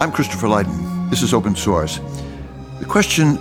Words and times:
I'm 0.00 0.10
Christopher 0.10 0.48
Lydon. 0.48 1.08
This 1.08 1.22
is 1.22 1.32
Open 1.32 1.54
Source. 1.54 2.00
The 2.80 2.84
question 2.84 3.36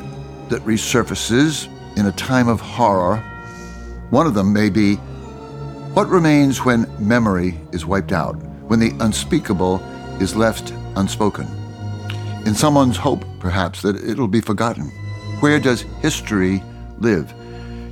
that 0.50 0.62
resurfaces 0.62 1.68
in 1.98 2.06
a 2.06 2.12
time 2.12 2.48
of 2.48 2.62
horror, 2.62 3.18
one 4.12 4.28
of 4.28 4.36
them 4.36 4.54
may 4.54 4.70
be 4.70 4.96
what 5.96 6.08
remains 6.08 6.64
when 6.64 6.88
memory 7.00 7.60
is 7.72 7.88
wiped 7.88 8.12
out, 8.12 8.36
when 8.68 8.80
the 8.80 8.94
unspeakable 9.00 9.80
is 10.22 10.36
left 10.36 10.72
unspoken? 10.96 11.48
In 12.46 12.54
someone's 12.54 12.98
hope, 12.98 13.26
perhaps, 13.40 13.82
that 13.82 13.96
it'll 13.96 14.28
be 14.28 14.42
forgotten. 14.42 14.90
Where 15.40 15.60
does 15.60 15.82
history 16.02 16.64
live? 17.00 17.34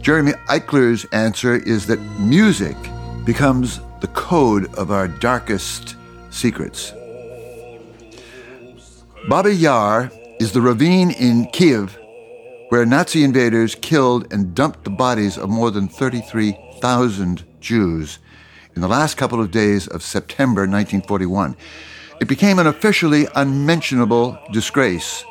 Jeremy 0.01 0.33
Eichler's 0.49 1.05
answer 1.11 1.55
is 1.55 1.87
that 1.87 1.99
music 2.19 2.77
becomes 3.25 3.81
the 4.01 4.07
code 4.07 4.73
of 4.75 4.91
our 4.91 5.07
darkest 5.07 5.95
secrets. 6.29 6.93
Babi 9.29 9.51
Yar 9.51 10.11
is 10.39 10.51
the 10.51 10.61
ravine 10.61 11.11
in 11.11 11.45
Kiev 11.53 11.95
where 12.69 12.87
Nazi 12.87 13.23
invaders 13.23 13.75
killed 13.75 14.33
and 14.33 14.55
dumped 14.55 14.83
the 14.83 14.89
bodies 14.89 15.37
of 15.37 15.47
more 15.47 15.69
than 15.69 15.87
33,000 15.87 17.43
Jews 17.59 18.17
in 18.75 18.81
the 18.81 18.87
last 18.87 19.17
couple 19.17 19.39
of 19.39 19.51
days 19.51 19.87
of 19.87 20.01
September 20.01 20.61
1941. 20.61 21.55
It 22.19 22.27
became 22.27 22.57
an 22.57 22.65
officially 22.65 23.27
unmentionable 23.35 24.39
disgrace 24.51 25.23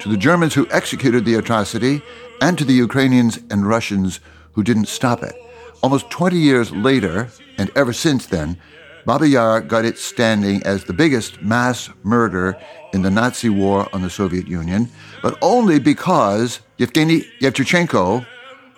to 0.00 0.10
the 0.10 0.18
Germans 0.18 0.52
who 0.52 0.68
executed 0.70 1.24
the 1.24 1.36
atrocity 1.36 2.02
and 2.42 2.58
to 2.58 2.66
the 2.66 2.74
Ukrainians 2.74 3.38
and 3.50 3.66
Russians 3.66 4.20
who 4.52 4.62
didn't 4.62 4.88
stop 4.88 5.22
it. 5.22 5.34
Almost 5.82 6.10
20 6.10 6.36
years 6.36 6.70
later, 6.70 7.28
and 7.56 7.70
ever 7.74 7.94
since 7.94 8.26
then, 8.26 8.58
Babi 9.06 9.30
Yar 9.30 9.60
got 9.60 9.84
its 9.84 10.02
standing 10.02 10.62
as 10.64 10.84
the 10.84 10.92
biggest 10.92 11.42
mass 11.42 11.90
murder 12.02 12.56
in 12.92 13.02
the 13.02 13.10
Nazi 13.10 13.48
war 13.48 13.88
on 13.92 14.02
the 14.02 14.10
Soviet 14.10 14.46
Union, 14.46 14.88
but 15.22 15.38
only 15.42 15.78
because 15.78 16.60
Yevgeny 16.76 17.22
Yevtushenko 17.40 18.26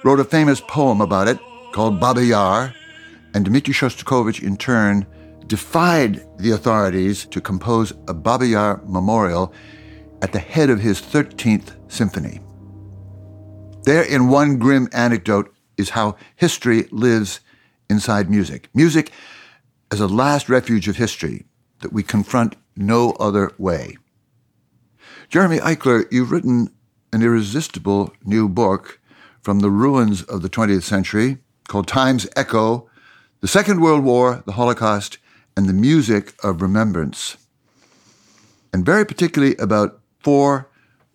wrote 0.05 0.21
a 0.21 0.25
famous 0.25 0.61
poem 0.61 1.01
about 1.01 1.29
it 1.29 1.39
called 1.73 2.01
Babi 2.01 2.27
Yar, 2.27 2.75
and 3.35 3.45
Dmitri 3.45 3.73
Shostakovich, 3.73 4.43
in 4.43 4.57
turn, 4.57 5.07
defied 5.47 6.25
the 6.39 6.53
authorities 6.53 7.27
to 7.27 7.41
compose 7.41 7.93
a 8.09 8.15
Babi 8.15 8.49
Yar 8.49 8.81
memorial 8.87 9.53
at 10.23 10.33
the 10.33 10.39
head 10.39 10.71
of 10.71 10.81
his 10.81 11.01
13th 11.01 11.77
symphony. 11.91 12.41
There, 13.85 14.03
in 14.03 14.29
one 14.29 14.59
grim 14.59 14.89
anecdote, 14.93 15.55
is 15.77 15.91
how 15.91 16.17
history 16.37 16.87
lives 16.91 17.41
inside 17.89 18.31
music. 18.31 18.69
Music 18.75 19.13
as 19.91 20.01
a 20.01 20.07
last 20.07 20.49
refuge 20.49 20.89
of 20.89 20.97
history 20.97 21.45
that 21.81 21.93
we 21.93 22.03
confront 22.03 22.57
no 22.77 23.13
other 23.13 23.53
way. 23.59 23.97
Jeremy 25.29 25.59
Eichler, 25.59 26.05
you've 26.11 26.33
written 26.33 26.73
an 27.13 27.23
irresistible 27.23 28.13
new 28.25 28.49
book 28.49 29.01
from 29.43 29.61
the 29.61 29.71
ruins 29.71 30.23
of 30.23 30.43
the 30.43 30.51
20th 30.51 30.83
century 30.83 31.39
called 31.67 31.89
Time's 31.89 32.27
Echo 32.37 32.91
the 33.41 33.49
Second 33.49 33.81
World 33.81 34.05
War, 34.05 34.43
the 34.45 34.53
Holocaust, 34.53 35.17
and 35.57 35.67
the 35.67 35.73
music 35.73 36.35
of 36.45 36.61
remembrance. 36.61 37.39
And 38.73 38.85
very 38.85 39.07
particularly 39.07 39.57
about 39.57 40.01
four 40.19 40.69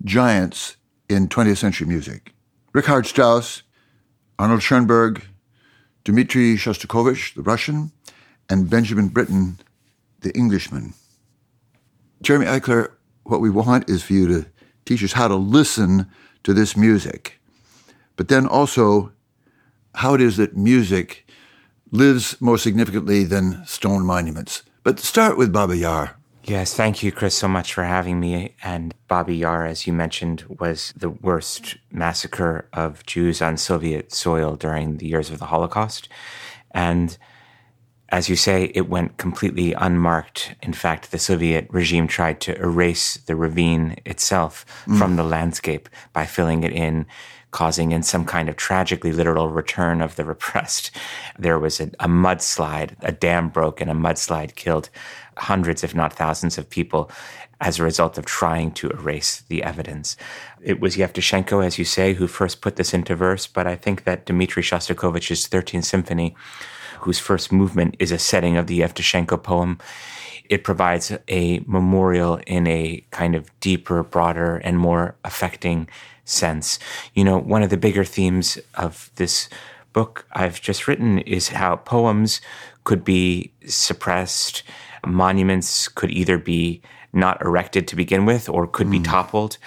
giants 0.03 0.75
in 1.07 1.27
20th 1.27 1.57
century 1.57 1.87
music 1.87 2.33
Richard 2.73 3.05
Strauss, 3.05 3.61
Arnold 4.39 4.63
Schoenberg, 4.63 5.23
Dmitri 6.03 6.55
Shostakovich, 6.55 7.35
the 7.35 7.43
Russian, 7.43 7.91
and 8.49 8.69
Benjamin 8.69 9.07
Britten, 9.07 9.59
the 10.21 10.35
Englishman. 10.35 10.93
Jeremy 12.21 12.45
Eichler, 12.45 12.91
what 13.23 13.41
we 13.41 13.49
want 13.49 13.89
is 13.89 14.03
for 14.03 14.13
you 14.13 14.27
to 14.27 14.45
teach 14.85 15.03
us 15.03 15.13
how 15.13 15.28
to 15.28 15.35
listen 15.35 16.09
to 16.44 16.53
this 16.53 16.78
music, 16.78 17.39
but 18.16 18.28
then 18.28 18.47
also 18.47 19.11
how 19.95 20.13
it 20.13 20.22
is 20.22 20.38
that 20.38 20.56
music 20.56 21.28
lives 21.91 22.39
more 22.41 22.57
significantly 22.57 23.23
than 23.23 23.66
stone 23.66 24.06
monuments. 24.06 24.63
But 24.83 25.00
start 25.00 25.38
with 25.38 25.51
Babi 25.51 25.79
Yar. 25.79 26.17
Yes, 26.44 26.75
thank 26.75 27.01
you, 27.01 27.12
Chris, 27.12 27.33
so 27.33 27.47
much 27.47 27.73
for 27.73 27.83
having 27.83 28.19
me. 28.19 28.53
And 28.63 28.94
Babi 29.07 29.38
Yar, 29.38 29.66
as 29.66 29.88
you 29.88 29.94
mentioned, 29.94 30.45
was 30.59 30.94
the 30.95 31.09
worst 31.09 31.77
massacre 31.91 32.69
of 32.72 33.03
Jews 33.07 33.41
on 33.41 33.57
Soviet 33.57 34.13
soil 34.13 34.56
during 34.56 34.97
the 34.97 35.07
years 35.07 35.31
of 35.31 35.39
the 35.39 35.47
Holocaust. 35.47 36.07
And 36.69 37.17
as 38.09 38.29
you 38.29 38.35
say, 38.35 38.71
it 38.75 38.88
went 38.88 39.17
completely 39.17 39.73
unmarked. 39.73 40.55
In 40.61 40.73
fact, 40.73 41.11
the 41.11 41.17
Soviet 41.17 41.67
regime 41.71 42.07
tried 42.07 42.39
to 42.41 42.55
erase 42.59 43.16
the 43.25 43.35
ravine 43.35 43.97
itself 44.05 44.66
mm. 44.85 44.97
from 44.97 45.16
the 45.16 45.23
landscape 45.23 45.89
by 46.13 46.25
filling 46.25 46.63
it 46.63 46.71
in 46.71 47.05
causing 47.55 47.94
in 47.94 48.03
some 48.03 48.25
kind 48.25 48.49
of 48.49 48.57
tragically 48.57 49.13
literal 49.13 49.49
return 49.49 50.01
of 50.01 50.17
the 50.17 50.25
repressed. 50.25 50.91
There 51.39 51.57
was 51.57 51.79
a, 51.79 51.85
a 52.01 52.07
mudslide, 52.07 52.95
a 52.99 53.13
dam 53.13 53.47
broke 53.47 53.79
and 53.79 53.89
a 53.89 53.94
mudslide 53.94 54.55
killed 54.55 54.89
hundreds, 55.38 55.81
if 55.81 55.95
not 55.95 56.11
thousands 56.11 56.57
of 56.57 56.69
people 56.69 57.09
as 57.61 57.79
a 57.79 57.83
result 57.83 58.17
of 58.17 58.25
trying 58.25 58.71
to 58.71 58.89
erase 58.89 59.41
the 59.47 59.63
evidence. 59.63 60.17
It 60.61 60.81
was 60.81 60.97
Yevtushenko, 60.97 61.65
as 61.65 61.79
you 61.79 61.85
say, 61.85 62.13
who 62.13 62.27
first 62.27 62.59
put 62.59 62.75
this 62.75 62.94
into 62.94 63.15
verse, 63.15 63.47
but 63.47 63.65
I 63.65 63.75
think 63.75 64.03
that 64.03 64.25
Dmitri 64.25 64.61
Shostakovich's 64.61 65.47
13th 65.47 65.85
Symphony, 65.85 66.35
whose 67.05 67.19
first 67.19 67.51
movement 67.51 67.95
is 67.99 68.11
a 68.11 68.17
setting 68.17 68.57
of 68.57 68.66
the 68.66 68.79
Yevtushenko 68.79 69.41
poem, 69.41 69.77
it 70.49 70.63
provides 70.63 71.16
a 71.27 71.59
memorial 71.67 72.39
in 72.47 72.66
a 72.66 73.05
kind 73.11 73.35
of 73.35 73.47
deeper, 73.59 74.01
broader, 74.01 74.57
and 74.57 74.79
more 74.79 75.15
affecting 75.23 75.88
sense. 76.23 76.79
You 77.13 77.23
know, 77.23 77.38
one 77.38 77.61
of 77.61 77.69
the 77.69 77.77
bigger 77.77 78.03
themes 78.03 78.57
of 78.73 79.11
this 79.17 79.49
book 79.94 80.25
I've 80.31 80.59
just 80.59 80.88
written 80.88 81.19
is 81.19 81.49
how 81.49 81.75
poems 81.75 82.41
could 82.85 83.03
be 83.03 83.51
suppressed, 83.67 84.63
monuments 85.05 85.88
could 85.88 86.09
either 86.09 86.39
be 86.39 86.81
not 87.13 87.39
erected 87.39 87.88
to 87.88 87.95
begin 87.95 88.25
with 88.25 88.49
or 88.49 88.65
could 88.65 88.88
mm. 88.88 88.91
be 88.91 88.97
hmm. 88.97 89.03
toppled, 89.03 89.59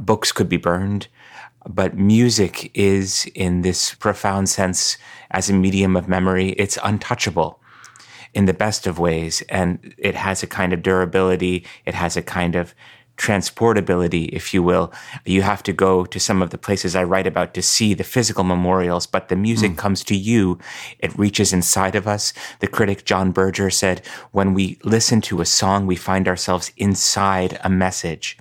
books 0.00 0.32
could 0.32 0.48
be 0.48 0.56
burned. 0.56 1.08
But 1.66 1.96
music 1.96 2.70
is, 2.74 3.28
in 3.34 3.62
this 3.62 3.94
profound 3.94 4.48
sense, 4.48 4.96
as 5.30 5.50
a 5.50 5.52
medium 5.52 5.96
of 5.96 6.08
memory, 6.08 6.50
it's 6.50 6.78
untouchable 6.82 7.60
in 8.34 8.44
the 8.44 8.54
best 8.54 8.86
of 8.86 8.98
ways. 8.98 9.42
And 9.48 9.94
it 9.98 10.14
has 10.14 10.42
a 10.42 10.46
kind 10.46 10.72
of 10.72 10.82
durability, 10.82 11.64
it 11.84 11.94
has 11.94 12.16
a 12.16 12.22
kind 12.22 12.54
of 12.54 12.74
transportability, 13.16 14.28
if 14.28 14.52
you 14.52 14.62
will. 14.62 14.92
You 15.24 15.42
have 15.42 15.62
to 15.64 15.72
go 15.72 16.04
to 16.04 16.20
some 16.20 16.42
of 16.42 16.50
the 16.50 16.58
places 16.58 16.94
I 16.94 17.04
write 17.04 17.26
about 17.26 17.54
to 17.54 17.62
see 17.62 17.94
the 17.94 18.04
physical 18.04 18.44
memorials, 18.44 19.06
but 19.06 19.28
the 19.28 19.36
music 19.36 19.72
mm. 19.72 19.78
comes 19.78 20.04
to 20.04 20.16
you. 20.16 20.58
It 20.98 21.18
reaches 21.18 21.52
inside 21.52 21.94
of 21.94 22.06
us. 22.06 22.32
The 22.60 22.66
critic 22.66 23.04
John 23.04 23.32
Berger 23.32 23.70
said, 23.70 24.06
when 24.32 24.54
we 24.54 24.78
listen 24.84 25.20
to 25.22 25.40
a 25.40 25.46
song, 25.46 25.86
we 25.86 25.96
find 25.96 26.28
ourselves 26.28 26.72
inside 26.76 27.58
a 27.64 27.70
message. 27.70 28.36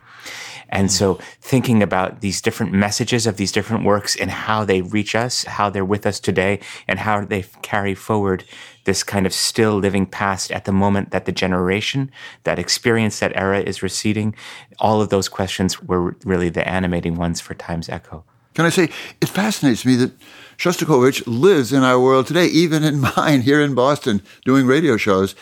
And 0.75 0.91
so 0.91 1.15
thinking 1.39 1.81
about 1.81 2.19
these 2.19 2.41
different 2.41 2.73
messages 2.73 3.25
of 3.25 3.37
these 3.37 3.53
different 3.53 3.85
works 3.85 4.17
and 4.17 4.29
how 4.29 4.65
they 4.65 4.81
reach 4.81 5.15
us, 5.15 5.45
how 5.45 5.69
they're 5.69 5.85
with 5.85 6.05
us 6.05 6.19
today, 6.19 6.59
and 6.85 6.99
how 6.99 7.23
they 7.23 7.45
carry 7.61 7.95
forward 7.95 8.43
this 8.83 9.01
kind 9.01 9.25
of 9.25 9.33
still 9.33 9.77
living 9.77 10.05
past 10.05 10.51
at 10.51 10.65
the 10.65 10.73
moment 10.73 11.11
that 11.11 11.25
the 11.25 11.31
generation, 11.31 12.11
that 12.43 12.59
experience, 12.59 13.19
that 13.19 13.35
era 13.35 13.61
is 13.61 13.81
receding. 13.81 14.35
All 14.77 15.01
of 15.01 15.09
those 15.09 15.29
questions 15.29 15.81
were 15.81 16.17
really 16.25 16.49
the 16.49 16.67
animating 16.67 17.15
ones 17.15 17.39
for 17.39 17.53
Time's 17.53 17.87
Echo. 17.87 18.25
Can 18.53 18.65
I 18.65 18.69
say, 18.69 18.89
it 19.21 19.29
fascinates 19.29 19.85
me 19.85 19.95
that 19.95 20.11
Shostakovich 20.57 21.23
lives 21.25 21.71
in 21.71 21.83
our 21.83 21.99
world 21.99 22.27
today, 22.27 22.47
even 22.47 22.83
in 22.83 22.99
mine 23.15 23.41
here 23.41 23.61
in 23.61 23.75
Boston, 23.75 24.21
doing 24.43 24.65
radio 24.65 24.97
shows. 24.97 25.35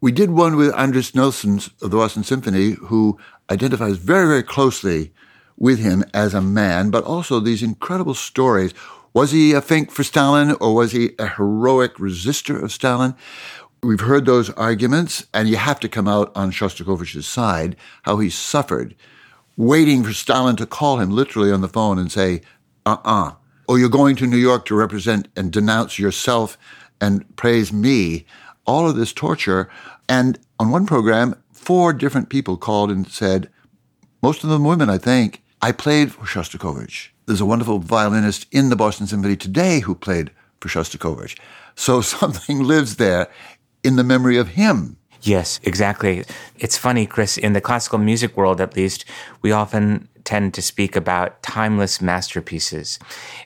We 0.00 0.12
did 0.12 0.30
one 0.30 0.56
with 0.56 0.72
Andris 0.72 1.14
Nelsons 1.14 1.68
of 1.82 1.90
the 1.90 1.96
Boston 1.96 2.24
Symphony, 2.24 2.70
who 2.70 3.18
identifies 3.50 3.96
very, 3.96 4.26
very 4.26 4.42
closely 4.42 5.12
with 5.58 5.78
him 5.78 6.04
as 6.14 6.34
a 6.34 6.40
man, 6.40 6.90
but 6.90 7.04
also 7.04 7.38
these 7.38 7.62
incredible 7.62 8.14
stories. 8.14 8.72
Was 9.12 9.32
he 9.32 9.52
a 9.52 9.60
fink 9.60 9.90
for 9.90 10.04
Stalin 10.04 10.52
or 10.60 10.74
was 10.74 10.92
he 10.92 11.10
a 11.18 11.26
heroic 11.26 11.94
resistor 11.96 12.62
of 12.62 12.72
Stalin? 12.72 13.14
We've 13.82 14.00
heard 14.00 14.26
those 14.26 14.50
arguments, 14.50 15.26
and 15.32 15.48
you 15.48 15.56
have 15.56 15.80
to 15.80 15.88
come 15.88 16.06
out 16.06 16.30
on 16.36 16.50
Shostakovich's 16.50 17.26
side, 17.26 17.76
how 18.02 18.18
he 18.18 18.28
suffered, 18.28 18.94
waiting 19.56 20.04
for 20.04 20.12
Stalin 20.12 20.56
to 20.56 20.66
call 20.66 20.98
him 20.98 21.10
literally 21.10 21.50
on 21.50 21.62
the 21.62 21.68
phone 21.68 21.98
and 21.98 22.12
say, 22.12 22.42
uh 22.84 22.96
uh-uh. 23.04 23.28
uh, 23.28 23.34
or 23.66 23.78
you're 23.78 23.88
going 23.88 24.16
to 24.16 24.26
New 24.26 24.36
York 24.36 24.66
to 24.66 24.74
represent 24.74 25.28
and 25.34 25.50
denounce 25.50 25.98
yourself 25.98 26.58
and 27.00 27.24
praise 27.36 27.72
me 27.72 28.26
all 28.66 28.88
of 28.88 28.96
this 28.96 29.12
torture. 29.12 29.70
And 30.08 30.38
on 30.58 30.70
one 30.70 30.86
program, 30.86 31.40
four 31.60 31.92
different 31.92 32.30
people 32.30 32.56
called 32.56 32.90
and 32.90 33.06
said, 33.06 33.50
most 34.22 34.42
of 34.42 34.50
them 34.50 34.64
women, 34.64 34.88
I 34.88 34.98
think, 34.98 35.42
I 35.60 35.72
played 35.72 36.10
for 36.12 36.24
Shostakovich. 36.24 37.10
There's 37.26 37.40
a 37.40 37.46
wonderful 37.46 37.78
violinist 37.78 38.46
in 38.50 38.70
the 38.70 38.76
Boston 38.76 39.06
Symphony 39.06 39.36
today 39.36 39.80
who 39.80 39.94
played 39.94 40.30
for 40.60 40.68
Shostakovich. 40.68 41.38
So 41.74 42.00
something 42.18 42.62
lives 42.62 42.96
there 42.96 43.28
in 43.84 43.96
the 43.96 44.04
memory 44.04 44.38
of 44.38 44.48
him. 44.48 44.96
Yes, 45.22 45.60
exactly. 45.62 46.24
It's 46.56 46.78
funny, 46.78 47.04
Chris, 47.06 47.36
in 47.36 47.52
the 47.52 47.60
classical 47.60 47.98
music 47.98 48.36
world 48.38 48.58
at 48.60 48.74
least, 48.74 49.04
we 49.42 49.52
often 49.52 50.08
tend 50.24 50.54
to 50.54 50.62
speak 50.62 50.96
about 50.96 51.42
timeless 51.42 52.00
masterpieces. 52.00 52.98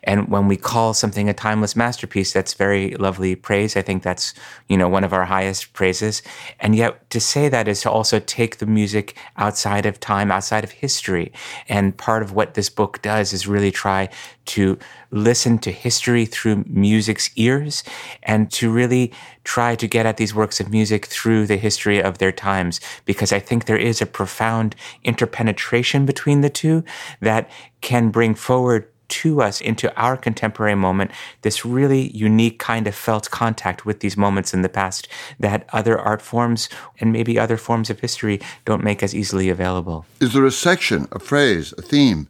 And 0.02 0.28
when 0.28 0.48
we 0.48 0.56
call 0.56 0.94
something 0.94 1.28
a 1.28 1.34
timeless 1.34 1.76
masterpiece, 1.76 2.32
that's 2.32 2.54
very 2.54 2.94
lovely 2.96 3.34
praise. 3.34 3.76
I 3.76 3.82
think 3.82 4.02
that's, 4.02 4.34
you 4.68 4.76
know, 4.76 4.88
one 4.88 5.04
of 5.04 5.12
our 5.12 5.24
highest 5.24 5.72
praises. 5.72 6.22
And 6.60 6.74
yet 6.74 7.08
to 7.10 7.20
say 7.20 7.48
that 7.48 7.68
is 7.68 7.82
to 7.82 7.90
also 7.90 8.18
take 8.20 8.58
the 8.58 8.66
music 8.66 9.16
outside 9.36 9.86
of 9.86 10.00
time, 10.00 10.30
outside 10.30 10.64
of 10.64 10.70
history. 10.70 11.32
And 11.68 11.96
part 11.96 12.22
of 12.22 12.32
what 12.32 12.54
this 12.54 12.68
book 12.68 13.02
does 13.02 13.32
is 13.32 13.46
really 13.46 13.70
try 13.70 14.08
to 14.46 14.78
listen 15.14 15.58
to 15.58 15.70
history 15.70 16.26
through 16.26 16.64
music's 16.66 17.30
ears 17.36 17.84
and 18.24 18.50
to 18.50 18.70
really 18.70 19.12
try 19.44 19.76
to 19.76 19.86
get 19.86 20.06
at 20.06 20.16
these 20.16 20.34
works 20.34 20.60
of 20.60 20.70
music 20.70 21.06
through 21.06 21.46
the 21.46 21.56
history 21.56 22.02
of 22.02 22.18
their 22.18 22.32
times. 22.32 22.80
Because 23.04 23.32
I 23.32 23.38
think 23.38 23.64
there 23.64 23.78
is 23.78 24.02
a 24.02 24.06
profound 24.06 24.74
interpenetration 25.04 26.04
between 26.04 26.40
the 26.40 26.50
two 26.50 26.84
that 27.20 27.48
can 27.80 28.10
bring 28.10 28.34
forward 28.34 28.88
to 29.06 29.42
us 29.42 29.60
into 29.60 29.94
our 29.96 30.16
contemporary 30.16 30.74
moment 30.74 31.10
this 31.42 31.64
really 31.64 32.10
unique 32.16 32.58
kind 32.58 32.86
of 32.86 32.94
felt 32.94 33.30
contact 33.30 33.84
with 33.84 34.00
these 34.00 34.16
moments 34.16 34.54
in 34.54 34.62
the 34.62 34.68
past 34.68 35.06
that 35.38 35.68
other 35.72 35.98
art 35.98 36.22
forms 36.22 36.68
and 36.98 37.12
maybe 37.12 37.38
other 37.38 37.56
forms 37.56 37.90
of 37.90 38.00
history 38.00 38.40
don't 38.64 38.82
make 38.82 39.02
as 39.02 39.14
easily 39.14 39.48
available. 39.50 40.06
Is 40.20 40.32
there 40.32 40.46
a 40.46 40.50
section, 40.50 41.06
a 41.12 41.18
phrase, 41.18 41.74
a 41.76 41.82
theme 41.82 42.28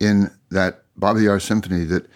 in 0.00 0.30
that 0.50 0.82
Babi 1.00 1.22
Yar 1.22 1.40
symphony 1.40 1.84
that 1.84 2.06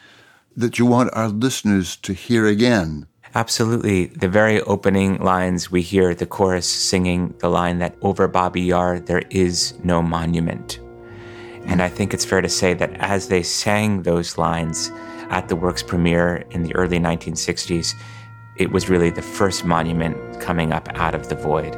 that 0.56 0.78
you 0.78 0.86
want 0.86 1.10
our 1.14 1.28
listeners 1.28 1.96
to 1.96 2.12
hear 2.12 2.46
again? 2.46 3.06
Absolutely. 3.34 4.06
The 4.06 4.28
very 4.28 4.60
opening 4.60 5.18
lines, 5.18 5.68
we 5.68 5.82
hear 5.82 6.14
the 6.14 6.26
chorus 6.26 6.68
singing 6.68 7.34
the 7.38 7.48
line 7.48 7.78
that 7.78 7.96
over 8.02 8.28
Babi 8.28 8.62
Yar 8.62 9.00
there 9.00 9.24
is 9.30 9.74
no 9.82 10.00
monument. 10.00 10.78
And 11.66 11.82
I 11.82 11.88
think 11.88 12.14
it's 12.14 12.24
fair 12.24 12.40
to 12.40 12.48
say 12.48 12.74
that 12.74 12.94
as 13.00 13.28
they 13.28 13.42
sang 13.42 14.02
those 14.02 14.38
lines 14.38 14.92
at 15.30 15.48
the 15.48 15.56
work's 15.56 15.82
premiere 15.82 16.44
in 16.50 16.62
the 16.62 16.74
early 16.76 17.00
1960s, 17.00 17.94
it 18.56 18.70
was 18.70 18.88
really 18.88 19.10
the 19.10 19.22
first 19.22 19.64
monument 19.64 20.40
coming 20.40 20.72
up 20.72 20.88
out 20.94 21.14
of 21.14 21.28
the 21.28 21.34
void. 21.34 21.76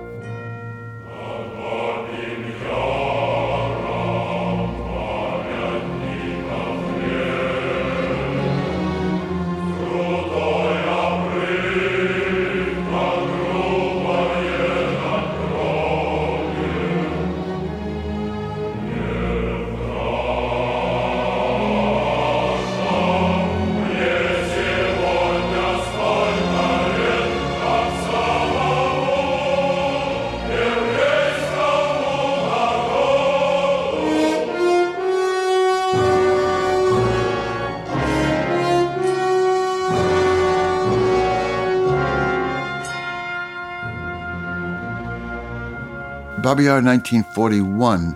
Babi 46.47 46.63
Yar 46.63 46.81
1941, 46.81 48.15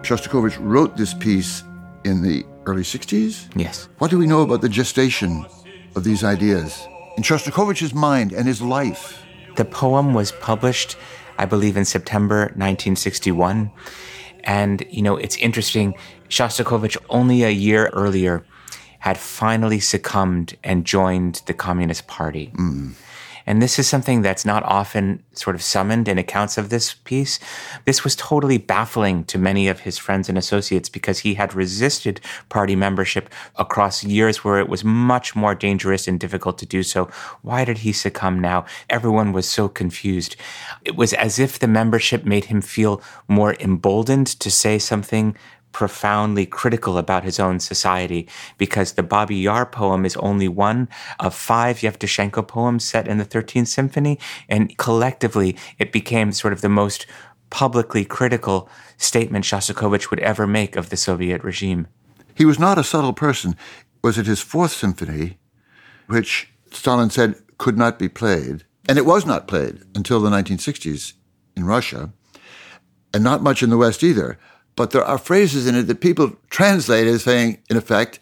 Shostakovich 0.00 0.56
wrote 0.60 0.96
this 0.96 1.12
piece 1.12 1.62
in 2.04 2.22
the 2.22 2.42
early 2.64 2.80
60s? 2.80 3.50
Yes. 3.54 3.90
What 3.98 4.10
do 4.10 4.16
we 4.16 4.26
know 4.26 4.40
about 4.40 4.62
the 4.62 4.68
gestation 4.70 5.44
of 5.94 6.02
these 6.02 6.24
ideas 6.24 6.88
in 7.18 7.22
Shostakovich's 7.22 7.92
mind 7.92 8.32
and 8.32 8.46
his 8.46 8.62
life? 8.62 9.22
The 9.56 9.66
poem 9.66 10.14
was 10.14 10.32
published, 10.32 10.96
I 11.36 11.44
believe, 11.44 11.76
in 11.76 11.84
September 11.84 12.44
1961. 12.56 13.70
And, 14.44 14.82
you 14.88 15.02
know, 15.02 15.18
it's 15.18 15.36
interesting. 15.36 15.96
Shostakovich, 16.30 16.96
only 17.10 17.42
a 17.42 17.50
year 17.50 17.90
earlier, 17.92 18.46
had 19.00 19.18
finally 19.18 19.80
succumbed 19.80 20.56
and 20.64 20.86
joined 20.86 21.42
the 21.44 21.52
Communist 21.52 22.06
Party. 22.06 22.52
Mm. 22.54 22.94
And 23.46 23.62
this 23.62 23.78
is 23.78 23.88
something 23.88 24.22
that's 24.22 24.44
not 24.44 24.62
often 24.64 25.22
sort 25.32 25.54
of 25.56 25.62
summoned 25.62 26.08
in 26.08 26.18
accounts 26.18 26.58
of 26.58 26.68
this 26.68 26.94
piece. 26.94 27.38
This 27.84 28.02
was 28.02 28.16
totally 28.16 28.58
baffling 28.58 29.24
to 29.24 29.38
many 29.38 29.68
of 29.68 29.80
his 29.80 29.98
friends 29.98 30.28
and 30.28 30.36
associates 30.36 30.88
because 30.88 31.20
he 31.20 31.34
had 31.34 31.54
resisted 31.54 32.20
party 32.48 32.74
membership 32.74 33.30
across 33.56 34.02
years 34.02 34.44
where 34.44 34.58
it 34.58 34.68
was 34.68 34.84
much 34.84 35.36
more 35.36 35.54
dangerous 35.54 36.08
and 36.08 36.18
difficult 36.18 36.58
to 36.58 36.66
do 36.66 36.82
so. 36.82 37.04
Why 37.42 37.64
did 37.64 37.78
he 37.78 37.92
succumb 37.92 38.40
now? 38.40 38.66
Everyone 38.90 39.32
was 39.32 39.48
so 39.48 39.68
confused. 39.68 40.36
It 40.84 40.96
was 40.96 41.12
as 41.12 41.38
if 41.38 41.58
the 41.58 41.68
membership 41.68 42.24
made 42.24 42.46
him 42.46 42.60
feel 42.60 43.00
more 43.28 43.54
emboldened 43.60 44.26
to 44.26 44.50
say 44.50 44.78
something 44.78 45.36
profoundly 45.76 46.46
critical 46.46 46.96
about 46.96 47.22
his 47.22 47.38
own 47.38 47.60
society 47.60 48.26
because 48.56 48.94
the 48.94 49.02
Babi 49.02 49.36
Yar 49.36 49.66
poem 49.66 50.06
is 50.06 50.16
only 50.16 50.48
one 50.48 50.88
of 51.20 51.34
five 51.34 51.80
Yevtushenko 51.80 52.48
poems 52.48 52.82
set 52.82 53.06
in 53.06 53.18
the 53.18 53.26
13th 53.26 53.66
Symphony. 53.66 54.18
And 54.48 54.74
collectively, 54.78 55.54
it 55.78 55.92
became 55.92 56.32
sort 56.32 56.54
of 56.54 56.62
the 56.62 56.70
most 56.70 57.04
publicly 57.50 58.06
critical 58.06 58.70
statement 58.96 59.44
Shostakovich 59.44 60.08
would 60.08 60.20
ever 60.20 60.46
make 60.46 60.76
of 60.76 60.88
the 60.88 60.96
Soviet 60.96 61.44
regime. 61.44 61.88
He 62.34 62.46
was 62.46 62.58
not 62.58 62.78
a 62.78 62.82
subtle 62.82 63.12
person. 63.12 63.54
Was 64.02 64.16
it 64.16 64.24
his 64.24 64.40
fourth 64.40 64.72
symphony, 64.72 65.36
which 66.06 66.50
Stalin 66.72 67.10
said 67.10 67.34
could 67.58 67.76
not 67.76 67.98
be 67.98 68.08
played? 68.08 68.64
And 68.88 68.96
it 68.96 69.04
was 69.04 69.26
not 69.26 69.46
played 69.46 69.82
until 69.94 70.20
the 70.20 70.30
1960s 70.30 71.12
in 71.54 71.64
Russia, 71.64 72.14
and 73.12 73.22
not 73.22 73.42
much 73.42 73.62
in 73.62 73.68
the 73.68 73.76
West 73.76 74.02
either. 74.02 74.38
But 74.76 74.90
there 74.90 75.04
are 75.04 75.18
phrases 75.18 75.66
in 75.66 75.74
it 75.74 75.84
that 75.84 76.00
people 76.00 76.36
translate 76.50 77.06
as 77.06 77.24
saying, 77.24 77.58
in 77.70 77.76
effect, 77.76 78.20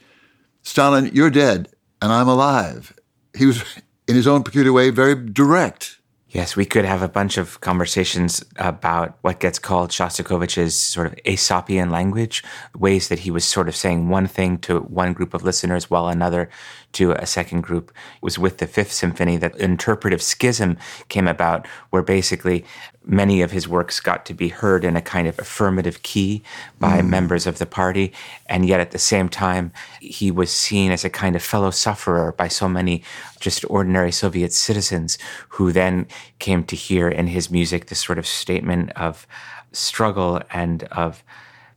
Stalin, 0.63 1.11
you're 1.13 1.31
dead 1.31 1.69
and 2.01 2.13
I'm 2.13 2.29
alive. 2.29 2.95
He 3.37 3.45
was, 3.45 3.63
in 4.07 4.15
his 4.15 4.27
own 4.27 4.45
peculiar 4.45 4.73
way, 4.73 4.91
very 4.91 5.15
direct. 5.15 5.99
Yes, 6.29 6.57
we 6.57 6.65
could 6.65 6.85
have 6.85 7.01
a 7.01 7.09
bunch 7.09 7.39
of 7.39 7.61
conversations 7.61 8.45
about 8.57 9.17
what 9.23 9.39
gets 9.39 9.61
called 9.61 9.91
Shostakovich's 9.91 10.75
sort 10.75 11.07
of 11.07 11.15
Aesopian 11.25 11.91
language, 11.91 12.43
ways 12.77 13.07
that 13.07 13.21
he 13.21 13.31
was 13.31 13.45
sort 13.45 13.69
of 13.69 13.77
saying 13.77 14.09
one 14.09 14.27
thing 14.27 14.59
to 14.59 14.81
one 14.81 15.13
group 15.13 15.33
of 15.33 15.45
listeners 15.45 15.91
while 15.91 16.09
another 16.09 16.51
to 16.95 17.13
a 17.13 17.25
second 17.25 17.61
group. 17.61 17.93
It 18.17 18.23
was 18.23 18.37
with 18.37 18.59
the 18.59 18.67
Fifth 18.67 18.93
Symphony 18.93 19.37
that 19.37 19.57
interpretive 19.59 20.21
schism 20.21 20.77
came 21.09 21.29
about, 21.29 21.69
where 21.91 22.03
basically 22.03 22.65
many 23.07 23.43
of 23.43 23.51
his 23.51 23.69
works 23.69 24.01
got 24.01 24.25
to 24.27 24.35
be 24.35 24.49
heard 24.49 24.85
in 24.85 24.97
a 24.97 25.03
kind 25.03 25.29
of 25.29 25.39
affirmative 25.39 26.03
key 26.03 26.43
by 26.79 27.01
mm. 27.01 27.09
members 27.09 27.47
of 27.47 27.59
the 27.59 27.67
party. 27.67 28.13
And 28.47 28.67
yet 28.67 28.81
at 28.81 28.93
the 28.93 28.99
same 28.99 29.29
time, 29.29 29.73
he 30.01 30.31
was 30.31 30.51
seen 30.51 30.91
as 30.91 31.05
a 31.05 31.11
kind 31.11 31.37
of 31.37 31.43
fellow 31.43 31.71
sufferer 31.71 32.33
by 32.33 32.49
so 32.49 32.69
many 32.69 33.03
just 33.41 33.65
ordinary 33.69 34.13
Soviet 34.13 34.53
citizens 34.53 35.19
who 35.51 35.73
then 35.73 36.07
came 36.39 36.65
to 36.65 36.77
hear 36.77 37.09
in 37.09 37.27
his 37.27 37.51
music 37.51 37.87
this 37.87 38.03
sort 38.03 38.19
of 38.19 38.27
statement 38.27 38.91
of 38.93 39.27
struggle 39.73 40.41
and 40.51 40.85
of 40.85 41.23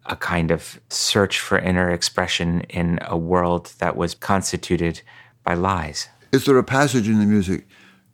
a 0.05 0.15
kind 0.15 0.51
of 0.51 0.79
search 0.89 1.39
for 1.39 1.59
inner 1.59 1.89
expression 1.89 2.61
in 2.69 2.99
a 3.01 3.17
world 3.17 3.73
that 3.79 3.97
was 3.97 4.15
constituted 4.15 5.01
by 5.43 5.53
lies. 5.53 6.07
Is 6.31 6.45
there 6.45 6.57
a 6.57 6.63
passage 6.63 7.07
in 7.07 7.19
the 7.19 7.25
music 7.25 7.65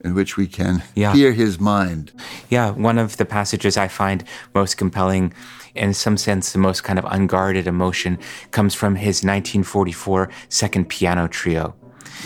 in 0.03 0.13
which 0.13 0.37
we 0.37 0.47
can 0.47 0.83
yeah. 0.95 1.13
hear 1.13 1.31
his 1.31 1.59
mind? 1.59 2.11
Yeah, 2.49 2.71
one 2.71 2.97
of 2.97 3.17
the 3.17 3.25
passages 3.25 3.77
I 3.77 3.87
find 3.87 4.23
most 4.53 4.77
compelling, 4.77 5.33
in 5.75 5.93
some 5.93 6.17
sense, 6.17 6.51
the 6.51 6.59
most 6.59 6.83
kind 6.83 6.99
of 6.99 7.05
unguarded 7.05 7.67
emotion, 7.67 8.19
comes 8.51 8.73
from 8.73 8.95
his 8.95 9.23
1944 9.23 10.29
second 10.49 10.89
piano 10.89 11.27
trio. 11.27 11.75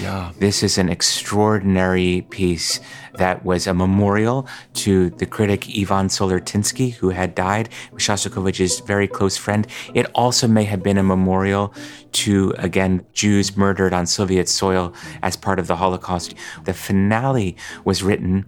Yeah. 0.02 0.32
This 0.40 0.64
is 0.64 0.78
an 0.78 0.90
extraordinary 0.90 2.26
piece 2.30 2.80
that 3.16 3.44
was 3.44 3.68
a 3.68 3.74
memorial 3.74 4.48
to 4.74 5.10
the 5.12 5.26
critic 5.26 5.66
Ivan 5.68 6.08
Sollertinsky, 6.08 6.94
who 6.94 7.10
had 7.10 7.34
died, 7.34 7.70
Shostakovich's 7.96 8.80
very 8.82 9.08
close 9.08 9.38
friend. 9.38 9.66
It 9.94 10.06
also 10.14 10.48
may 10.48 10.66
have 10.66 10.84
been 10.84 10.98
a 10.98 11.04
memorial 11.04 11.74
to, 12.14 12.54
again, 12.58 13.06
Jews 13.14 13.58
murdered 13.58 13.94
on 13.94 14.06
Soviet 14.06 14.48
soil 14.48 14.94
as 15.24 15.36
part 15.36 15.60
of 15.60 15.68
the 15.68 15.78
Holocaust. 15.78 16.36
The 16.66 16.74
finale 16.74 17.58
was 17.86 18.04
written 18.04 18.46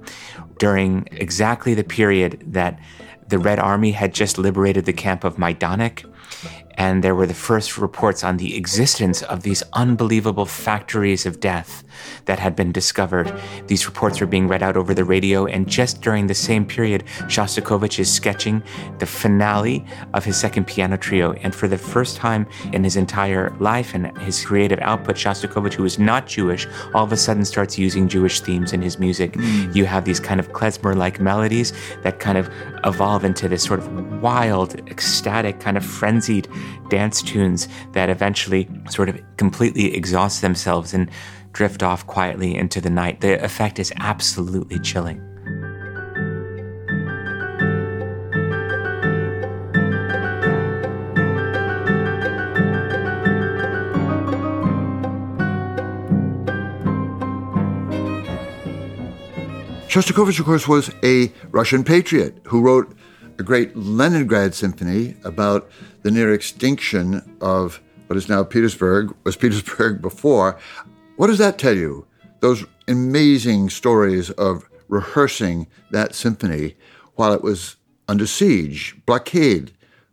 during 0.59 1.07
exactly 1.11 1.73
the 1.73 1.83
period 1.83 2.43
that 2.45 2.79
the 3.27 3.39
Red 3.39 3.59
Army 3.59 3.91
had 3.91 4.13
just 4.13 4.37
liberated 4.37 4.85
the 4.85 4.93
camp 4.93 5.23
of 5.23 5.37
Majdanek 5.37 6.05
And 6.79 7.03
there 7.03 7.13
were 7.13 7.27
the 7.27 7.33
first 7.33 7.77
reports 7.77 8.23
on 8.23 8.37
the 8.37 8.55
existence 8.55 9.21
of 9.21 9.43
these 9.43 9.61
unbelievable 9.73 10.45
factories 10.45 11.25
of 11.25 11.41
death 11.41 11.83
that 12.23 12.39
had 12.39 12.55
been 12.55 12.71
discovered. 12.71 13.33
These 13.67 13.85
reports 13.85 14.21
were 14.21 14.27
being 14.27 14.47
read 14.47 14.63
out 14.63 14.77
over 14.77 14.93
the 14.93 15.03
radio, 15.03 15.45
and 15.45 15.67
just 15.67 16.01
during 16.01 16.27
the 16.27 16.33
same 16.33 16.65
period, 16.65 17.03
Shostakovich 17.27 17.99
is 17.99 18.11
sketching 18.11 18.63
the 18.99 19.05
finale 19.05 19.85
of 20.13 20.23
his 20.23 20.39
second 20.39 20.67
piano 20.67 20.95
trio. 20.95 21.33
And 21.33 21.53
for 21.53 21.67
the 21.67 21.77
first 21.77 22.15
time 22.15 22.47
in 22.71 22.85
his 22.85 22.95
entire 22.95 23.53
life 23.59 23.93
and 23.93 24.17
his 24.19 24.45
creative 24.45 24.79
output, 24.79 25.17
Shostakovich, 25.17 25.73
who 25.73 25.83
is 25.83 25.99
not 25.99 26.27
Jewish, 26.27 26.65
all 26.93 27.03
of 27.03 27.11
a 27.11 27.17
sudden 27.17 27.43
starts 27.43 27.77
using 27.77 28.07
Jewish 28.07 28.39
themes 28.39 28.71
in 28.71 28.81
his 28.81 28.99
music. 28.99 29.33
Mm. 29.33 29.75
You 29.75 29.85
have 29.85 30.05
these 30.05 30.21
kind 30.21 30.39
of 30.39 30.53
klezmer 30.53 30.95
like 30.95 31.19
melodies 31.19 31.73
that 32.03 32.19
kind 32.19 32.37
of 32.37 32.49
evolve 32.85 33.25
into 33.25 33.49
this 33.49 33.63
sort 33.63 33.81
of 33.81 34.21
wild, 34.21 34.75
ecstatic, 34.89 35.59
kind 35.59 35.75
of 35.75 35.85
frenzied 35.85 36.47
dance 36.89 37.21
tunes 37.21 37.67
that 37.93 38.09
eventually 38.09 38.69
sort 38.89 39.09
of 39.09 39.19
completely 39.37 39.95
exhaust 39.95 40.41
themselves 40.41 40.93
and 40.93 41.09
drift 41.51 41.83
off 41.83 42.05
quietly 42.07 42.55
into 42.55 42.79
the 42.81 42.89
night. 42.89 43.21
The 43.21 43.43
effect 43.43 43.79
is 43.79 43.91
absolutely 43.97 44.79
chilling. 44.79 45.21
Shostakovich, 59.89 60.39
of 60.39 60.45
course, 60.45 60.67
was 60.67 60.91
a 61.03 61.31
Russian 61.49 61.83
patriot 61.83 62.37
who 62.43 62.61
wrote 62.61 62.95
a 63.39 63.43
great 63.43 63.75
Leningrad 63.75 64.53
symphony 64.53 65.15
about 65.23 65.67
the 66.01 66.11
near 66.11 66.33
extinction 66.33 67.37
of 67.41 67.81
what 68.07 68.17
is 68.17 68.29
now 68.29 68.43
Petersburg, 68.43 69.15
was 69.23 69.35
Petersburg 69.35 70.01
before. 70.01 70.57
What 71.17 71.27
does 71.27 71.37
that 71.37 71.57
tell 71.57 71.75
you? 71.75 72.05
Those 72.39 72.65
amazing 72.87 73.69
stories 73.69 74.29
of 74.31 74.69
rehearsing 74.87 75.67
that 75.91 76.15
symphony 76.15 76.75
while 77.15 77.33
it 77.33 77.43
was 77.43 77.75
under 78.07 78.25
siege, 78.25 78.95
blockade 79.05 79.71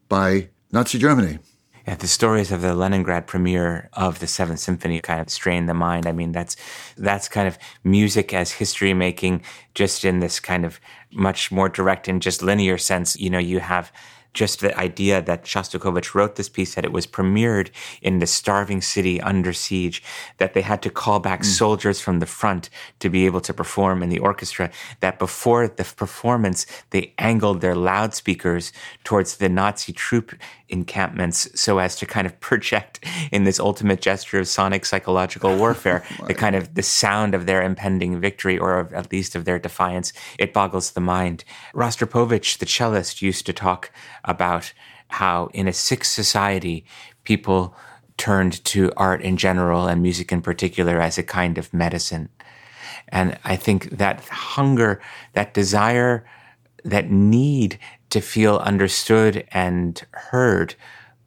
by 0.09 0.49
Nazi 0.73 0.99
Germany. 0.99 1.39
Yeah, 1.87 1.95
the 1.95 2.09
stories 2.09 2.51
of 2.51 2.63
the 2.63 2.75
Leningrad 2.75 3.29
premiere 3.29 3.89
of 3.93 4.19
the 4.19 4.27
Seventh 4.27 4.59
Symphony 4.59 5.01
kind 5.01 5.21
of 5.21 5.31
strain 5.31 5.67
the 5.67 5.75
mind. 5.75 6.07
I 6.07 6.13
mean, 6.13 6.33
that's 6.33 6.57
that's 6.97 7.29
kind 7.29 7.47
of 7.47 7.57
music 7.85 8.35
as 8.35 8.51
history 8.51 8.93
making, 8.93 9.43
just 9.75 10.05
in 10.05 10.19
this 10.19 10.41
kind 10.41 10.65
of 10.65 10.81
much 11.13 11.53
more 11.53 11.69
direct 11.69 12.09
and 12.09 12.21
just 12.21 12.43
linear 12.43 12.77
sense. 12.77 13.17
You 13.17 13.31
know, 13.31 13.39
you 13.39 13.61
have 13.61 13.93
just 14.37 14.61
the 14.61 14.79
idea 14.79 15.21
that 15.23 15.45
Shostakovich 15.45 16.15
wrote 16.15 16.37
this 16.37 16.49
piece, 16.49 16.75
that 16.75 16.85
it 16.85 16.93
was 16.93 17.07
premiered 17.07 17.71
in 18.03 18.21
the 18.21 18.27
starving 18.27 18.83
city 18.83 19.21
under 19.21 19.53
siege, 19.53 20.03
that 20.37 20.53
they 20.55 20.61
had 20.61 20.83
to 20.83 20.91
call 20.91 21.19
back 21.19 21.41
mm. 21.41 21.45
soldiers 21.45 22.01
from 22.01 22.21
the 22.21 22.27
front 22.27 22.71
to 23.01 23.09
be 23.09 23.27
able 23.27 23.41
to 23.41 23.55
perform 23.55 24.03
in 24.03 24.11
the 24.11 24.19
orchestra, 24.19 24.71
that 25.01 25.19
before 25.19 25.67
the 25.67 25.85
performance, 25.85 26.67
they 26.91 27.15
angled 27.19 27.63
their 27.63 27.75
loudspeakers 27.75 28.73
towards 29.03 29.39
the 29.39 29.49
Nazi 29.49 29.93
troop 29.93 30.35
encampments 30.69 31.49
so 31.61 31.79
as 31.79 31.97
to 31.97 32.07
kind 32.07 32.27
of 32.27 32.39
project 32.49 33.05
in 33.31 33.45
this 33.45 33.61
ultimate 33.61 34.01
gesture 34.01 34.39
of 34.39 34.49
sonic 34.49 34.85
psychological 34.85 35.57
warfare 35.57 36.05
the 36.27 36.35
kind 36.35 36.57
of 36.57 36.75
the 36.75 36.83
sound 36.83 37.35
of 37.35 37.47
their 37.47 37.63
impending 37.63 38.21
victory 38.21 38.59
or 38.59 38.81
of, 38.81 38.93
at 38.93 39.13
least 39.13 39.35
of 39.35 39.45
their 39.45 39.59
defiance 39.59 40.13
it 40.39 40.53
boggles 40.53 40.93
the 40.93 41.01
mind 41.01 41.45
rostropovich 41.75 42.59
the 42.59 42.67
cellist 42.67 43.23
used 43.23 43.47
to 43.47 43.53
talk 43.53 43.91
about 44.25 44.73
how 45.09 45.49
in 45.53 45.69
a 45.69 45.73
sick 45.73 46.05
society, 46.05 46.85
people 47.25 47.75
turned 48.17 48.65
to 48.65 48.93
art 48.97 49.23
in 49.23 49.37
general 49.37 49.87
and 49.87 50.03
music 50.03 50.33
in 50.33 50.41
particular 50.41 51.01
as 51.01 51.19
a 51.19 51.23
kind 51.23 51.59
of 51.59 51.73
medicine. 51.73 52.29
And 53.09 53.39
I 53.45 53.57
think 53.57 53.91
that 53.91 54.21
hunger, 54.29 55.01
that 55.35 55.55
desire, 55.55 56.27
that 56.85 57.11
need 57.11 57.79
to 58.17 58.23
feel 58.23 58.57
understood 58.57 59.47
and 59.53 60.03
heard 60.13 60.75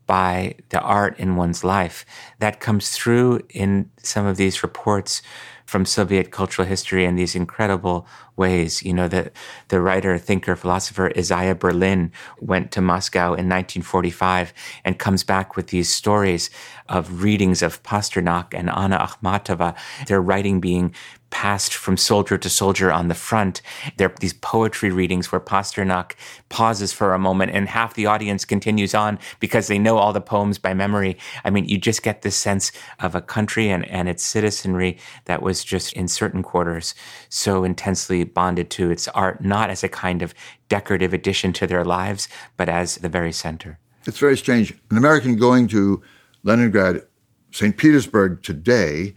by 0.08 0.56
the 0.70 0.82
art 0.82 1.20
in 1.20 1.36
one's 1.36 1.64
life, 1.64 2.04
that 2.40 2.60
comes 2.60 2.90
through 2.90 3.40
in 3.50 3.92
some 4.02 4.26
of 4.26 4.38
these 4.38 4.64
reports 4.64 5.22
from 5.68 5.86
Soviet 5.86 6.32
cultural 6.32 6.68
history 6.68 7.06
and 7.06 7.18
these 7.18 7.36
incredible 7.36 8.08
ways. 8.40 8.82
You 8.82 8.94
know, 8.94 9.08
the, 9.08 9.32
the 9.68 9.82
writer, 9.82 10.18
thinker, 10.18 10.56
philosopher 10.56 11.12
Isaiah 11.16 11.54
Berlin 11.54 12.12
went 12.40 12.72
to 12.72 12.82
Moscow 12.82 13.28
in 13.28 13.48
1945 13.48 14.54
and 14.84 14.98
comes 14.98 15.24
back 15.24 15.56
with 15.56 15.68
these 15.68 15.94
stories 15.94 16.50
of 16.88 17.22
readings 17.22 17.62
of 17.62 17.84
Pasternak 17.84 18.58
and 18.58 18.70
Anna 18.72 18.98
Akhmatova, 18.98 19.76
their 20.08 20.22
writing 20.22 20.60
being 20.60 20.96
passed 21.30 21.74
from 21.74 21.96
soldier 21.96 22.38
to 22.38 22.50
soldier 22.50 22.92
on 22.92 23.08
the 23.08 23.16
front. 23.16 23.62
There 23.98 24.10
are 24.10 24.16
these 24.20 24.34
poetry 24.34 24.92
readings 24.92 25.32
where 25.32 25.40
Pasternak 25.40 26.14
pauses 26.50 26.92
for 26.92 27.14
a 27.14 27.20
moment 27.20 27.52
and 27.52 27.70
half 27.70 27.94
the 27.94 28.08
audience 28.08 28.46
continues 28.46 28.96
on 28.96 29.20
because 29.40 29.68
they 29.68 29.78
know 29.78 29.98
all 29.98 30.14
the 30.14 30.22
poems 30.22 30.58
by 30.58 30.74
memory. 30.74 31.18
I 31.44 31.50
mean, 31.50 31.66
you 31.66 31.78
just 31.78 32.04
get 32.04 32.22
this 32.22 32.36
sense 32.36 32.72
of 33.00 33.16
a 33.16 33.22
country 33.22 33.70
and, 33.70 33.86
and 33.90 34.10
its 34.10 34.26
citizenry 34.26 34.98
that 35.26 35.42
was 35.42 35.64
just 35.64 35.94
in 35.94 36.08
certain 36.08 36.44
quarters 36.44 36.96
so 37.30 37.64
intensely 37.64 38.24
bonded 38.34 38.70
to 38.72 38.92
its 38.92 39.08
art, 39.10 39.44
not 39.44 39.70
as 39.70 39.84
a 39.84 39.90
kind 39.90 40.22
of 40.22 40.34
decorative 40.70 41.14
addition 41.14 41.54
to 41.54 41.68
their 41.68 41.84
lives, 41.84 42.28
but 42.58 42.70
as 42.70 42.96
the 42.96 43.10
very 43.10 43.32
center. 43.32 43.80
It's 44.06 44.20
very 44.20 44.38
strange. 44.38 44.72
An 44.90 44.98
American 44.98 45.36
going 45.36 45.68
to 45.70 46.02
Leningrad, 46.44 47.04
St. 47.52 47.76
Petersburg 47.76 48.42
today 48.42 49.16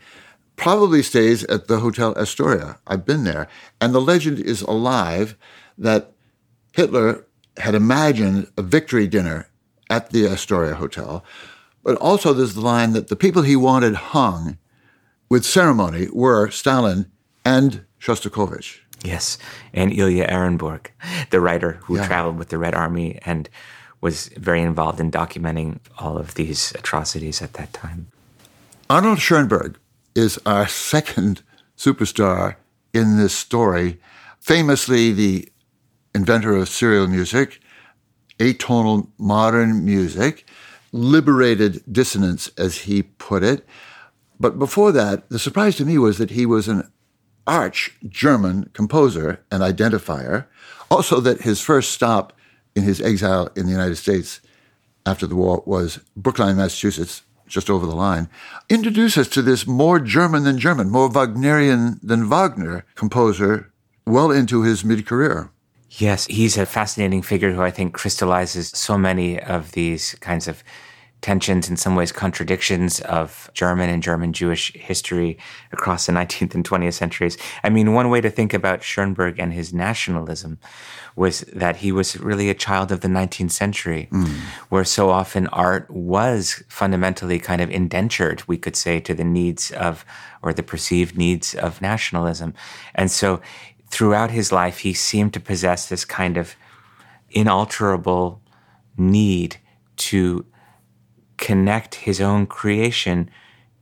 probably 0.56 1.02
stays 1.02 1.44
at 1.44 1.66
the 1.68 1.80
Hotel 1.80 2.16
Astoria. 2.16 2.78
I've 2.86 3.06
been 3.06 3.24
there. 3.24 3.48
And 3.80 3.94
the 3.94 4.00
legend 4.00 4.38
is 4.38 4.62
alive 4.62 5.36
that 5.78 6.12
Hitler 6.72 7.26
had 7.58 7.74
imagined 7.74 8.50
a 8.56 8.62
victory 8.62 9.06
dinner 9.06 9.48
at 9.90 10.10
the 10.10 10.26
Astoria 10.26 10.74
Hotel. 10.74 11.24
But 11.82 11.96
also, 11.96 12.32
there's 12.32 12.54
the 12.54 12.60
line 12.60 12.92
that 12.92 13.08
the 13.08 13.16
people 13.16 13.42
he 13.42 13.56
wanted 13.56 13.94
hung 13.94 14.58
with 15.28 15.44
ceremony 15.44 16.08
were 16.12 16.50
Stalin 16.50 17.10
and 17.44 17.84
Shostakovich. 18.00 18.80
Yes, 19.04 19.38
and 19.74 19.92
Ilya 19.92 20.26
Ehrenburg, 20.28 20.86
the 21.30 21.40
writer 21.40 21.80
who 21.84 21.96
yeah. 21.96 22.06
traveled 22.06 22.38
with 22.38 22.50
the 22.50 22.58
Red 22.58 22.74
Army 22.74 23.18
and 23.24 23.48
was 24.00 24.28
very 24.28 24.60
involved 24.60 25.00
in 25.00 25.10
documenting 25.10 25.78
all 25.98 26.18
of 26.18 26.34
these 26.34 26.72
atrocities 26.72 27.40
at 27.42 27.54
that 27.54 27.72
time. 27.72 28.08
Arnold 28.90 29.20
Schoenberg 29.20 29.78
is 30.14 30.38
our 30.44 30.68
second 30.68 31.42
superstar 31.76 32.56
in 32.92 33.16
this 33.16 33.34
story. 33.34 33.98
Famously, 34.40 35.12
the 35.12 35.48
inventor 36.14 36.56
of 36.56 36.68
serial 36.68 37.06
music, 37.06 37.60
atonal 38.38 39.08
modern 39.18 39.84
music, 39.84 40.46
liberated 40.92 41.82
dissonance, 41.90 42.50
as 42.58 42.78
he 42.78 43.02
put 43.02 43.42
it. 43.42 43.66
But 44.38 44.58
before 44.58 44.92
that, 44.92 45.28
the 45.30 45.38
surprise 45.38 45.76
to 45.76 45.84
me 45.84 45.96
was 45.96 46.18
that 46.18 46.30
he 46.30 46.44
was 46.44 46.68
an 46.68 46.90
arch 47.46 47.94
German 48.08 48.70
composer 48.72 49.40
and 49.50 49.62
identifier. 49.62 50.46
Also, 50.90 51.20
that 51.20 51.42
his 51.42 51.60
first 51.60 51.92
stop 51.92 52.32
in 52.74 52.82
his 52.82 53.00
exile 53.00 53.48
in 53.56 53.66
the 53.66 53.72
United 53.72 53.96
States 53.96 54.40
after 55.06 55.26
the 55.26 55.36
war 55.36 55.62
was 55.66 56.00
Brookline, 56.16 56.56
Massachusetts, 56.56 57.22
just 57.46 57.68
over 57.68 57.86
the 57.86 57.94
line, 57.94 58.28
introduce 58.68 59.18
us 59.18 59.28
to 59.28 59.42
this 59.42 59.66
more 59.66 60.00
German 60.00 60.44
than 60.44 60.58
German, 60.58 60.90
more 60.90 61.08
Wagnerian 61.08 62.00
than 62.02 62.28
Wagner 62.28 62.84
composer 62.94 63.72
well 64.06 64.30
into 64.30 64.62
his 64.62 64.84
mid 64.84 65.06
career. 65.06 65.50
Yes, 65.90 66.26
he's 66.26 66.56
a 66.56 66.64
fascinating 66.64 67.20
figure 67.20 67.52
who 67.52 67.62
I 67.62 67.70
think 67.70 67.92
crystallizes 67.92 68.68
so 68.70 68.96
many 68.96 69.38
of 69.38 69.72
these 69.72 70.14
kinds 70.20 70.48
of 70.48 70.64
tensions, 71.22 71.70
in 71.70 71.76
some 71.76 71.94
ways 71.94 72.12
contradictions 72.12 73.00
of 73.00 73.50
German 73.54 73.88
and 73.88 74.02
German 74.02 74.32
Jewish 74.32 74.72
history 74.74 75.38
across 75.72 76.06
the 76.06 76.12
19th 76.20 76.54
and 76.54 76.68
20th 76.68 76.94
centuries. 76.94 77.38
I 77.64 77.70
mean, 77.70 77.94
one 77.94 78.10
way 78.10 78.20
to 78.20 78.30
think 78.30 78.52
about 78.52 78.82
Schoenberg 78.82 79.38
and 79.38 79.52
his 79.52 79.72
nationalism 79.72 80.58
was 81.14 81.40
that 81.52 81.76
he 81.76 81.92
was 81.92 82.18
really 82.18 82.50
a 82.50 82.54
child 82.54 82.90
of 82.90 83.00
the 83.00 83.08
19th 83.08 83.52
century, 83.52 84.08
mm. 84.10 84.28
where 84.68 84.84
so 84.84 85.10
often 85.10 85.46
art 85.48 85.90
was 85.90 86.62
fundamentally 86.68 87.38
kind 87.38 87.60
of 87.60 87.70
indentured, 87.70 88.42
we 88.48 88.58
could 88.58 88.76
say, 88.76 88.98
to 89.00 89.14
the 89.14 89.24
needs 89.24 89.70
of, 89.72 90.04
or 90.42 90.52
the 90.52 90.62
perceived 90.62 91.16
needs 91.16 91.54
of 91.54 91.80
nationalism. 91.80 92.54
And 92.94 93.10
so 93.10 93.40
throughout 93.88 94.30
his 94.30 94.50
life, 94.50 94.78
he 94.78 94.94
seemed 94.94 95.34
to 95.34 95.40
possess 95.40 95.88
this 95.88 96.04
kind 96.04 96.36
of 96.36 96.56
inalterable 97.30 98.40
need 98.96 99.56
to 99.96 100.44
connect 101.36 101.96
his 101.96 102.20
own 102.20 102.46
creation 102.46 103.30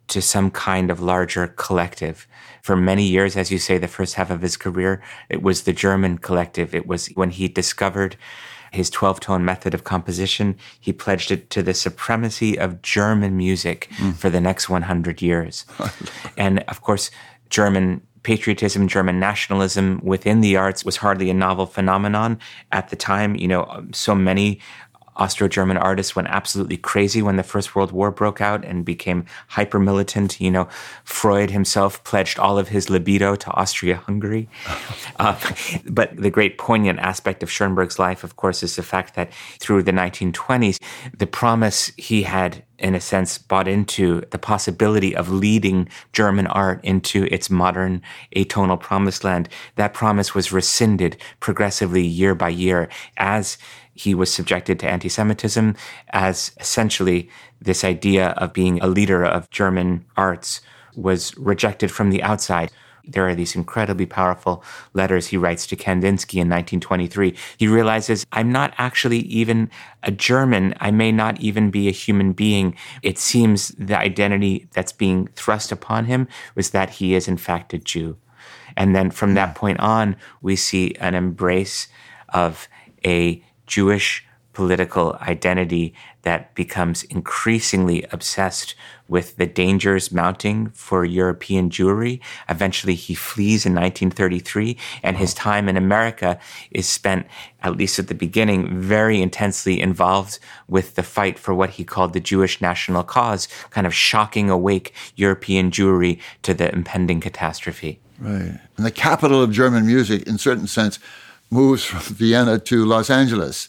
to 0.09 0.21
some 0.21 0.50
kind 0.50 0.90
of 0.90 1.00
larger 1.00 1.47
collective. 1.47 2.26
For 2.62 2.76
many 2.76 3.04
years, 3.04 3.37
as 3.37 3.50
you 3.50 3.59
say, 3.59 3.78
the 3.78 3.88
first 3.88 4.14
half 4.14 4.30
of 4.30 4.42
his 4.42 4.57
career, 4.57 5.02
it 5.28 5.42
was 5.42 5.62
the 5.62 5.73
German 5.73 6.19
collective. 6.19 6.75
It 6.75 6.87
was 6.87 7.07
when 7.09 7.30
he 7.30 7.49
discovered 7.49 8.16
his 8.73 8.90
12 8.90 9.21
tone 9.21 9.45
method 9.45 9.73
of 9.73 9.85
composition. 9.85 10.57
He 10.80 10.92
pledged 10.92 11.30
it 11.30 11.50
to 11.50 11.62
the 11.62 11.75
supremacy 11.75 12.59
of 12.59 12.83
German 12.83 13.37
music 13.37 13.88
mm. 13.97 14.14
for 14.14 14.30
the 14.30 14.40
next 14.40 14.69
100 14.69 15.23
years. 15.23 15.64
and 16.37 16.61
of 16.69 16.83
course, 16.83 17.11
German 17.49 18.02
patriotism, 18.23 18.87
German 18.87 19.19
nationalism 19.19 20.00
within 20.02 20.40
the 20.40 20.57
arts 20.57 20.85
was 20.85 20.97
hardly 20.97 21.30
a 21.30 21.35
novel 21.35 21.66
phenomenon 21.66 22.38
at 22.71 22.90
the 22.90 22.97
time. 22.97 23.35
You 23.35 23.49
know, 23.49 23.87
so 23.92 24.14
many 24.14 24.61
Austro 25.20 25.46
German 25.46 25.76
artists 25.76 26.16
went 26.16 26.28
absolutely 26.28 26.78
crazy 26.78 27.20
when 27.20 27.36
the 27.36 27.42
First 27.42 27.76
World 27.76 27.92
War 27.92 28.10
broke 28.10 28.40
out 28.40 28.64
and 28.64 28.84
became 28.84 29.26
hyper 29.48 29.78
militant. 29.78 30.40
You 30.40 30.50
know, 30.50 30.68
Freud 31.04 31.50
himself 31.50 32.02
pledged 32.04 32.38
all 32.38 32.58
of 32.58 32.68
his 32.68 32.88
libido 32.88 33.36
to 33.36 33.50
Austria 33.52 33.96
Hungary. 33.96 34.48
uh, 35.18 35.38
but 35.84 36.16
the 36.16 36.30
great 36.30 36.58
poignant 36.58 36.98
aspect 36.98 37.42
of 37.42 37.50
Schoenberg's 37.50 37.98
life, 37.98 38.24
of 38.24 38.36
course, 38.36 38.62
is 38.62 38.76
the 38.76 38.82
fact 38.82 39.14
that 39.14 39.30
through 39.60 39.82
the 39.82 39.92
1920s, 39.92 40.78
the 41.16 41.26
promise 41.26 41.92
he 41.96 42.22
had 42.22 42.64
in 42.80 42.94
a 42.94 43.00
sense, 43.00 43.38
bought 43.38 43.68
into 43.68 44.22
the 44.30 44.38
possibility 44.38 45.14
of 45.14 45.30
leading 45.30 45.88
German 46.12 46.46
art 46.46 46.82
into 46.82 47.24
its 47.30 47.50
modern 47.50 48.02
atonal 48.34 48.80
promised 48.80 49.22
land. 49.22 49.48
That 49.76 49.94
promise 49.94 50.34
was 50.34 50.52
rescinded 50.52 51.16
progressively 51.40 52.02
year 52.02 52.34
by 52.34 52.48
year 52.48 52.88
as 53.16 53.58
he 54.00 54.14
was 54.14 54.33
subjected 54.33 54.78
to 54.80 54.88
anti 54.88 55.09
Semitism 55.09 55.76
as 56.11 56.52
essentially 56.59 57.28
this 57.61 57.85
idea 57.85 58.28
of 58.38 58.52
being 58.52 58.80
a 58.80 58.87
leader 58.87 59.25
of 59.25 59.50
German 59.50 60.07
arts 60.16 60.61
was 60.97 61.37
rejected 61.37 61.90
from 61.90 62.11
the 62.11 62.23
outside. 62.23 62.71
There 63.04 63.28
are 63.28 63.35
these 63.35 63.57
incredibly 63.57 64.07
powerful 64.07 64.62
letters 64.95 65.26
he 65.26 65.37
writes 65.37 65.66
to 65.66 65.76
Kandinsky 65.76 66.38
in 66.40 66.49
1923. 66.49 67.35
He 67.59 67.66
realizes, 67.66 68.25
I'm 68.33 68.52
not 68.52 68.73
actually 68.78 69.21
even 69.21 69.71
a 70.02 70.11
German. 70.11 70.75
I 70.80 70.90
may 70.90 71.12
not 71.12 71.40
even 71.40 71.71
be 71.71 71.88
a 71.88 71.92
human 71.92 72.33
being. 72.33 72.76
It 73.02 73.19
seems 73.19 73.69
the 73.71 73.99
identity 73.99 74.69
that's 74.73 74.92
being 74.92 75.26
thrust 75.35 75.73
upon 75.73 76.07
him 76.07 76.28
was 76.54 76.71
that 76.71 76.90
he 76.90 77.14
is, 77.14 77.28
in 77.28 77.37
fact, 77.37 77.75
a 77.75 77.78
Jew. 77.78 78.16
And 78.76 78.95
then 78.95 79.11
from 79.11 79.35
that 79.35 79.50
hmm. 79.50 79.61
point 79.61 79.80
on, 79.80 80.16
we 80.40 80.57
see 80.57 80.95
an 81.00 81.14
embrace 81.14 81.88
of 82.33 82.69
a 83.04 83.42
Jewish 83.70 84.26
political 84.52 85.16
identity 85.22 85.94
that 86.22 86.54
becomes 86.56 87.04
increasingly 87.04 88.04
obsessed 88.10 88.74
with 89.08 89.36
the 89.36 89.46
dangers 89.46 90.10
mounting 90.10 90.68
for 90.70 91.04
European 91.04 91.70
Jewry. 91.70 92.20
Eventually, 92.48 92.96
he 92.96 93.14
flees 93.14 93.64
in 93.64 93.74
1933, 93.74 94.76
and 95.04 95.16
his 95.16 95.32
time 95.34 95.68
in 95.68 95.76
America 95.76 96.38
is 96.72 96.88
spent, 96.88 97.26
at 97.62 97.76
least 97.76 97.98
at 98.00 98.08
the 98.08 98.14
beginning, 98.14 98.80
very 98.80 99.22
intensely 99.22 99.80
involved 99.80 100.40
with 100.66 100.96
the 100.96 101.04
fight 101.04 101.38
for 101.38 101.54
what 101.54 101.70
he 101.70 101.84
called 101.84 102.12
the 102.12 102.20
Jewish 102.20 102.60
national 102.60 103.04
cause, 103.04 103.46
kind 103.70 103.86
of 103.86 103.94
shocking 103.94 104.50
awake 104.50 104.92
European 105.14 105.70
Jewry 105.70 106.20
to 106.42 106.54
the 106.54 106.72
impending 106.74 107.20
catastrophe. 107.20 108.00
Right. 108.18 108.58
And 108.76 108.86
the 108.86 108.90
capital 108.90 109.40
of 109.40 109.52
German 109.52 109.86
music, 109.86 110.26
in 110.26 110.38
certain 110.38 110.66
sense, 110.66 110.98
moves 111.50 111.85
from 111.85 112.00
Vienna 112.14 112.59
to 112.59 112.85
Los 112.85 113.11
Angeles. 113.11 113.69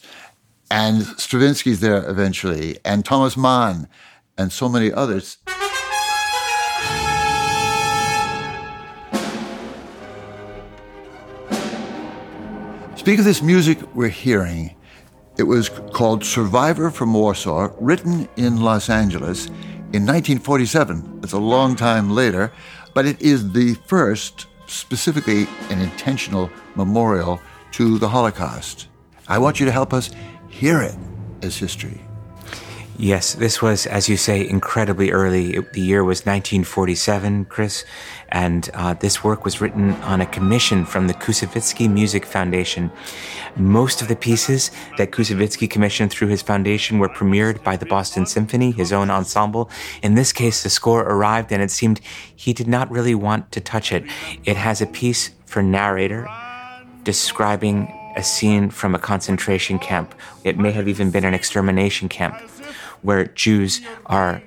And 0.70 1.02
Stravinsky's 1.18 1.80
there 1.80 2.08
eventually, 2.10 2.78
and 2.86 3.04
Thomas 3.04 3.36
Mann, 3.36 3.90
and 4.38 4.52
so 4.52 4.70
many 4.70 4.94
others. 4.94 5.38
Speak 12.96 13.18
of 13.18 13.26
this 13.26 13.42
music 13.42 13.80
we're 13.96 14.10
hearing. 14.10 14.76
It 15.38 15.44
was 15.44 15.70
called 15.70 16.24
Survivor 16.24 16.92
from 16.92 17.14
Warsaw, 17.14 17.74
written 17.80 18.30
in 18.38 18.62
Los 18.62 18.90
Angeles 18.90 19.48
in 19.94 20.06
1947. 20.06 21.22
It's 21.24 21.34
a 21.34 21.40
long 21.40 21.76
time 21.76 22.12
later, 22.12 22.54
but 22.94 23.08
it 23.08 23.20
is 23.20 23.52
the 23.54 23.74
first, 23.88 24.46
specifically 24.68 25.48
an 25.70 25.82
intentional 25.82 26.52
memorial 26.76 27.42
to 27.72 27.98
the 27.98 28.10
Holocaust. 28.10 28.88
I 29.28 29.38
want 29.38 29.60
you 29.60 29.66
to 29.66 29.72
help 29.72 29.94
us 29.94 30.12
hear 30.50 30.82
it 30.82 30.96
as 31.42 31.58
history. 31.58 32.02
Yes, 32.98 33.34
this 33.34 33.64
was, 33.64 33.88
as 33.88 34.08
you 34.08 34.16
say, 34.16 34.48
incredibly 34.48 35.10
early. 35.10 35.56
It, 35.56 35.74
the 35.74 35.82
year 35.82 36.04
was 36.04 36.20
1947, 36.20 37.46
Chris, 37.46 37.84
and 38.30 38.70
uh, 38.76 38.94
this 38.94 39.24
work 39.24 39.44
was 39.44 39.60
written 39.60 39.94
on 40.04 40.22
a 40.22 40.26
commission 40.28 40.86
from 40.86 41.08
the 41.08 41.16
Koussevitzky 41.16 41.92
Music 41.92 42.28
Foundation. 42.28 42.92
Most 43.56 44.04
of 44.04 44.08
the 44.08 44.16
pieces 44.16 44.70
that 44.98 45.10
Koussevitzky 45.10 45.68
commissioned 45.68 46.12
through 46.12 46.28
his 46.28 46.44
foundation 46.44 47.00
were 47.00 47.10
premiered 47.10 47.64
by 47.64 47.76
the 47.76 47.88
Boston 47.88 48.28
Symphony, 48.28 48.70
his 48.70 48.94
own 48.94 49.10
ensemble. 49.10 49.72
In 50.04 50.14
this 50.14 50.32
case, 50.32 50.62
the 50.62 50.70
score 50.70 51.02
arrived, 51.02 51.52
and 51.52 51.64
it 51.64 51.72
seemed 51.72 52.02
he 52.36 52.54
did 52.54 52.68
not 52.68 52.92
really 52.92 53.16
want 53.16 53.52
to 53.54 53.62
touch 53.62 53.92
it. 53.92 54.04
It 54.46 54.58
has 54.58 54.80
a 54.80 54.86
piece 54.86 55.32
for 55.48 55.64
narrator 55.64 56.28
describing 57.04 57.94
a 58.16 58.24
scene 58.24 58.70
from 58.70 58.94
a 58.96 59.00
concentration 59.00 59.80
camp. 59.80 60.14
It 60.44 60.58
may 60.58 60.72
have 60.72 60.88
even 60.88 61.12
been 61.12 61.26
an 61.26 61.34
extermination 61.34 62.10
camp 62.10 62.36
where 63.02 63.26
Jews 63.26 63.82
are 64.06 64.42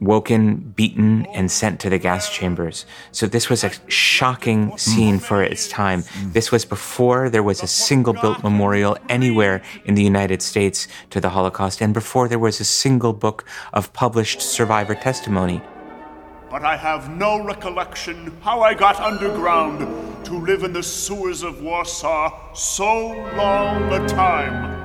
woken, 0.00 0.56
beaten, 0.56 1.26
and 1.26 1.50
sent 1.50 1.78
to 1.80 1.90
the 1.90 1.98
gas 1.98 2.30
chambers. 2.30 2.86
So 3.12 3.26
this 3.26 3.50
was 3.50 3.62
a 3.62 3.70
shocking 3.90 4.76
scene 4.78 5.18
for 5.18 5.42
its 5.42 5.68
time. 5.68 6.04
This 6.32 6.50
was 6.50 6.64
before 6.64 7.28
there 7.28 7.42
was 7.42 7.62
a 7.62 7.66
single 7.66 8.14
built 8.14 8.42
memorial 8.42 8.96
anywhere 9.10 9.60
in 9.84 9.94
the 9.96 10.02
United 10.02 10.40
States 10.40 10.88
to 11.10 11.20
the 11.20 11.28
Holocaust, 11.30 11.82
and 11.82 11.92
before 11.92 12.28
there 12.28 12.38
was 12.38 12.60
a 12.60 12.64
single 12.64 13.12
book 13.12 13.44
of 13.74 13.92
published 13.92 14.40
survivor 14.40 14.94
testimony 14.94 15.60
but 16.50 16.64
I 16.64 16.76
have 16.76 17.08
no 17.10 17.42
recollection 17.42 18.36
how 18.42 18.60
I 18.62 18.74
got 18.74 18.96
underground 18.96 19.78
to 20.24 20.34
live 20.34 20.64
in 20.64 20.72
the 20.72 20.82
sewers 20.82 21.44
of 21.44 21.62
Warsaw 21.62 22.54
so 22.54 23.12
long 23.36 23.92
a 23.92 24.08
time. 24.08 24.79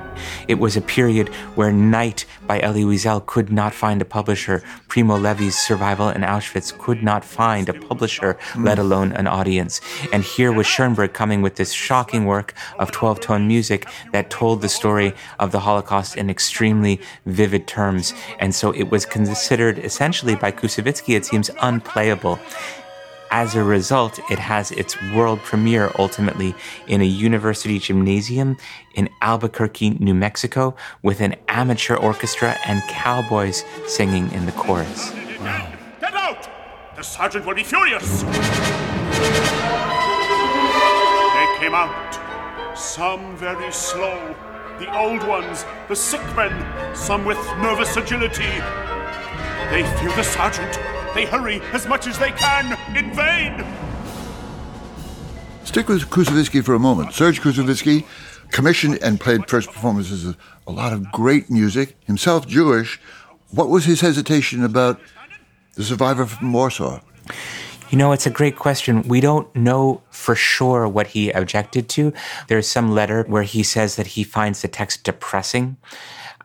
It 0.48 0.58
was 0.58 0.76
a 0.76 0.80
period 0.80 1.28
where 1.54 1.72
Night 1.72 2.24
by 2.46 2.60
Elie 2.60 2.84
Wiesel 2.84 3.26
could 3.26 3.50
not 3.52 3.74
find 3.74 4.00
a 4.00 4.04
publisher. 4.04 4.62
Primo 4.88 5.16
Levi's 5.16 5.58
Survival 5.58 6.08
in 6.08 6.22
Auschwitz 6.22 6.76
could 6.78 7.02
not 7.02 7.24
find 7.24 7.68
a 7.68 7.74
publisher, 7.74 8.38
let 8.58 8.78
alone 8.78 9.12
an 9.12 9.26
audience. 9.26 9.80
And 10.12 10.22
here 10.22 10.52
was 10.52 10.66
Schoenberg 10.66 11.12
coming 11.12 11.42
with 11.42 11.56
this 11.56 11.72
shocking 11.72 12.24
work 12.24 12.54
of 12.78 12.92
12 12.92 13.20
tone 13.20 13.46
music 13.46 13.86
that 14.12 14.30
told 14.30 14.62
the 14.62 14.68
story 14.68 15.14
of 15.38 15.52
the 15.52 15.60
Holocaust 15.60 16.16
in 16.16 16.30
extremely 16.30 17.00
vivid 17.26 17.66
terms. 17.66 18.14
And 18.38 18.54
so 18.54 18.72
it 18.72 18.90
was 18.90 19.04
considered 19.06 19.78
essentially 19.78 20.34
by 20.34 20.52
Koussevitzky, 20.52 21.16
it 21.16 21.26
seems, 21.26 21.50
unplayable. 21.60 22.38
As 23.36 23.54
a 23.54 23.62
result, 23.62 24.18
it 24.30 24.38
has 24.38 24.70
its 24.70 24.96
world 25.12 25.40
premiere 25.40 25.92
ultimately 25.98 26.54
in 26.86 27.02
a 27.02 27.04
university 27.04 27.78
gymnasium 27.78 28.56
in 28.94 29.10
Albuquerque, 29.20 29.90
New 30.00 30.14
Mexico, 30.14 30.74
with 31.02 31.20
an 31.20 31.34
amateur 31.46 31.96
orchestra 31.96 32.56
and 32.64 32.82
cowboys 32.88 33.62
singing 33.86 34.32
in 34.32 34.46
the 34.46 34.52
chorus. 34.52 35.10
Get 35.10 36.14
out! 36.14 36.48
The 36.96 37.02
sergeant 37.02 37.44
will 37.44 37.54
be 37.54 37.62
furious! 37.62 38.22
They 38.22 38.28
came 41.58 41.74
out, 41.74 42.74
some 42.74 43.36
very 43.36 43.70
slow, 43.70 44.34
the 44.78 44.90
old 44.98 45.22
ones, 45.28 45.66
the 45.88 45.94
sick 45.94 46.24
men, 46.34 46.96
some 46.96 47.26
with 47.26 47.36
nervous 47.58 47.98
agility. 47.98 48.62
They 49.68 49.82
fear 49.98 50.16
the 50.16 50.24
sergeant 50.24 50.95
they 51.16 51.24
hurry 51.24 51.62
as 51.72 51.86
much 51.86 52.06
as 52.06 52.18
they 52.18 52.30
can, 52.30 52.78
in 52.94 53.12
vain! 53.14 53.64
Stick 55.64 55.88
with 55.88 56.10
Koussevitzky 56.10 56.62
for 56.62 56.74
a 56.74 56.78
moment. 56.78 57.12
Serge 57.14 57.40
Koussevitzky 57.40 58.04
commissioned 58.50 58.98
and 59.02 59.18
played 59.18 59.48
first 59.48 59.68
performances 59.68 60.26
of 60.26 60.36
a 60.66 60.72
lot 60.72 60.92
of 60.92 61.10
great 61.10 61.50
music, 61.50 61.96
himself 62.04 62.46
Jewish. 62.46 63.00
What 63.50 63.68
was 63.68 63.84
his 63.84 64.00
hesitation 64.00 64.62
about 64.62 65.00
the 65.74 65.84
survivor 65.84 66.26
from 66.26 66.52
Warsaw? 66.52 67.00
You 67.90 67.98
know, 67.98 68.12
it's 68.12 68.26
a 68.26 68.30
great 68.30 68.56
question. 68.56 69.02
We 69.02 69.20
don't 69.20 69.54
know 69.54 70.02
for 70.10 70.34
sure 70.34 70.88
what 70.88 71.08
he 71.08 71.30
objected 71.30 71.88
to. 71.90 72.12
There's 72.48 72.66
some 72.66 72.90
letter 72.90 73.24
where 73.28 73.44
he 73.44 73.62
says 73.62 73.96
that 73.96 74.08
he 74.08 74.24
finds 74.24 74.62
the 74.62 74.68
text 74.68 75.04
depressing. 75.04 75.76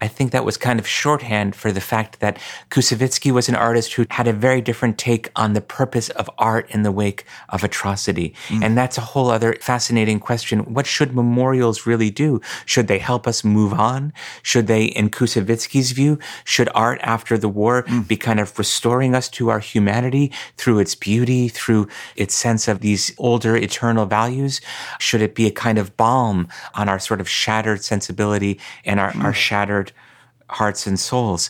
I 0.02 0.08
think 0.08 0.32
that 0.32 0.44
was 0.44 0.58
kind 0.58 0.80
of 0.80 0.88
shorthand 0.88 1.56
for 1.56 1.72
the 1.72 1.80
fact 1.80 2.20
that 2.20 2.40
Koussevitzky 2.72 3.32
was 3.32 3.48
an 3.48 3.56
artist 3.56 3.94
who 3.94 4.08
had 4.10 4.28
a 4.28 4.34
very 4.34 4.60
different 4.60 4.98
take 4.98 5.30
on 5.36 5.54
the 5.54 5.62
purpose 5.62 6.10
of 6.10 6.30
art 6.40 6.70
in 6.72 6.82
the 6.82 6.92
wake 6.92 7.24
of 7.50 7.64
atrocity. 7.64 8.34
Mm. 8.48 8.64
And 8.64 8.78
that's 8.78 8.98
a 8.98 9.02
whole 9.02 9.30
other 9.30 9.56
fascinating 9.62 10.20
question. 10.20 10.74
What 10.74 10.88
should 10.88 11.16
memorials 11.16 11.86
really 11.86 12.10
do? 12.10 12.42
Should 12.66 12.88
they 12.88 12.98
help 12.98 13.28
us 13.28 13.44
move 13.44 13.74
on? 13.74 14.12
Should 14.42 14.66
they, 14.66 14.86
in 14.86 15.12
Koussevitzky's 15.12 15.92
view, 15.92 16.18
should 16.46 16.70
art 16.74 17.00
after 17.04 17.38
the 17.38 17.50
war 17.50 17.84
mm. 17.84 18.08
be 18.08 18.18
kind 18.18 18.40
of 18.40 18.58
restoring 18.58 19.14
us 19.14 19.30
to 19.30 19.50
our 19.50 19.60
humanity 19.60 20.32
through 20.58 20.80
its 20.80 20.96
beauty, 20.96 21.48
through 21.48 21.88
its 22.16 22.34
sense 22.34 22.68
of 22.68 22.80
these 22.80 23.14
older 23.20 23.56
eternal 23.56 24.08
values? 24.08 24.62
Should 25.00 25.22
it 25.22 25.36
be 25.36 25.46
a 25.46 25.52
kind 25.52 25.78
of 25.78 25.96
balm 25.96 26.48
on 26.74 26.90
our 26.90 26.98
sort 26.98 27.22
of 27.22 27.30
shattered 27.30 27.84
sensibility 27.84 28.60
and 28.84 29.00
our, 29.00 29.12
mm. 29.12 29.24
our 29.24 29.34
shattered 29.34 29.91
hearts 30.52 30.86
and 30.86 31.00
souls. 31.00 31.50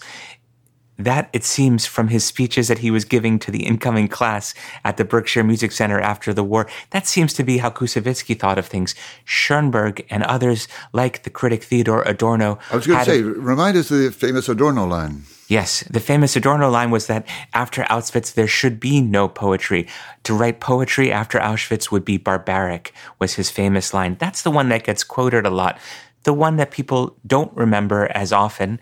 That, 0.98 1.30
it 1.34 1.44
seems, 1.44 1.88
from 1.88 2.10
his 2.10 2.24
speeches 2.24 2.68
that 2.68 2.80
he 2.80 2.92
was 2.92 3.06
giving 3.06 3.40
to 3.40 3.50
the 3.50 3.66
incoming 3.66 4.08
class 4.08 4.54
at 4.84 4.98
the 4.98 5.06
Berkshire 5.06 5.44
Music 5.44 5.72
Center 5.72 6.00
after 6.00 6.32
the 6.32 6.44
war, 6.44 6.70
that 6.92 7.08
seems 7.08 7.34
to 7.34 7.44
be 7.44 7.58
how 7.58 7.72
Koussevitzky 7.72 8.38
thought 8.38 8.60
of 8.60 8.68
things. 8.68 8.94
Schoenberg 9.26 10.06
and 10.12 10.22
others, 10.24 10.68
like 10.94 11.24
the 11.24 11.32
critic 11.32 11.64
Theodore 11.64 12.04
Adorno. 12.04 12.60
I 12.72 12.76
was 12.76 12.86
going 12.86 13.00
to 13.00 13.06
say, 13.06 13.22
a, 13.22 13.24
remind 13.24 13.78
us 13.78 13.90
of 13.90 13.98
the 13.98 14.12
famous 14.12 14.48
Adorno 14.48 14.86
line. 14.86 15.24
Yes, 15.48 15.84
the 15.90 16.00
famous 16.00 16.36
Adorno 16.36 16.70
line 16.70 16.92
was 16.92 17.08
that 17.08 17.28
after 17.54 17.84
Auschwitz, 17.84 18.36
there 18.36 18.48
should 18.48 18.80
be 18.80 19.02
no 19.02 19.28
poetry. 19.28 19.88
To 20.24 20.34
write 20.34 20.60
poetry 20.60 21.12
after 21.12 21.40
Auschwitz 21.40 21.92
would 21.92 22.06
be 22.06 22.18
barbaric, 22.18 22.94
was 23.18 23.34
his 23.34 23.50
famous 23.50 23.94
line. 23.94 24.18
That's 24.20 24.44
the 24.44 24.52
one 24.52 24.70
that 24.70 24.84
gets 24.84 25.04
quoted 25.04 25.46
a 25.46 25.50
lot. 25.50 25.80
The 26.24 26.34
one 26.34 26.58
that 26.58 26.72
people 26.72 27.18
don't 27.26 27.56
remember 27.56 28.10
as 28.14 28.32
often 28.32 28.80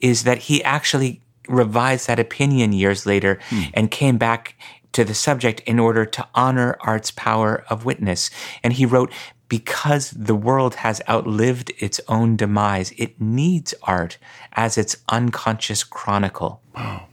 is 0.00 0.24
that 0.24 0.38
he 0.38 0.62
actually 0.64 1.20
revised 1.48 2.06
that 2.06 2.20
opinion 2.20 2.72
years 2.72 3.06
later 3.06 3.38
hmm. 3.48 3.62
and 3.74 3.90
came 3.90 4.18
back 4.18 4.54
to 4.92 5.04
the 5.04 5.14
subject 5.14 5.60
in 5.60 5.78
order 5.78 6.04
to 6.04 6.26
honor 6.34 6.76
art's 6.80 7.10
power 7.10 7.64
of 7.68 7.84
witness. 7.84 8.30
And 8.62 8.72
he 8.72 8.86
wrote, 8.86 9.12
because 9.48 10.10
the 10.10 10.34
world 10.34 10.76
has 10.76 11.00
outlived 11.08 11.72
its 11.78 12.00
own 12.08 12.36
demise, 12.36 12.92
it 12.96 13.20
needs 13.20 13.74
art 13.82 14.18
as 14.52 14.76
its 14.76 14.96
unconscious 15.08 15.84
chronicle. 15.84 16.60
Wow. 16.74 17.06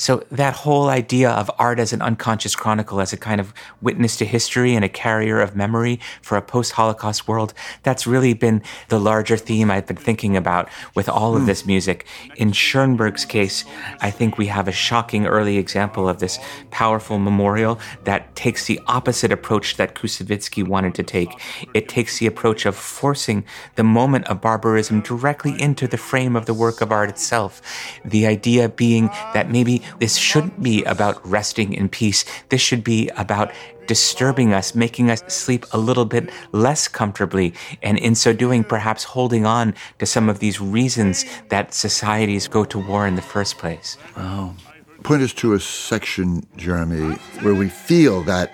So 0.00 0.24
that 0.30 0.54
whole 0.54 0.88
idea 0.88 1.28
of 1.28 1.50
art 1.58 1.78
as 1.78 1.92
an 1.92 2.00
unconscious 2.00 2.56
chronicle, 2.56 3.02
as 3.02 3.12
a 3.12 3.18
kind 3.18 3.38
of 3.38 3.52
witness 3.82 4.16
to 4.16 4.24
history 4.24 4.74
and 4.74 4.82
a 4.82 4.88
carrier 4.88 5.42
of 5.42 5.54
memory 5.54 6.00
for 6.22 6.38
a 6.38 6.42
post-Holocaust 6.42 7.28
world, 7.28 7.52
that's 7.82 8.06
really 8.06 8.32
been 8.32 8.62
the 8.88 8.98
larger 8.98 9.36
theme 9.36 9.70
I've 9.70 9.86
been 9.86 9.96
thinking 9.96 10.38
about 10.38 10.70
with 10.94 11.06
all 11.10 11.36
of 11.36 11.42
mm. 11.42 11.46
this 11.46 11.66
music. 11.66 12.06
In 12.36 12.52
Schoenberg's 12.52 13.26
case, 13.26 13.66
I 14.00 14.10
think 14.10 14.38
we 14.38 14.46
have 14.46 14.68
a 14.68 14.72
shocking 14.72 15.26
early 15.26 15.58
example 15.58 16.08
of 16.08 16.18
this 16.18 16.38
powerful 16.70 17.18
memorial 17.18 17.78
that 18.04 18.34
takes 18.34 18.64
the 18.64 18.80
opposite 18.86 19.30
approach 19.30 19.76
that 19.76 19.94
Koussevitzky 19.94 20.66
wanted 20.66 20.94
to 20.94 21.02
take. 21.02 21.28
It 21.74 21.90
takes 21.90 22.18
the 22.18 22.26
approach 22.26 22.64
of 22.64 22.74
forcing 22.74 23.44
the 23.74 23.84
moment 23.84 24.28
of 24.28 24.40
barbarism 24.40 25.02
directly 25.02 25.60
into 25.60 25.86
the 25.86 25.98
frame 25.98 26.36
of 26.36 26.46
the 26.46 26.54
work 26.54 26.80
of 26.80 26.90
art 26.90 27.10
itself. 27.10 27.60
The 28.02 28.26
idea 28.26 28.70
being 28.70 29.08
that 29.34 29.50
maybe 29.50 29.82
this 29.98 30.16
shouldn't 30.16 30.62
be 30.62 30.82
about 30.84 31.24
resting 31.26 31.72
in 31.72 31.88
peace. 31.88 32.24
This 32.48 32.60
should 32.60 32.84
be 32.84 33.08
about 33.16 33.52
disturbing 33.86 34.52
us, 34.52 34.74
making 34.74 35.10
us 35.10 35.22
sleep 35.26 35.66
a 35.72 35.78
little 35.78 36.04
bit 36.04 36.30
less 36.52 36.86
comfortably, 36.86 37.52
and 37.82 37.98
in 37.98 38.14
so 38.14 38.32
doing, 38.32 38.62
perhaps 38.62 39.02
holding 39.02 39.44
on 39.44 39.74
to 39.98 40.06
some 40.06 40.28
of 40.28 40.38
these 40.38 40.60
reasons 40.60 41.24
that 41.48 41.74
societies 41.74 42.46
go 42.46 42.64
to 42.64 42.78
war 42.78 43.06
in 43.06 43.16
the 43.16 43.22
first 43.22 43.58
place. 43.58 43.96
Wow. 44.16 44.54
Point 45.02 45.22
us 45.22 45.32
to 45.34 45.54
a 45.54 45.60
section, 45.60 46.46
Jeremy, 46.56 47.16
where 47.40 47.54
we 47.54 47.68
feel 47.68 48.22
that 48.22 48.52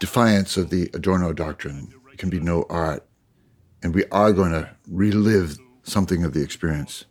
defiance 0.00 0.56
of 0.56 0.70
the 0.70 0.90
Adorno 0.92 1.32
doctrine. 1.32 1.92
It 2.12 2.18
can 2.18 2.30
be 2.30 2.40
no 2.40 2.66
art. 2.68 3.06
And 3.82 3.94
we 3.94 4.04
are 4.06 4.32
going 4.32 4.52
to 4.52 4.70
relive 4.88 5.56
something 5.82 6.24
of 6.24 6.32
the 6.32 6.42
experience. 6.42 7.04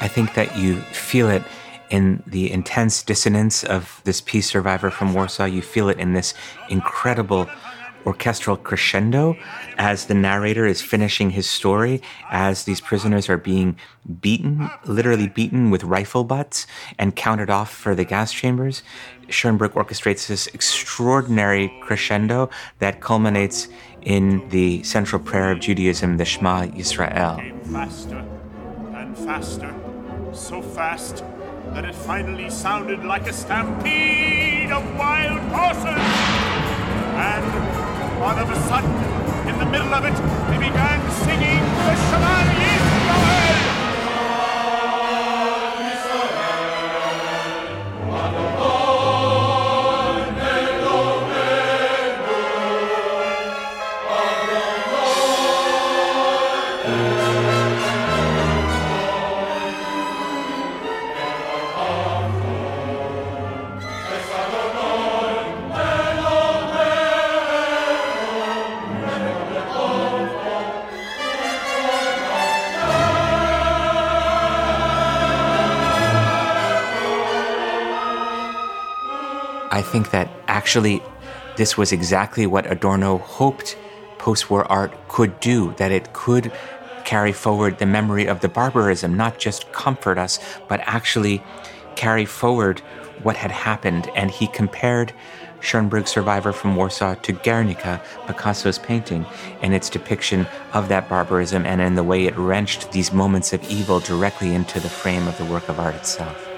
I 0.00 0.08
think 0.08 0.34
that 0.34 0.56
you 0.56 0.80
feel 0.92 1.30
it 1.30 1.42
in 1.90 2.22
the 2.26 2.50
intense 2.50 3.02
dissonance 3.02 3.64
of 3.64 4.00
this 4.04 4.20
piece 4.20 4.48
survivor 4.48 4.90
from 4.90 5.14
Warsaw. 5.14 5.44
You 5.44 5.62
feel 5.62 5.88
it 5.88 5.98
in 5.98 6.12
this 6.12 6.34
incredible 6.68 7.48
orchestral 8.06 8.56
crescendo 8.56 9.36
as 9.76 10.06
the 10.06 10.14
narrator 10.14 10.64
is 10.64 10.80
finishing 10.80 11.30
his 11.30 11.50
story, 11.50 12.00
as 12.30 12.64
these 12.64 12.80
prisoners 12.80 13.28
are 13.28 13.36
being 13.36 13.76
beaten, 14.20 14.70
literally 14.84 15.26
beaten 15.26 15.70
with 15.70 15.82
rifle 15.82 16.22
butts 16.22 16.66
and 16.98 17.16
counted 17.16 17.50
off 17.50 17.74
for 17.74 17.94
the 17.94 18.04
gas 18.04 18.32
chambers. 18.32 18.82
Schoenberg 19.28 19.72
orchestrates 19.72 20.28
this 20.28 20.46
extraordinary 20.48 21.76
crescendo 21.82 22.48
that 22.78 23.00
culminates 23.00 23.68
in 24.02 24.48
the 24.50 24.84
central 24.84 25.20
prayer 25.20 25.50
of 25.50 25.58
Judaism, 25.58 26.16
the 26.16 26.24
Shema 26.24 26.66
Yisrael. 26.66 27.36
Faster 27.72 28.24
and 28.94 29.18
faster, 29.18 29.74
so 30.32 30.62
fast 30.62 31.24
that 31.74 31.84
it 31.84 31.94
finally 31.94 32.50
sounded 32.50 33.04
like 33.04 33.26
a 33.26 33.32
stampede 33.32 34.70
of 34.70 34.82
wild 34.96 35.40
horses. 35.52 36.06
And 37.16 37.44
all 38.22 38.38
of 38.38 38.50
a 38.50 38.60
sudden, 38.68 38.94
in 39.48 39.58
the 39.58 39.66
middle 39.66 39.92
of 39.94 40.04
it, 40.04 40.16
they 40.50 40.58
began 40.58 41.00
singing 41.24 41.62
the 41.86 41.94
Shema 42.08 42.65
think 79.96 80.10
that 80.10 80.28
actually 80.46 81.02
this 81.56 81.78
was 81.78 81.90
exactly 81.90 82.46
what 82.46 82.70
Adorno 82.70 83.16
hoped 83.16 83.78
post 84.18 84.50
war 84.50 84.70
art 84.70 84.92
could 85.08 85.40
do, 85.40 85.72
that 85.78 85.90
it 85.90 86.12
could 86.12 86.52
carry 87.06 87.32
forward 87.32 87.78
the 87.78 87.86
memory 87.86 88.26
of 88.26 88.40
the 88.40 88.48
barbarism, 88.48 89.16
not 89.16 89.38
just 89.38 89.72
comfort 89.72 90.18
us, 90.18 90.38
but 90.68 90.80
actually 90.80 91.42
carry 91.94 92.26
forward 92.26 92.80
what 93.22 93.36
had 93.36 93.50
happened. 93.50 94.10
And 94.14 94.30
he 94.30 94.48
compared 94.48 95.14
Schoenberg's 95.60 96.10
Survivor 96.10 96.52
from 96.52 96.76
Warsaw 96.76 97.14
to 97.14 97.32
Guernica, 97.32 98.02
Picasso's 98.26 98.78
painting, 98.78 99.24
and 99.62 99.72
its 99.72 99.88
depiction 99.88 100.46
of 100.74 100.88
that 100.88 101.08
barbarism 101.08 101.64
and 101.64 101.80
in 101.80 101.94
the 101.94 102.04
way 102.04 102.26
it 102.26 102.36
wrenched 102.36 102.92
these 102.92 103.14
moments 103.14 103.54
of 103.54 103.64
evil 103.70 104.00
directly 104.00 104.54
into 104.54 104.78
the 104.78 104.90
frame 104.90 105.26
of 105.26 105.38
the 105.38 105.46
work 105.46 105.70
of 105.70 105.80
art 105.80 105.94
itself. 105.94 106.55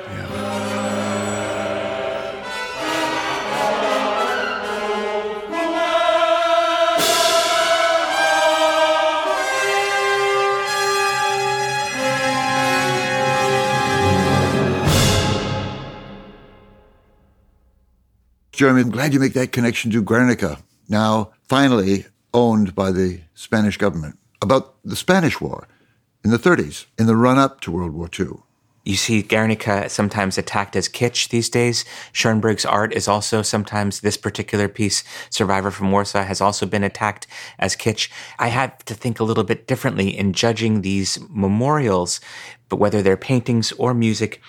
Jeremy, 18.59 18.81
I'm 18.81 18.91
glad 18.91 19.15
you 19.15 19.21
make 19.21 19.35
that 19.35 19.53
connection 19.53 19.93
to 19.93 20.03
Guernica, 20.03 20.59
now 20.89 21.31
finally 21.49 22.07
owned 22.35 22.75
by 22.75 22.91
the 22.91 23.21
Spanish 23.33 23.77
government. 23.77 24.19
About 24.43 24.75
the 24.85 24.97
Spanish 24.97 25.41
War 25.41 25.69
in 26.25 26.33
the 26.33 26.41
30s, 26.41 26.87
in 26.99 27.07
the 27.07 27.15
run 27.15 27.39
up 27.39 27.61
to 27.61 27.71
World 27.71 27.93
War 27.93 28.11
II. 28.19 28.31
You 28.85 28.97
see 28.97 29.23
Guernica 29.23 29.89
sometimes 29.89 30.39
attacked 30.39 30.75
as 30.75 30.89
kitsch 30.89 31.29
these 31.29 31.49
days. 31.49 31.85
Schoenberg's 32.11 32.65
art 32.65 32.93
is 32.95 33.07
also 33.07 33.43
sometimes 33.43 34.01
this 34.01 34.17
particular 34.17 34.67
piece, 34.67 35.05
Survivor 35.31 35.71
from 35.71 35.93
Warsaw, 35.93 36.25
has 36.25 36.41
also 36.41 36.67
been 36.67 36.83
attacked 36.83 37.29
as 37.61 37.77
kitsch. 37.77 38.09
I 38.41 38.49
have 38.49 38.85
to 38.87 38.95
think 38.95 39.21
a 39.21 39.25
little 39.25 39.45
bit 39.45 39.69
differently 39.69 40.09
in 40.09 40.33
judging 40.33 40.81
these 40.81 41.19
memorials 41.29 42.19
but 42.69 42.77
whether 42.77 43.03
they're 43.03 43.17
paintings 43.17 43.73
or 43.73 43.95
music, 43.95 44.41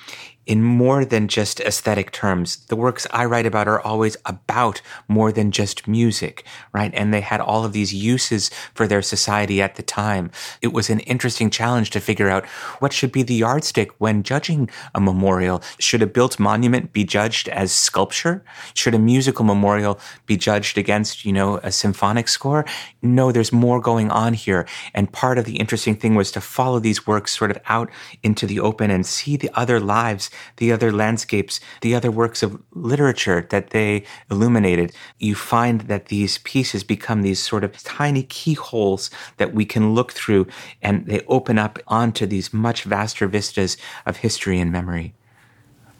in 0.50 0.64
more 0.64 1.06
than 1.06 1.28
just 1.28 1.60
aesthetic 1.60 2.12
terms. 2.12 2.66
The 2.66 2.76
works 2.76 3.06
I 3.12 3.26
write 3.26 3.46
about 3.46 3.68
are 3.68 3.80
always 3.80 4.18
about 4.26 4.82
more 5.08 5.32
than 5.32 5.52
just 5.52 5.88
music, 5.88 6.44
right? 6.74 6.92
And 6.96 7.14
they 7.14 7.22
had 7.22 7.40
all 7.40 7.64
of 7.64 7.72
these 7.72 7.94
uses 7.94 8.50
for 8.74 8.88
their 8.88 9.04
society 9.04 9.62
at 9.62 9.76
the 9.76 9.84
time. 9.84 10.32
It 10.60 10.74
was 10.74 10.90
an 10.90 11.02
interesting 11.02 11.52
challenge 11.52 11.92
to 11.92 12.00
figure 12.00 12.30
out 12.30 12.48
what 12.80 12.94
should 12.94 13.12
be 13.12 13.22
the 13.22 13.36
yardstick 13.36 13.92
when 14.00 14.24
judging 14.24 14.72
a 14.96 15.00
memorial. 15.00 15.62
Should 15.78 16.02
a 16.02 16.08
built 16.08 16.40
monument 16.40 16.94
be 16.94 17.04
judged 17.04 17.48
as 17.50 17.72
sculpture? 17.72 18.44
Should 18.74 18.96
a 18.96 19.00
musical 19.00 19.46
memorial 19.46 20.00
be 20.26 20.36
judged 20.36 20.80
against, 20.80 21.26
you 21.26 21.32
know, 21.32 21.58
a 21.58 21.72
symphonic 21.72 22.28
score? 22.28 22.66
No, 23.04 23.32
there's 23.32 23.54
more 23.54 23.80
going 23.80 24.10
on 24.10 24.34
here. 24.34 24.68
And 24.96 25.14
part 25.14 25.38
of 25.38 25.46
the 25.46 25.58
interesting 25.58 25.96
thing 25.96 26.16
was 26.16 26.32
to 26.32 26.42
follow 26.42 26.80
these 26.80 27.06
works 27.06 27.38
sort 27.38 27.52
of 27.52 27.60
out 27.68 27.92
into 28.24 28.46
the 28.46 28.60
open 28.60 28.92
and 28.92 29.06
see 29.06 29.38
the 29.38 29.52
other 29.54 29.80
lives 29.80 30.30
the 30.58 30.72
other 30.72 30.92
landscapes, 30.92 31.60
the 31.82 31.96
other 31.96 32.12
works 32.12 32.44
of 32.44 32.62
literature 32.74 33.48
that 33.50 33.72
they 33.72 34.04
illuminated, 34.30 34.94
you 35.18 35.36
find 35.36 35.82
that 35.82 36.08
these 36.08 36.38
pieces 36.40 36.84
become 36.84 37.22
these 37.22 37.42
sort 37.42 37.64
of 37.64 37.82
tiny 37.84 38.24
keyholes 38.24 39.10
that 39.38 39.54
we 39.54 39.66
can 39.66 39.94
look 39.94 40.12
through 40.12 40.48
and 40.82 41.06
they 41.06 41.22
open 41.28 41.58
up 41.58 41.80
onto 41.88 42.26
these 42.26 42.54
much 42.54 42.84
vaster 42.84 43.28
vistas 43.28 43.78
of 44.06 44.18
history 44.18 44.60
and 44.60 44.72
memory. 44.72 45.14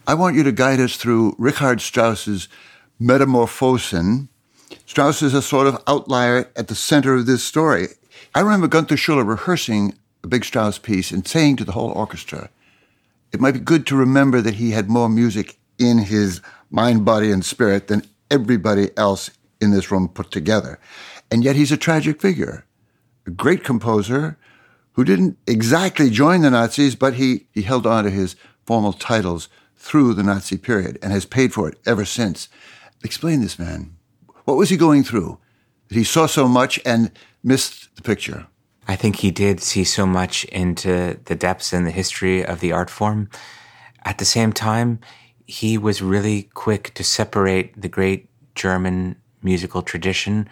I 0.08 0.14
want 0.14 0.36
you 0.36 0.44
to 0.44 0.52
guide 0.52 0.80
us 0.80 0.98
through 0.98 1.36
Richard 1.38 1.82
Strauss's 1.82 2.48
Metamorphosen. 3.00 4.28
Strauss 4.86 5.22
is 5.22 5.34
a 5.34 5.42
sort 5.42 5.68
of 5.68 5.82
outlier 5.88 6.52
at 6.56 6.68
the 6.68 6.76
center 6.76 7.14
of 7.14 7.26
this 7.26 7.44
story. 7.44 7.88
I 8.36 8.42
remember 8.42 8.68
Gunther 8.68 8.96
Schuller 8.96 9.28
rehearsing 9.28 9.94
a 10.24 10.28
big 10.28 10.44
Strauss 10.44 10.78
piece 10.78 11.12
and 11.12 11.28
saying 11.28 11.58
to 11.58 11.66
the 11.66 11.72
whole 11.72 11.92
orchestra, 11.92 12.50
it 13.32 13.40
might 13.40 13.54
be 13.54 13.60
good 13.60 13.86
to 13.88 13.96
remember 13.96 14.42
that 14.42 14.56
he 14.56 14.72
had 14.72 14.90
more 14.90 15.10
music 15.10 15.58
in 15.78 16.00
his 16.00 16.42
mind, 16.70 17.06
body, 17.06 17.32
and 17.32 17.46
spirit 17.46 17.88
than 17.88 18.04
everybody 18.30 18.90
else 18.98 19.32
in 19.62 19.72
this 19.72 19.92
room 19.92 20.08
put 20.08 20.32
together. 20.32 20.80
And 21.32 21.44
yet 21.44 21.56
he's 21.56 21.72
a 21.72 21.78
tragic 21.78 22.22
figure, 22.22 22.66
a 23.26 23.32
great 23.32 23.64
composer 23.64 24.38
who 24.94 25.04
didn't 25.04 25.38
exactly 25.48 26.10
join 26.10 26.42
the 26.42 26.50
Nazis, 26.50 26.96
but 26.96 27.14
he, 27.14 27.48
he 27.52 27.62
held 27.62 27.86
on 27.86 28.04
to 28.04 28.10
his 28.10 28.36
formal 28.66 28.94
titles 28.94 29.48
through 29.76 30.14
the 30.14 30.24
Nazi 30.24 30.58
period 30.58 31.00
and 31.02 31.12
has 31.12 31.26
paid 31.26 31.54
for 31.54 31.70
it 31.70 31.80
ever 31.86 32.04
since. 32.04 32.50
Explain 33.04 33.42
this 33.42 33.58
man. 33.58 33.96
What 34.44 34.58
was 34.58 34.70
he 34.70 34.78
going 34.78 35.04
through 35.04 35.38
that 35.88 35.98
he 35.98 36.04
saw 36.04 36.26
so 36.26 36.48
much 36.48 36.80
and 36.86 37.12
missed 37.44 37.96
the 37.96 38.02
picture? 38.02 38.48
I 38.90 38.96
think 38.96 39.18
he 39.18 39.30
did 39.30 39.62
see 39.62 39.84
so 39.84 40.08
much 40.08 40.46
into 40.46 41.20
the 41.26 41.36
depths 41.36 41.74
and 41.74 41.86
the 41.86 41.92
history 41.92 42.44
of 42.44 42.60
the 42.60 42.72
art 42.72 42.90
form. 42.90 43.30
At 44.04 44.18
the 44.18 44.26
same 44.26 44.52
time, 44.52 45.00
he 45.46 45.78
was 45.78 46.02
really 46.02 46.50
quick 46.56 46.96
to 46.96 47.04
separate 47.04 47.80
the 47.80 47.88
great 47.88 48.32
German 48.56 49.16
musical 49.44 49.84
tradition 49.84 50.50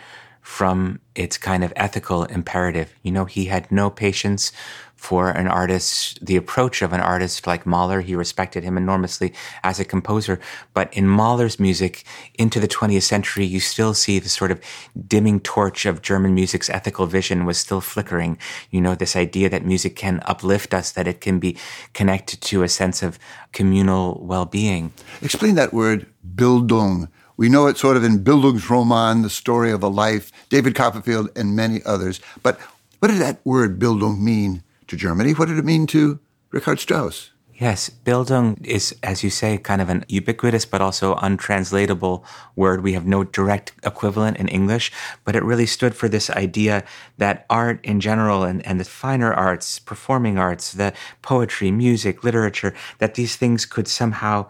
from 0.47 0.97
its 1.13 1.37
kind 1.37 1.61
of 1.61 1.73
ethical 1.75 2.23
imperative. 2.23 2.95
You 3.03 3.11
know, 3.11 3.25
he 3.25 3.45
had 3.45 3.69
no 3.69 3.89
patience 3.89 4.53
for 4.95 5.29
an 5.29 5.45
artist, 5.45 6.25
the 6.25 6.37
approach 6.37 6.81
of 6.81 6.93
an 6.93 7.01
artist 7.01 7.45
like 7.45 7.65
Mahler. 7.65 7.99
He 7.99 8.15
respected 8.15 8.63
him 8.63 8.77
enormously 8.77 9.33
as 9.61 9.77
a 9.77 9.85
composer. 9.85 10.39
But 10.73 10.91
in 10.93 11.05
Mahler's 11.05 11.59
music 11.59 12.05
into 12.39 12.61
the 12.61 12.67
20th 12.67 13.03
century, 13.03 13.45
you 13.45 13.59
still 13.59 13.93
see 13.93 14.19
the 14.19 14.29
sort 14.29 14.51
of 14.51 14.61
dimming 15.05 15.41
torch 15.41 15.85
of 15.85 16.01
German 16.01 16.33
music's 16.33 16.69
ethical 16.69 17.07
vision 17.07 17.45
was 17.45 17.57
still 17.57 17.81
flickering. 17.81 18.39
You 18.71 18.79
know, 18.79 18.95
this 18.95 19.17
idea 19.17 19.49
that 19.49 19.65
music 19.65 19.97
can 19.97 20.21
uplift 20.25 20.73
us, 20.73 20.93
that 20.93 21.09
it 21.09 21.19
can 21.19 21.39
be 21.39 21.57
connected 21.93 22.39
to 22.41 22.63
a 22.63 22.69
sense 22.69 23.03
of 23.03 23.19
communal 23.51 24.17
well 24.23 24.45
being. 24.45 24.93
Explain 25.21 25.55
that 25.55 25.73
word, 25.73 26.07
Bildung. 26.25 27.09
We 27.37 27.49
know 27.49 27.67
it 27.67 27.77
sort 27.77 27.97
of 27.97 28.03
in 28.03 28.23
Bildungsroman, 28.23 29.23
the 29.23 29.29
story 29.29 29.71
of 29.71 29.83
a 29.83 29.87
life, 29.87 30.31
David 30.49 30.75
Copperfield, 30.75 31.29
and 31.35 31.55
many 31.55 31.81
others. 31.85 32.19
But 32.43 32.59
what 32.99 33.09
did 33.09 33.21
that 33.21 33.39
word 33.45 33.79
Bildung 33.79 34.19
mean 34.19 34.63
to 34.87 34.95
Germany. 34.95 35.33
What 35.33 35.47
did 35.47 35.57
it 35.57 35.65
mean 35.65 35.87
to 35.87 36.19
Richard 36.51 36.79
Strauss? 36.79 37.31
Yes, 37.59 37.89
Bildung 37.89 38.63
is, 38.63 38.95
as 39.01 39.23
you 39.23 39.31
say, 39.31 39.57
kind 39.57 39.81
of 39.81 39.89
an 39.89 40.05
ubiquitous 40.07 40.63
but 40.65 40.79
also 40.79 41.15
untranslatable 41.15 42.23
word. 42.55 42.83
We 42.83 42.93
have 42.93 43.07
no 43.07 43.23
direct 43.23 43.71
equivalent 43.83 44.37
in 44.37 44.47
English, 44.47 44.91
but 45.25 45.35
it 45.35 45.43
really 45.43 45.65
stood 45.65 45.95
for 45.95 46.07
this 46.07 46.29
idea 46.29 46.83
that 47.17 47.47
art 47.49 47.83
in 47.83 47.99
general 47.99 48.43
and, 48.43 48.63
and 48.63 48.79
the 48.79 48.85
finer 48.85 49.33
arts, 49.33 49.79
performing 49.79 50.37
arts, 50.37 50.71
the 50.71 50.93
poetry, 51.23 51.71
music, 51.71 52.23
literature, 52.23 52.75
that 52.99 53.15
these 53.15 53.35
things 53.35 53.65
could 53.65 53.87
somehow 53.87 54.45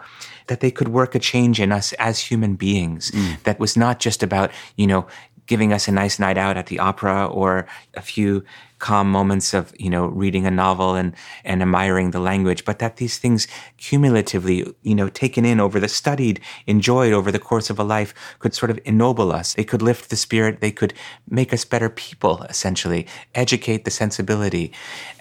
that 0.48 0.60
they 0.60 0.72
could 0.72 0.90
work 0.90 1.16
a 1.16 1.20
change 1.20 1.60
in 1.60 1.72
us 1.72 1.94
as 1.94 2.20
human 2.20 2.56
beings. 2.56 3.12
Mm. 3.12 3.44
That 3.44 3.60
was 3.60 3.78
not 3.78 4.00
just 4.00 4.24
about, 4.24 4.52
you 4.76 4.88
know, 4.88 5.08
giving 5.48 5.74
us 5.74 5.88
a 5.88 5.92
nice 5.92 6.20
night 6.20 6.38
out 6.38 6.58
at 6.58 6.68
the 6.68 6.78
opera 6.78 7.26
or 7.26 7.66
a 7.96 8.02
few 8.02 8.44
calm 8.80 9.10
moments 9.10 9.56
of 9.56 9.74
you 9.80 9.90
know 9.90 10.06
reading 10.06 10.46
a 10.46 10.52
novel 10.52 10.94
and 10.94 11.16
and 11.44 11.64
admiring 11.64 12.12
the 12.12 12.20
language 12.20 12.64
but 12.64 12.78
that 12.78 12.98
these 12.98 13.18
things 13.18 13.48
cumulatively 13.78 14.72
you 14.84 14.94
know 14.94 15.10
taken 15.10 15.46
in 15.46 15.60
over 15.60 15.80
the 15.80 15.88
studied 15.88 16.40
enjoyed 16.68 17.12
over 17.12 17.32
the 17.32 17.40
course 17.40 17.72
of 17.72 17.80
a 17.80 17.84
life 17.84 18.14
could 18.38 18.54
sort 18.54 18.70
of 18.70 18.80
ennoble 18.86 19.32
us 19.32 19.56
they 19.56 19.64
could 19.64 19.82
lift 19.82 20.12
the 20.12 20.16
spirit 20.16 20.62
they 20.62 20.72
could 20.72 20.94
make 21.28 21.52
us 21.54 21.66
better 21.66 21.90
people 21.90 22.44
essentially 22.44 23.08
educate 23.34 23.84
the 23.84 23.92
sensibility 23.92 24.72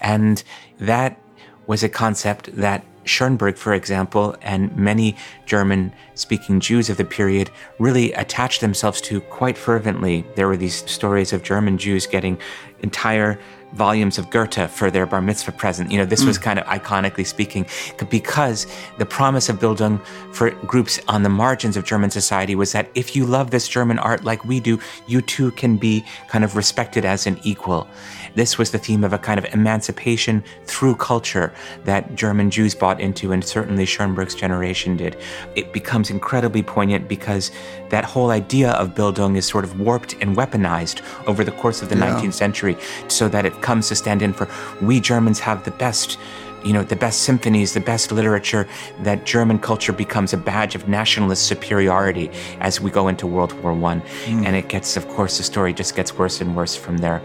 and 0.01 0.43
that 0.79 1.19
was 1.67 1.83
a 1.83 1.89
concept 1.89 2.55
that 2.55 2.85
Schoenberg, 3.07 3.57
for 3.57 3.73
example, 3.73 4.37
and 4.43 4.77
many 4.77 5.17
German 5.47 5.93
speaking 6.15 6.61
Jews 6.61 6.91
of 6.91 6.97
the 6.97 7.05
period 7.05 7.51
really 7.79 8.13
attached 8.13 8.61
themselves 8.61 9.01
to 9.03 9.21
quite 9.23 9.57
fervently. 9.57 10.25
There 10.35 10.49
were 10.49 10.57
these 10.57 10.89
stories 10.91 11.33
of 11.33 11.43
German 11.43 11.79
Jews 11.79 12.07
getting 12.07 12.39
entire 12.81 13.39
volumes 13.77 14.19
of 14.19 14.31
Goethe 14.31 14.71
for 14.71 14.91
their 14.91 15.07
bar 15.07 15.21
mitzvah 15.21 15.53
present. 15.53 15.91
You 15.91 15.99
know, 15.99 16.05
this 16.05 16.25
mm. 16.25 16.27
was 16.27 16.39
kind 16.39 16.59
of 16.59 16.67
iconically 16.67 17.27
speaking 17.27 17.67
because 18.11 18.67
the 18.99 19.07
promise 19.07 19.49
of 19.49 19.59
Bildung 19.59 20.05
for 20.33 20.51
groups 20.67 20.99
on 21.09 21.23
the 21.23 21.29
margins 21.29 21.77
of 21.77 21.85
German 21.85 22.11
society 22.11 22.55
was 22.55 22.73
that 22.73 22.91
if 22.95 23.15
you 23.15 23.25
love 23.27 23.51
this 23.51 23.69
German 23.69 23.99
art 23.99 24.25
like 24.25 24.45
we 24.45 24.59
do, 24.61 24.81
you 25.07 25.21
too 25.21 25.51
can 25.53 25.77
be 25.77 26.05
kind 26.29 26.45
of 26.45 26.57
respected 26.57 27.05
as 27.05 27.27
an 27.27 27.39
equal. 27.45 27.87
This 28.35 28.59
was 28.59 28.71
the 28.71 28.79
theme 28.79 29.03
of 29.03 29.15
a 29.15 29.19
kind 29.19 29.39
of 29.39 29.47
emancipation 29.55 30.45
through 30.67 30.97
culture 30.97 31.55
that 31.85 32.15
German 32.15 32.51
Jews 32.51 32.75
bought 32.75 33.01
into, 33.01 33.33
and 33.33 33.43
certainly 33.43 33.87
Schoenberg's 33.87 34.35
generation 34.35 34.97
did. 34.97 35.17
It 35.55 35.73
becomes 35.73 36.11
incredibly 36.11 36.63
poignant 36.63 37.09
because 37.09 37.51
that 37.91 38.05
whole 38.05 38.31
idea 38.31 38.71
of 38.73 38.95
Bildung 38.95 39.37
is 39.37 39.47
sort 39.47 39.65
of 39.65 39.79
warped 39.81 40.15
and 40.21 40.37
weaponized 40.37 41.03
over 41.27 41.45
the 41.45 41.53
course 41.53 41.83
of 41.83 41.89
the 41.89 41.97
yeah. 41.97 42.21
19th 42.21 42.35
century 42.35 42.77
so 43.09 43.29
that 43.29 43.47
it 43.47 43.63
comes 43.63 43.89
to 43.89 43.95
stand 43.95 44.23
in 44.23 44.33
for 44.33 44.49
we 44.83 45.01
Germans 45.01 45.39
have 45.41 45.65
the 45.65 45.71
best 45.73 46.19
you 46.65 46.73
know, 46.73 46.83
the 46.83 46.97
best 46.97 47.23
symphonies, 47.23 47.75
the 47.75 47.81
best 47.81 48.11
literature, 48.11 48.67
that 49.03 49.25
German 49.25 49.59
culture 49.61 49.93
becomes 49.93 50.33
a 50.33 50.37
badge 50.37 50.75
of 50.75 50.89
nationalist 50.89 51.47
superiority 51.47 52.29
as 52.61 52.81
we 52.81 52.91
go 52.91 53.07
into 53.07 53.25
World 53.27 53.53
War 53.63 53.73
One. 53.73 54.01
Mm. 54.25 54.47
And 54.47 54.57
it 54.57 54.69
gets, 54.69 54.97
of 54.97 55.07
course, 55.09 55.39
the 55.39 55.45
story 55.45 55.73
just 55.73 55.95
gets 55.95 56.19
worse 56.19 56.41
and 56.41 56.57
worse 56.57 56.75
from 56.75 56.99
there. 56.99 57.23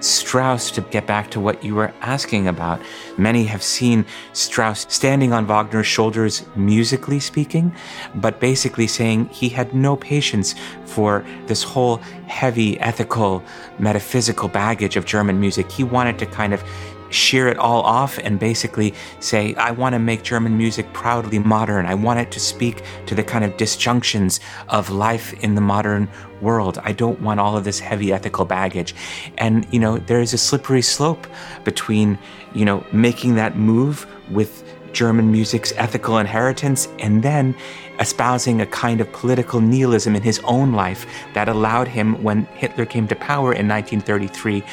Strauss, 0.00 0.70
to 0.72 0.80
get 0.80 1.06
back 1.06 1.30
to 1.30 1.40
what 1.40 1.62
you 1.62 1.74
were 1.74 1.92
asking 2.00 2.48
about, 2.48 2.80
many 3.18 3.44
have 3.44 3.62
seen 3.62 4.04
Strauss 4.32 4.86
standing 4.88 5.32
on 5.32 5.46
Wagner's 5.46 5.86
shoulders, 5.86 6.44
musically 6.56 7.20
speaking, 7.20 7.74
but 8.14 8.40
basically 8.40 8.86
saying 8.86 9.28
he 9.28 9.48
had 9.48 9.74
no 9.74 9.96
patience 9.96 10.54
for 10.86 11.24
this 11.46 11.62
whole 11.62 11.98
heavy 12.26 12.80
ethical, 12.80 13.42
metaphysical 13.78 14.48
baggage 14.48 14.96
of 14.96 15.04
German 15.04 15.38
music. 15.38 15.70
He 15.70 15.84
wanted 15.84 16.18
to 16.18 16.26
kind 16.26 16.54
of 16.54 16.64
shear 17.10 17.48
it 17.48 17.58
all 17.58 17.82
off 17.82 18.18
and 18.18 18.38
basically 18.38 18.94
say, 19.18 19.54
I 19.54 19.70
want 19.70 19.94
to 19.94 19.98
make 19.98 20.22
German 20.22 20.56
music 20.56 20.92
proudly 20.92 21.38
modern. 21.38 21.86
I 21.86 21.94
want 21.94 22.20
it 22.20 22.30
to 22.32 22.40
speak 22.40 22.82
to 23.06 23.14
the 23.14 23.22
kind 23.22 23.44
of 23.44 23.56
disjunctions 23.56 24.40
of 24.68 24.90
life 24.90 25.32
in 25.42 25.54
the 25.54 25.60
modern 25.60 26.08
world. 26.40 26.78
I 26.82 26.92
don't 26.92 27.20
want 27.20 27.40
all 27.40 27.56
of 27.56 27.64
this 27.64 27.78
heavy 27.78 28.12
ethical 28.12 28.44
baggage. 28.44 28.94
And, 29.38 29.66
you 29.70 29.78
know, 29.78 29.98
there 29.98 30.20
is 30.20 30.32
a 30.32 30.38
slippery 30.38 30.82
slope 30.82 31.26
between, 31.64 32.18
you 32.54 32.64
know, 32.64 32.84
making 32.92 33.34
that 33.34 33.56
move 33.56 34.06
with 34.30 34.64
German 34.92 35.30
music's 35.30 35.72
ethical 35.76 36.18
inheritance 36.18 36.88
and 36.98 37.22
then 37.22 37.54
espousing 38.00 38.60
a 38.60 38.66
kind 38.66 39.00
of 39.00 39.12
political 39.12 39.60
nihilism 39.60 40.16
in 40.16 40.22
his 40.22 40.40
own 40.40 40.72
life 40.72 41.06
that 41.34 41.48
allowed 41.48 41.86
him, 41.86 42.20
when 42.22 42.44
Hitler 42.46 42.86
came 42.86 43.06
to 43.08 43.14
power 43.14 43.52
in 43.52 43.68
1933, 43.68 44.64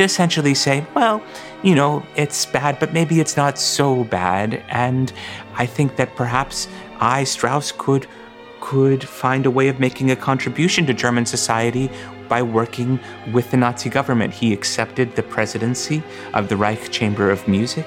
to 0.00 0.04
essentially 0.04 0.54
say, 0.54 0.82
well, 0.94 1.22
you 1.62 1.74
know, 1.74 2.02
it's 2.16 2.46
bad, 2.46 2.78
but 2.80 2.94
maybe 2.94 3.20
it's 3.20 3.36
not 3.36 3.58
so 3.58 4.02
bad. 4.04 4.64
And 4.70 5.12
I 5.56 5.66
think 5.66 5.96
that 5.96 6.16
perhaps 6.16 6.68
I, 7.00 7.24
Strauss, 7.24 7.70
could 7.70 8.06
could 8.60 9.06
find 9.06 9.44
a 9.46 9.50
way 9.50 9.68
of 9.68 9.78
making 9.78 10.10
a 10.10 10.16
contribution 10.16 10.86
to 10.86 10.94
German 10.94 11.26
society 11.26 11.90
by 12.28 12.40
working 12.42 12.98
with 13.32 13.50
the 13.50 13.56
Nazi 13.58 13.90
government. 13.90 14.32
He 14.32 14.52
accepted 14.52 15.16
the 15.16 15.22
presidency 15.22 16.02
of 16.34 16.48
the 16.48 16.56
Reich 16.56 16.90
Chamber 16.90 17.30
of 17.30 17.46
Music. 17.46 17.86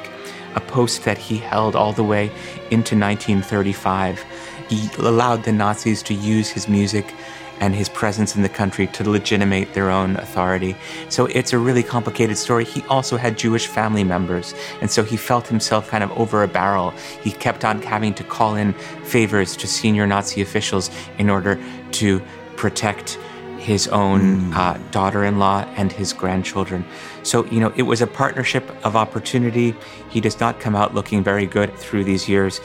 a 0.55 0.59
post 0.59 1.03
that 1.03 1.17
he 1.17 1.37
held 1.37 1.75
all 1.75 1.93
the 1.93 2.03
way 2.03 2.25
into 2.69 2.95
1935. 2.95 4.23
He 4.69 4.89
allowed 4.99 5.43
the 5.43 5.51
Nazis 5.51 6.03
to 6.03 6.13
use 6.13 6.49
his 6.49 6.67
music 6.67 7.13
and 7.59 7.75
his 7.75 7.89
presence 7.89 8.35
in 8.35 8.41
the 8.41 8.49
country 8.49 8.87
to 8.87 9.09
legitimate 9.09 9.73
their 9.73 9.89
own 9.89 10.15
authority. 10.17 10.75
So 11.09 11.27
it's 11.27 11.53
a 11.53 11.57
really 11.57 11.83
complicated 11.83 12.37
story. 12.37 12.65
He 12.65 12.81
also 12.83 13.17
had 13.17 13.37
Jewish 13.37 13.67
family 13.67 14.03
members, 14.03 14.53
and 14.81 14.89
so 14.89 15.03
he 15.03 15.17
felt 15.17 15.47
himself 15.47 15.89
kind 15.89 16.03
of 16.03 16.11
over 16.13 16.43
a 16.43 16.47
barrel. 16.47 16.91
He 17.21 17.31
kept 17.31 17.63
on 17.63 17.81
having 17.81 18.13
to 18.15 18.23
call 18.23 18.55
in 18.55 18.73
favors 19.03 19.55
to 19.57 19.67
senior 19.67 20.07
Nazi 20.07 20.41
officials 20.41 20.89
in 21.17 21.29
order 21.29 21.59
to 21.93 22.21
protect 22.55 23.17
his 23.63 23.87
own 23.87 24.51
mm. 24.51 24.55
uh, 24.55 24.77
daughter 24.91 25.23
in 25.23 25.39
law 25.39 25.61
and 25.77 25.91
his 25.91 26.11
grandchildren. 26.11 26.85
So, 27.23 27.45
you 27.45 27.61
know, 27.61 27.71
it 27.77 27.83
was 27.83 28.01
a 28.01 28.07
partnership 28.07 28.69
of 28.85 28.95
opportunity. 28.97 29.73
He 30.09 30.19
does 30.19 30.39
not 30.39 30.59
come 30.59 30.75
out 30.75 30.93
looking 30.93 31.23
very 31.23 31.45
good 31.45 31.73
through 31.75 32.03
these 32.03 32.27
years. 32.27 32.59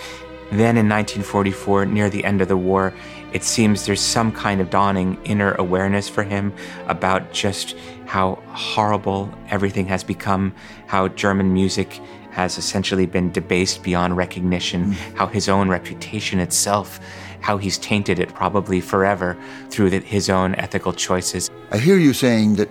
Then 0.51 0.77
in 0.77 0.89
1944, 0.89 1.87
near 1.87 2.11
the 2.11 2.25
end 2.25 2.41
of 2.41 2.49
the 2.49 2.57
war, 2.57 2.95
it 3.33 3.45
seems 3.45 3.87
there's 3.87 4.01
some 4.01 4.33
kind 4.33 4.61
of 4.61 4.71
dawning 4.71 5.19
inner 5.25 5.53
awareness 5.55 6.09
for 6.09 6.23
him 6.23 6.53
about 6.87 7.33
just 7.33 7.77
how 8.07 8.37
horrible 8.49 9.33
everything 9.51 9.87
has 9.87 10.03
become, 10.03 10.55
how 10.87 11.09
German 11.09 11.53
music 11.53 12.01
has 12.31 12.57
essentially 12.57 13.05
been 13.07 13.31
debased 13.33 13.83
beyond 13.83 14.17
recognition, 14.17 14.93
mm. 14.93 15.17
how 15.17 15.27
his 15.27 15.49
own 15.49 15.69
reputation 15.69 16.39
itself, 16.39 17.01
how 17.41 17.59
he's 17.59 17.79
tainted 17.79 18.19
it 18.19 18.33
probably 18.35 18.81
forever 18.81 19.37
through 19.71 19.91
the, 19.91 19.99
his 20.01 20.31
own 20.31 20.55
ethical 20.55 20.93
choices. 20.93 21.51
I 21.71 21.79
hear 21.79 21.99
you 21.99 22.13
saying 22.13 22.57
that 22.57 22.69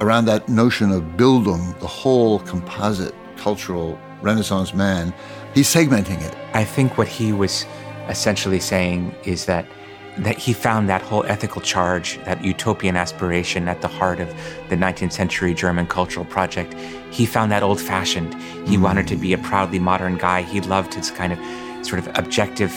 around 0.00 0.24
that 0.26 0.48
notion 0.48 0.90
of 0.90 1.02
Bildung, 1.16 1.78
the 1.80 1.86
whole 1.86 2.40
composite 2.40 3.14
cultural 3.36 3.98
Renaissance 4.22 4.74
man, 4.74 5.14
he's 5.54 5.72
segmenting 5.72 6.20
it. 6.22 6.34
I 6.54 6.64
think 6.64 6.98
what 6.98 7.06
he 7.06 7.32
was 7.32 7.66
essentially 8.08 8.60
saying 8.60 9.14
is 9.24 9.46
that 9.46 9.66
that 10.18 10.38
he 10.38 10.52
found 10.52 10.88
that 10.88 11.02
whole 11.02 11.24
ethical 11.26 11.60
charge, 11.60 12.18
that 12.24 12.42
utopian 12.42 12.96
aspiration 12.96 13.68
at 13.68 13.82
the 13.82 13.88
heart 13.88 14.20
of 14.20 14.28
the 14.68 14.76
19th 14.76 15.12
century 15.12 15.52
German 15.52 15.86
cultural 15.86 16.24
project. 16.24 16.74
He 17.10 17.26
found 17.26 17.52
that 17.52 17.62
old 17.62 17.80
fashioned. 17.80 18.34
He 18.66 18.76
mm. 18.76 18.82
wanted 18.82 19.06
to 19.08 19.16
be 19.16 19.32
a 19.32 19.38
proudly 19.38 19.78
modern 19.78 20.16
guy. 20.16 20.42
He 20.42 20.60
loved 20.62 20.94
his 20.94 21.10
kind 21.10 21.32
of 21.32 21.86
sort 21.86 21.98
of 21.98 22.08
objective 22.18 22.72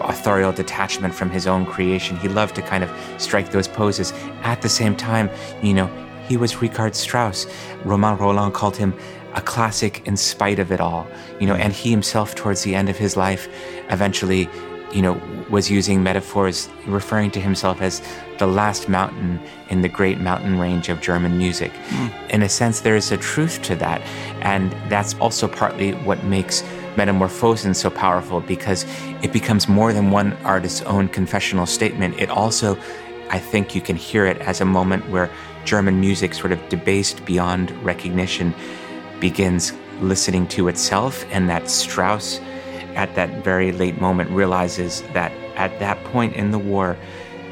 authorial 0.00 0.52
detachment 0.52 1.14
from 1.14 1.30
his 1.30 1.46
own 1.46 1.66
creation. 1.66 2.16
He 2.16 2.28
loved 2.28 2.54
to 2.54 2.62
kind 2.62 2.84
of 2.84 2.90
strike 3.20 3.50
those 3.50 3.68
poses. 3.68 4.12
At 4.42 4.62
the 4.62 4.68
same 4.68 4.96
time, 4.96 5.30
you 5.62 5.74
know, 5.74 5.90
he 6.28 6.36
was 6.36 6.60
Richard 6.62 6.94
Strauss. 6.94 7.46
Romain 7.84 8.16
Rolland 8.16 8.54
called 8.54 8.76
him 8.76 8.94
a 9.34 9.40
classic 9.40 10.06
in 10.06 10.16
spite 10.16 10.58
of 10.58 10.72
it 10.72 10.80
all, 10.80 11.06
you 11.38 11.46
know, 11.46 11.54
and 11.54 11.72
he 11.72 11.90
himself, 11.90 12.34
towards 12.34 12.62
the 12.62 12.74
end 12.74 12.88
of 12.88 12.96
his 12.96 13.16
life, 13.16 13.48
eventually 13.90 14.48
you 14.92 15.02
know, 15.02 15.20
was 15.50 15.70
using 15.70 16.02
metaphors 16.02 16.68
referring 16.86 17.30
to 17.32 17.40
himself 17.40 17.82
as 17.82 18.02
the 18.38 18.46
last 18.46 18.88
mountain 18.88 19.40
in 19.68 19.82
the 19.82 19.88
great 19.88 20.18
mountain 20.18 20.58
range 20.58 20.88
of 20.88 21.00
German 21.00 21.36
music. 21.36 21.72
Mm. 21.72 22.30
In 22.30 22.42
a 22.42 22.48
sense, 22.48 22.80
there 22.80 22.96
is 22.96 23.12
a 23.12 23.16
truth 23.16 23.60
to 23.62 23.76
that. 23.76 24.00
And 24.40 24.72
that's 24.88 25.14
also 25.14 25.46
partly 25.48 25.92
what 25.92 26.22
makes 26.24 26.62
Metamorphosen 26.96 27.76
so 27.76 27.90
powerful 27.90 28.40
because 28.40 28.86
it 29.22 29.32
becomes 29.32 29.68
more 29.68 29.92
than 29.92 30.10
one 30.10 30.32
artist's 30.44 30.82
own 30.82 31.08
confessional 31.08 31.66
statement. 31.66 32.18
It 32.18 32.30
also, 32.30 32.78
I 33.30 33.38
think 33.38 33.74
you 33.74 33.80
can 33.80 33.96
hear 33.96 34.26
it 34.26 34.38
as 34.38 34.60
a 34.60 34.64
moment 34.64 35.08
where 35.10 35.30
German 35.64 36.00
music, 36.00 36.34
sort 36.34 36.52
of 36.52 36.68
debased 36.68 37.24
beyond 37.24 37.70
recognition, 37.84 38.54
begins 39.20 39.72
listening 40.00 40.46
to 40.46 40.68
itself 40.68 41.24
and 41.30 41.48
that 41.50 41.68
Strauss 41.68 42.40
at 42.98 43.14
that 43.14 43.44
very 43.44 43.70
late 43.70 44.00
moment 44.00 44.28
realizes 44.30 45.02
that 45.14 45.30
at 45.54 45.78
that 45.78 46.02
point 46.04 46.34
in 46.34 46.50
the 46.50 46.58
war, 46.58 46.96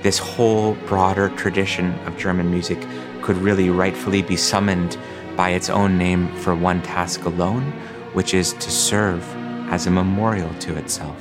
this 0.03 0.19
whole 0.19 0.75
broader 0.87 1.29
tradition 1.31 1.95
of 2.01 2.19
German 2.19 2.51
music 2.51 2.85
could 3.23 3.37
really 3.37 3.71
rightfully 3.71 4.23
be 4.23 4.37
summoned 4.37 4.99
by 5.37 5.51
its 5.51 5.71
own 5.71 5.97
name 5.97 6.29
for 6.39 6.55
one 6.57 6.83
task 6.83 7.25
alone, 7.25 7.63
which 8.13 8.35
is 8.35 8.55
to 8.55 8.71
serve 8.71 9.23
as 9.71 9.87
a 9.87 9.91
memorial 9.91 10.53
to 10.55 10.77
itself. 10.77 11.17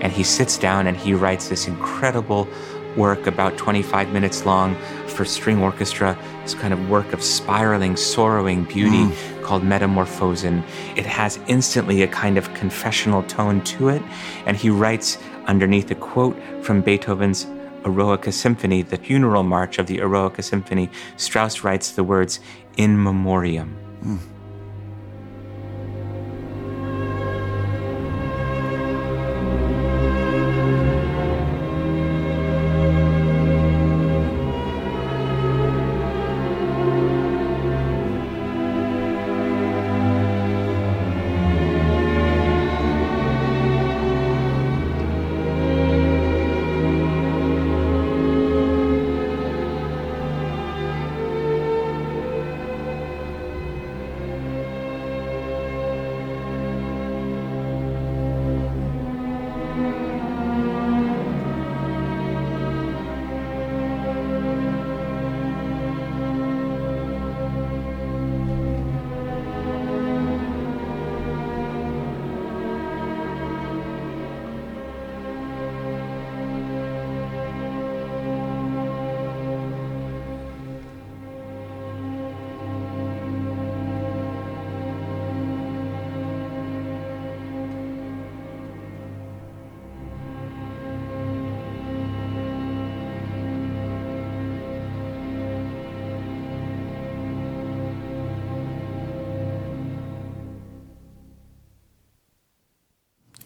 And 0.00 0.12
he 0.12 0.22
sits 0.22 0.56
down 0.56 0.86
and 0.86 0.96
he 0.96 1.12
writes 1.12 1.48
this 1.48 1.66
incredible 1.66 2.48
work, 2.96 3.26
about 3.26 3.56
25 3.56 4.12
minutes 4.12 4.46
long, 4.46 4.76
for 5.08 5.24
string 5.24 5.60
orchestra, 5.60 6.16
this 6.42 6.54
kind 6.54 6.72
of 6.72 6.88
work 6.88 7.12
of 7.12 7.22
spiraling, 7.22 7.96
sorrowing 7.96 8.64
beauty 8.64 9.04
mm. 9.04 9.39
Called 9.50 9.64
Metamorphosen. 9.64 10.62
It 10.96 11.04
has 11.06 11.40
instantly 11.48 12.02
a 12.02 12.06
kind 12.06 12.38
of 12.38 12.54
confessional 12.54 13.24
tone 13.24 13.60
to 13.62 13.88
it, 13.88 14.00
and 14.46 14.56
he 14.56 14.70
writes 14.70 15.18
underneath 15.46 15.90
a 15.90 15.96
quote 15.96 16.40
from 16.62 16.82
Beethoven's 16.82 17.46
Eroica 17.84 18.32
Symphony, 18.32 18.82
the 18.82 18.96
funeral 18.96 19.42
march 19.42 19.80
of 19.80 19.88
the 19.88 19.98
Eroica 19.98 20.44
Symphony, 20.44 20.88
Strauss 21.16 21.64
writes 21.64 21.90
the 21.90 22.04
words, 22.04 22.38
In 22.76 23.02
Memoriam. 23.02 23.76
Mm. 24.04 24.29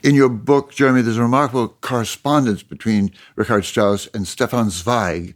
In 0.04 0.14
your 0.14 0.28
book, 0.28 0.70
Jeremy, 0.70 1.00
there's 1.00 1.16
a 1.16 1.22
remarkable 1.22 1.68
correspondence 1.80 2.62
between 2.62 3.10
Richard 3.36 3.64
Strauss 3.64 4.06
and 4.08 4.28
Stefan 4.28 4.68
Zweig, 4.68 5.34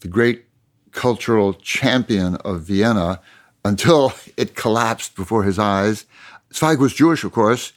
the 0.00 0.08
great 0.08 0.46
cultural 0.92 1.52
champion 1.52 2.36
of 2.36 2.62
Vienna, 2.62 3.20
until 3.66 4.14
it 4.38 4.54
collapsed 4.54 5.14
before 5.14 5.42
his 5.42 5.58
eyes. 5.58 6.06
Zweig 6.54 6.78
was 6.80 6.94
Jewish, 6.94 7.22
of 7.22 7.32
course. 7.32 7.74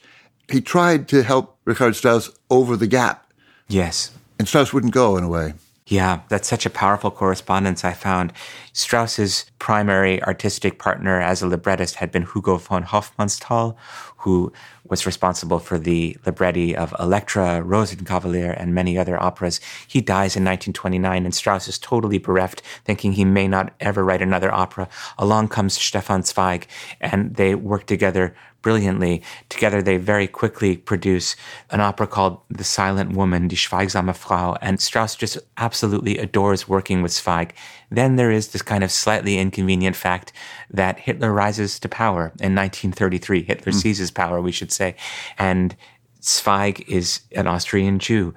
He 0.48 0.62
tried 0.62 1.06
to 1.08 1.22
help 1.22 1.58
Richard 1.66 1.96
Strauss 1.96 2.30
over 2.48 2.78
the 2.78 2.86
gap. 2.86 3.30
Yes. 3.68 4.10
And 4.38 4.48
Strauss 4.48 4.72
wouldn't 4.72 4.94
go, 4.94 5.18
in 5.18 5.24
a 5.24 5.28
way. 5.28 5.52
Yeah, 5.86 6.20
that's 6.30 6.48
such 6.48 6.64
a 6.64 6.70
powerful 6.70 7.10
correspondence 7.10 7.84
I 7.84 7.92
found. 7.92 8.32
Strauss's 8.72 9.44
primary 9.58 10.22
artistic 10.22 10.78
partner 10.78 11.20
as 11.20 11.42
a 11.42 11.46
librettist 11.46 11.96
had 11.96 12.10
been 12.10 12.22
Hugo 12.22 12.56
von 12.56 12.84
Hofmannsthal, 12.84 13.76
who 14.22 14.52
was 14.88 15.06
responsible 15.06 15.58
for 15.58 15.78
the 15.78 16.16
libretti 16.24 16.76
of 16.76 16.94
Elektra, 16.98 17.62
Rosenkavalier, 17.64 18.54
and 18.56 18.74
many 18.74 18.96
other 18.96 19.20
operas. 19.20 19.60
He 19.86 20.00
dies 20.00 20.36
in 20.36 20.44
1929, 20.44 21.24
and 21.24 21.34
Strauss 21.34 21.66
is 21.68 21.78
totally 21.78 22.18
bereft, 22.18 22.62
thinking 22.84 23.12
he 23.12 23.24
may 23.24 23.48
not 23.48 23.72
ever 23.80 24.04
write 24.04 24.22
another 24.22 24.52
opera. 24.52 24.88
Along 25.18 25.48
comes 25.48 25.74
Stefan 25.74 26.22
Zweig, 26.22 26.66
and 27.00 27.34
they 27.34 27.54
work 27.54 27.86
together 27.86 28.34
brilliantly. 28.62 29.22
Together, 29.48 29.82
they 29.82 29.96
very 29.96 30.26
quickly 30.26 30.76
produce 30.76 31.36
an 31.70 31.80
opera 31.80 32.06
called 32.06 32.40
The 32.48 32.64
Silent 32.64 33.12
Woman, 33.12 33.48
Die 33.48 33.56
Schweigsame 33.56 34.14
Frau, 34.16 34.56
and 34.62 34.80
Strauss 34.80 35.16
just 35.16 35.38
absolutely 35.56 36.18
adores 36.18 36.68
working 36.68 37.02
with 37.02 37.12
Zweig. 37.12 37.54
Then 37.90 38.16
there 38.16 38.30
is 38.30 38.48
this 38.48 38.62
kind 38.62 38.82
of 38.82 38.90
slightly 38.90 39.38
inconvenient 39.38 39.96
fact 39.96 40.32
that 40.70 40.98
Hitler 40.98 41.32
rises 41.32 41.78
to 41.80 41.88
power 41.88 42.32
in 42.40 42.54
1933. 42.54 43.42
Hitler 43.42 43.72
mm. 43.72 43.74
seizes 43.74 44.10
power, 44.10 44.40
we 44.40 44.52
should 44.52 44.72
say. 44.72 44.94
And 45.38 45.76
Zweig 46.22 46.84
is 46.88 47.20
an 47.32 47.46
Austrian 47.46 47.98
Jew. 47.98 48.32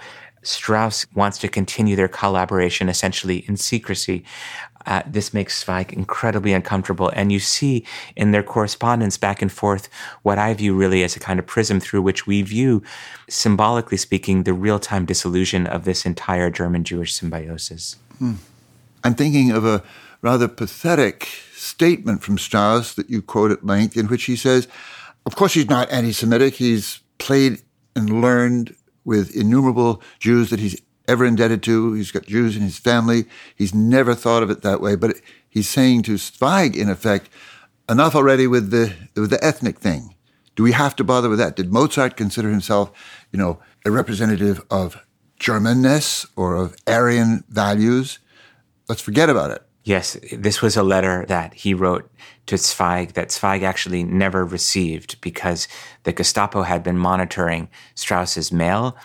Strauss 0.46 1.06
wants 1.16 1.40
to 1.40 1.48
continue 1.48 1.96
their 1.96 2.08
collaboration 2.08 2.88
essentially 2.88 3.46
in 3.48 3.58
secrecy. 3.58 4.24
Uh, 4.86 5.02
this 5.06 5.34
makes 5.34 5.64
Zweig 5.64 5.94
incredibly 5.94 6.54
uncomfortable. 6.54 7.10
And 7.16 7.32
you 7.32 7.40
see 7.40 7.86
in 8.16 8.32
their 8.32 8.44
correspondence 8.44 9.18
back 9.18 9.42
and 9.42 9.52
forth 9.52 9.90
what 10.24 10.38
I 10.38 10.54
view 10.54 10.76
really 10.76 11.04
as 11.04 11.16
a 11.16 11.20
kind 11.20 11.40
of 11.40 11.48
prism 11.48 11.80
through 11.80 12.02
which 12.02 12.28
we 12.28 12.42
view, 12.42 12.84
symbolically 13.30 13.98
speaking, 13.98 14.44
the 14.44 14.54
real 14.54 14.80
time 14.80 15.06
dissolution 15.06 15.68
of 15.68 15.86
this 15.86 16.06
entire 16.06 16.50
German 16.50 16.84
Jewish 16.84 17.14
symbiosis. 17.14 17.98
Hmm. 18.20 18.34
I'm 19.04 19.16
thinking 19.16 19.52
of 19.52 19.66
a 19.66 19.84
rather 20.22 20.48
pathetic 20.48 21.28
statement 21.54 22.24
from 22.24 22.38
Strauss 22.38 22.94
that 22.96 23.10
you 23.10 23.22
quote 23.22 23.52
at 23.52 23.66
length, 23.66 23.98
in 23.98 24.08
which 24.08 24.24
he 24.26 24.36
says, 24.36 24.68
Of 25.26 25.36
course, 25.36 25.54
he's 25.54 25.70
not 25.70 25.92
anti 25.92 26.12
Semitic. 26.12 26.56
He's 26.56 27.02
played 27.18 27.62
and 27.96 28.22
learned 28.22 28.76
with 29.04 29.36
innumerable 29.36 30.02
Jews 30.20 30.50
that 30.50 30.60
he's 30.60 30.82
ever 31.08 31.26
indebted 31.26 31.64
to. 31.64 31.94
He's 31.94 32.12
got 32.12 32.26
Jews 32.26 32.56
in 32.56 32.62
his 32.62 32.78
family. 32.78 33.26
He's 33.56 33.74
never 33.74 34.16
thought 34.16 34.44
of 34.44 34.50
it 34.50 34.62
that 34.62 34.82
way. 34.82 34.96
But 34.96 35.18
he's 35.50 35.70
saying 35.70 36.04
to 36.04 36.18
Zweig, 36.18 36.76
in 36.76 36.90
effect, 36.90 37.30
enough 37.90 38.16
already 38.16 38.48
with 38.48 38.72
the 38.72 38.94
with 39.16 39.30
the 39.30 39.44
ethnic 39.44 39.80
thing. 39.80 40.16
Do 40.56 40.64
we 40.64 40.72
have 40.72 40.96
to 40.98 41.04
bother 41.04 41.30
with 41.30 41.40
that? 41.40 41.56
Did 41.56 41.72
Mozart 41.72 42.16
consider 42.16 42.50
himself, 42.50 42.92
you 43.32 43.38
know, 43.38 43.60
a 43.86 43.92
representative 43.92 44.64
of 44.72 44.98
Germanness 45.40 46.26
or 46.36 46.56
of 46.56 46.76
Aryan 46.88 47.44
values? 47.50 48.20
Let's 48.88 49.02
forget 49.02 49.30
about 49.30 49.52
it. 49.52 49.64
Yes, 49.84 50.18
this 50.32 50.64
was 50.64 50.76
a 50.76 50.82
letter 50.84 51.26
that 51.28 51.54
he 51.54 51.76
wrote 51.76 52.10
to 52.48 52.58
Zweig 52.58 53.14
that 53.14 53.32
Zweig 53.32 53.62
actually 53.62 54.04
never 54.04 54.44
received 54.44 55.22
because 55.22 55.68
the 56.04 56.14
Gestapo 56.14 56.64
had 56.64 56.84
been 56.84 56.98
monitoring 56.98 57.70
Strauss's 57.94 58.52
mail. 58.52 58.98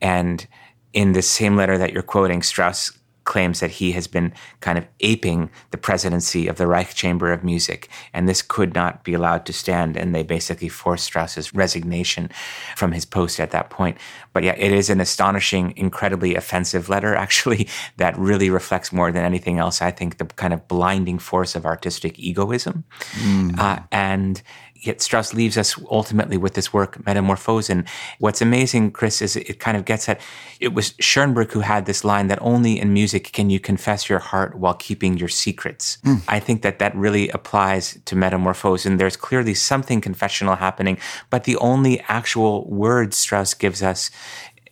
And 0.00 0.46
in 0.92 1.12
the 1.12 1.22
same 1.22 1.56
letter 1.56 1.78
that 1.78 1.92
you're 1.92 2.02
quoting, 2.02 2.42
Strauss 2.42 2.98
claims 3.28 3.60
that 3.60 3.72
he 3.72 3.92
has 3.92 4.06
been 4.06 4.32
kind 4.60 4.78
of 4.78 4.86
aping 5.00 5.50
the 5.70 5.76
presidency 5.76 6.48
of 6.48 6.56
the 6.56 6.66
Reich 6.66 6.94
Chamber 6.94 7.30
of 7.30 7.44
Music, 7.44 7.90
and 8.14 8.26
this 8.26 8.40
could 8.40 8.74
not 8.74 9.04
be 9.04 9.12
allowed 9.12 9.44
to 9.44 9.52
stand. 9.52 9.98
And 9.98 10.14
they 10.14 10.22
basically 10.22 10.70
forced 10.70 11.04
Strauss's 11.04 11.52
resignation 11.52 12.30
from 12.74 12.92
his 12.92 13.04
post 13.04 13.38
at 13.38 13.50
that 13.50 13.68
point. 13.68 13.98
But 14.32 14.44
yeah, 14.44 14.54
it 14.56 14.72
is 14.72 14.88
an 14.88 14.98
astonishing, 14.98 15.74
incredibly 15.76 16.36
offensive 16.36 16.88
letter, 16.88 17.14
actually, 17.24 17.68
that 17.98 18.16
really 18.16 18.48
reflects 18.48 18.94
more 18.94 19.12
than 19.12 19.26
anything 19.26 19.58
else, 19.58 19.82
I 19.82 19.90
think, 19.90 20.16
the 20.16 20.24
kind 20.24 20.54
of 20.54 20.66
blinding 20.66 21.18
force 21.18 21.54
of 21.54 21.66
artistic 21.66 22.18
egoism. 22.18 22.84
Mm. 23.20 23.58
Uh, 23.58 23.80
and 23.92 24.42
yet 24.80 25.00
Strauss 25.00 25.34
leaves 25.34 25.58
us 25.58 25.80
ultimately 25.90 26.36
with 26.36 26.54
this 26.54 26.72
work, 26.72 26.98
Metamorphosen. 27.04 27.86
What's 28.18 28.40
amazing, 28.40 28.92
Chris, 28.92 29.20
is 29.20 29.36
it 29.36 29.60
kind 29.60 29.76
of 29.76 29.84
gets 29.84 30.08
at 30.08 30.20
it 30.60 30.74
was 30.74 30.94
Schoenberg 30.98 31.52
who 31.52 31.60
had 31.60 31.86
this 31.86 32.04
line 32.04 32.28
that 32.28 32.38
only 32.42 32.80
in 32.80 32.92
music 32.92 33.32
can 33.32 33.50
you 33.50 33.60
confess 33.60 34.08
your 34.08 34.18
heart 34.18 34.56
while 34.56 34.74
keeping 34.74 35.16
your 35.16 35.28
secrets. 35.28 35.98
Mm. 36.04 36.22
I 36.28 36.40
think 36.40 36.62
that 36.62 36.78
that 36.78 36.94
really 36.96 37.28
applies 37.30 37.98
to 38.04 38.16
Metamorphosen. 38.16 38.98
There's 38.98 39.16
clearly 39.16 39.54
something 39.54 40.00
confessional 40.00 40.56
happening, 40.56 40.98
but 41.30 41.44
the 41.44 41.56
only 41.56 42.00
actual 42.08 42.68
words 42.68 43.16
Strauss 43.16 43.54
gives 43.54 43.82
us 43.82 44.10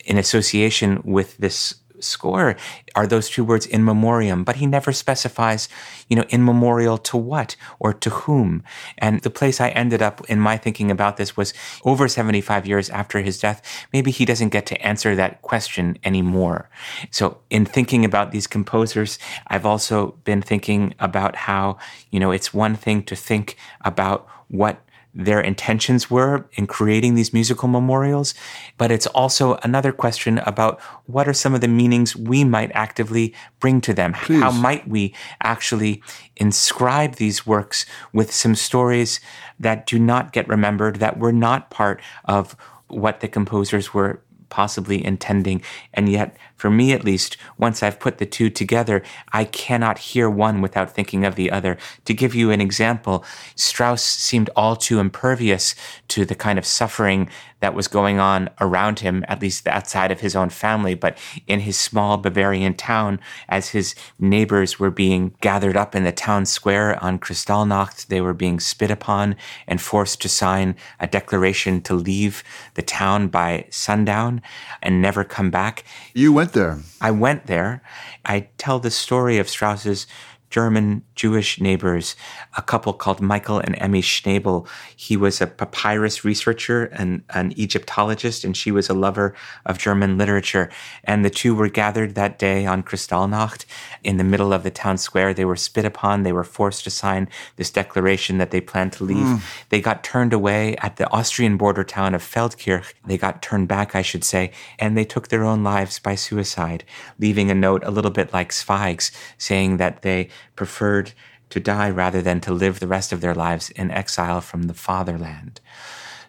in 0.05 0.19
association 0.19 1.03
with 1.05 1.37
this 1.39 1.75
score 2.01 2.57
are 2.94 3.07
those 3.07 3.28
two 3.28 3.44
words 3.44 3.66
in 3.66 3.84
memoriam, 3.84 4.44
but 4.44 4.57
he 4.57 4.66
never 4.66 4.92
specifies, 4.92 5.68
you 6.09 6.16
know, 6.16 6.24
in 6.28 6.44
memorial 6.44 6.99
to 6.99 7.16
what 7.16 7.57
or 7.78 7.92
to 7.92 8.11
whom. 8.11 8.62
And 8.99 9.20
the 9.22 9.30
place 9.30 9.61
I 9.61 9.70
ended 9.70 10.03
up 10.03 10.24
in 10.28 10.40
my 10.40 10.57
thinking 10.57 10.90
about 10.90 11.16
this 11.16 11.36
was 11.36 11.55
over 11.84 12.09
75 12.09 12.66
years 12.66 12.90
after 12.90 13.20
his 13.20 13.38
death, 13.38 13.62
maybe 13.92 14.11
he 14.11 14.24
doesn't 14.24 14.51
get 14.51 14.66
to 14.66 14.80
answer 14.82 15.14
that 15.16 15.42
question 15.42 15.99
anymore. 16.05 16.68
So 17.11 17.38
in 17.51 17.64
thinking 17.64 18.05
about 18.05 18.30
these 18.30 18.47
composers, 18.47 19.18
I've 19.49 19.66
also 19.66 20.16
been 20.24 20.42
thinking 20.42 20.94
about 20.99 21.36
how, 21.36 21.78
you 22.11 22.20
know, 22.20 22.30
it's 22.30 22.55
one 22.55 22.74
thing 22.74 23.03
to 23.05 23.16
think 23.16 23.57
about 23.84 24.28
what 24.49 24.80
their 25.17 25.41
intentions 25.41 26.11
were 26.11 26.47
in 26.53 26.67
creating 26.67 27.14
these 27.14 27.33
musical 27.33 27.69
memorials, 27.69 28.35
but 28.77 28.93
it's 28.93 29.07
also 29.09 29.59
another 29.62 29.91
question 29.91 30.39
about 30.41 30.79
what 31.07 31.27
are 31.27 31.33
some 31.33 31.55
of 31.55 31.62
the 31.62 31.69
meanings 31.69 32.14
we 32.14 32.45
might 32.45 32.71
actively 32.75 33.35
bring 33.59 33.81
to 33.81 33.95
them? 33.95 34.12
Please. 34.12 34.43
How 34.43 34.51
might 34.51 34.87
we 34.87 35.14
actually 35.43 36.03
inscribe 36.37 37.14
these 37.14 37.47
works 37.47 37.87
with 38.12 38.31
some 38.31 38.55
stories 38.55 39.19
that 39.59 39.87
do 39.87 39.99
not 39.99 40.33
get 40.33 40.47
remembered, 40.49 40.97
that 40.97 41.19
were 41.19 41.33
not 41.33 41.71
part 41.71 42.03
of 42.27 42.55
what 42.89 43.21
the 43.21 43.29
composers 43.29 43.95
were 43.95 44.21
possibly 44.49 45.05
intending. 45.05 45.62
And 45.93 46.09
yet, 46.09 46.37
for 46.57 46.71
me 46.71 46.93
at 46.93 47.05
least, 47.05 47.37
once 47.59 47.83
I've 47.83 48.01
put 48.01 48.19
the 48.19 48.27
two 48.27 48.51
together, 48.51 49.03
I 49.33 49.45
cannot 49.45 49.99
hear 49.99 50.29
one 50.29 50.63
without 50.63 50.91
thinking 50.91 51.25
of 51.25 51.35
the 51.35 51.51
other. 51.51 51.77
To 52.07 52.15
give 52.15 52.35
you 52.35 52.51
an 52.51 52.61
example, 52.61 53.25
Strauss 53.55 54.03
seemed 54.03 54.51
all 54.57 54.75
too 54.75 54.99
impervious 54.99 55.75
to 56.09 56.25
the 56.25 56.35
kind 56.35 56.59
of 56.59 56.67
suffering 56.67 57.29
that 57.61 57.75
was 57.75 57.89
going 57.89 58.19
on 58.19 58.51
around 58.61 59.01
him, 59.01 59.25
at 59.29 59.41
least 59.41 59.67
outside 59.67 60.11
of 60.11 60.21
his 60.21 60.37
own 60.37 60.51
family, 60.51 60.95
but 60.95 61.17
in 61.47 61.61
his 61.61 61.79
small 61.79 62.19
Bavarian 62.19 62.75
town, 62.75 63.19
as 63.49 63.71
his 63.71 63.95
neighbors 64.19 64.79
were 64.79 64.91
being 64.91 65.35
gathered 65.41 65.77
up 65.77 65.95
in 65.95 66.05
the 66.05 66.13
town 66.13 66.45
square 66.45 67.03
on 67.03 67.19
Kristallnacht, 67.19 68.07
they 68.07 68.21
were 68.21 68.35
being 68.35 68.61
spit 68.61 68.91
upon 68.91 69.37
and 69.67 69.81
forced 69.81 70.21
to 70.23 70.29
sign 70.29 70.77
a 71.01 71.07
declaration 71.07 71.81
to 71.83 71.95
leave 71.95 72.45
the 72.75 72.83
town 72.83 73.29
by 73.29 73.65
sundown 73.71 74.43
and 74.83 75.01
never 75.01 75.25
come 75.25 75.51
back. 75.51 75.85
You 76.15 76.33
went 76.33 76.45
there. 76.53 76.78
I 77.01 77.11
went 77.11 77.47
there. 77.47 77.82
I 78.24 78.49
tell 78.59 78.78
the 78.78 78.90
story 78.90 79.38
of 79.38 79.49
Strauss's 79.49 80.07
German 80.51 81.03
Jewish 81.17 81.61
neighbors, 81.61 82.14
a 82.57 82.62
couple 82.62 82.93
called 82.93 83.21
Michael 83.21 83.59
and 83.59 83.75
Emmy 83.81 84.03
Schnabel. 84.03 84.69
He 84.95 85.17
was 85.17 85.41
a 85.41 85.47
papyrus 85.47 86.25
researcher 86.25 86.85
and 86.85 87.23
an 87.31 87.53
Egyptologist, 87.57 88.45
and 88.45 88.57
she 88.57 88.71
was 88.71 88.89
a 88.89 88.95
lover 88.95 89.35
of 89.64 89.79
German 89.79 90.19
literature. 90.19 90.71
And 91.05 91.25
the 91.25 91.31
two 91.31 91.55
were 91.55 91.69
gathered 91.69 92.14
that 92.14 92.39
day 92.39 92.67
on 92.67 92.83
Kristallnacht 92.83 93.64
in 94.05 94.19
the 94.19 94.25
middle 94.25 94.53
of 94.53 94.62
the 94.62 94.71
town 94.71 94.99
square. 94.99 95.33
They 95.33 95.47
were 95.47 95.57
spit 95.57 95.87
upon. 95.87 96.23
They 96.23 96.33
were 96.33 96.45
forced 96.45 96.85
to 96.85 96.91
sign 96.91 97.29
this 97.57 97.71
declaration 97.71 98.39
that 98.39 98.51
they 98.51 98.61
planned 98.61 98.93
to 98.95 99.05
leave. 99.05 99.27
Mm. 99.27 99.41
They 99.71 99.81
got 99.81 100.05
turned 100.05 100.35
away 100.35 100.77
at 100.77 100.97
the 100.97 101.11
Austrian 101.11 101.57
border 101.57 101.83
town 101.83 102.14
of 102.14 102.23
Feldkirch. 102.23 102.93
They 103.07 103.17
got 103.17 103.41
turned 103.41 103.69
back, 103.69 103.95
I 103.95 104.03
should 104.03 104.23
say, 104.23 104.53
and 104.79 104.97
they 104.97 105.05
took 105.05 105.29
their 105.29 105.45
own 105.45 105.64
lives 105.64 105.99
by 105.99 106.14
suicide, 106.14 106.85
leaving 107.19 107.51
a 107.51 107.55
note 107.55 107.83
a 107.85 107.91
little 107.91 108.11
bit 108.11 108.35
like 108.35 108.53
Zweig's 108.53 109.11
saying 109.39 109.79
that 109.79 110.03
they 110.03 110.29
preferred 110.57 111.06
to 111.51 111.61
die 111.61 111.90
rather 111.90 112.22
than 112.22 112.40
to 112.42 112.53
live 112.53 112.80
the 112.80 112.86
rest 112.86 113.12
of 113.12 113.20
their 113.20 113.34
lives 113.34 113.70
in 113.70 113.90
exile 113.90 114.40
from 114.40 114.64
the 114.64 114.74
fatherland. 114.74 115.61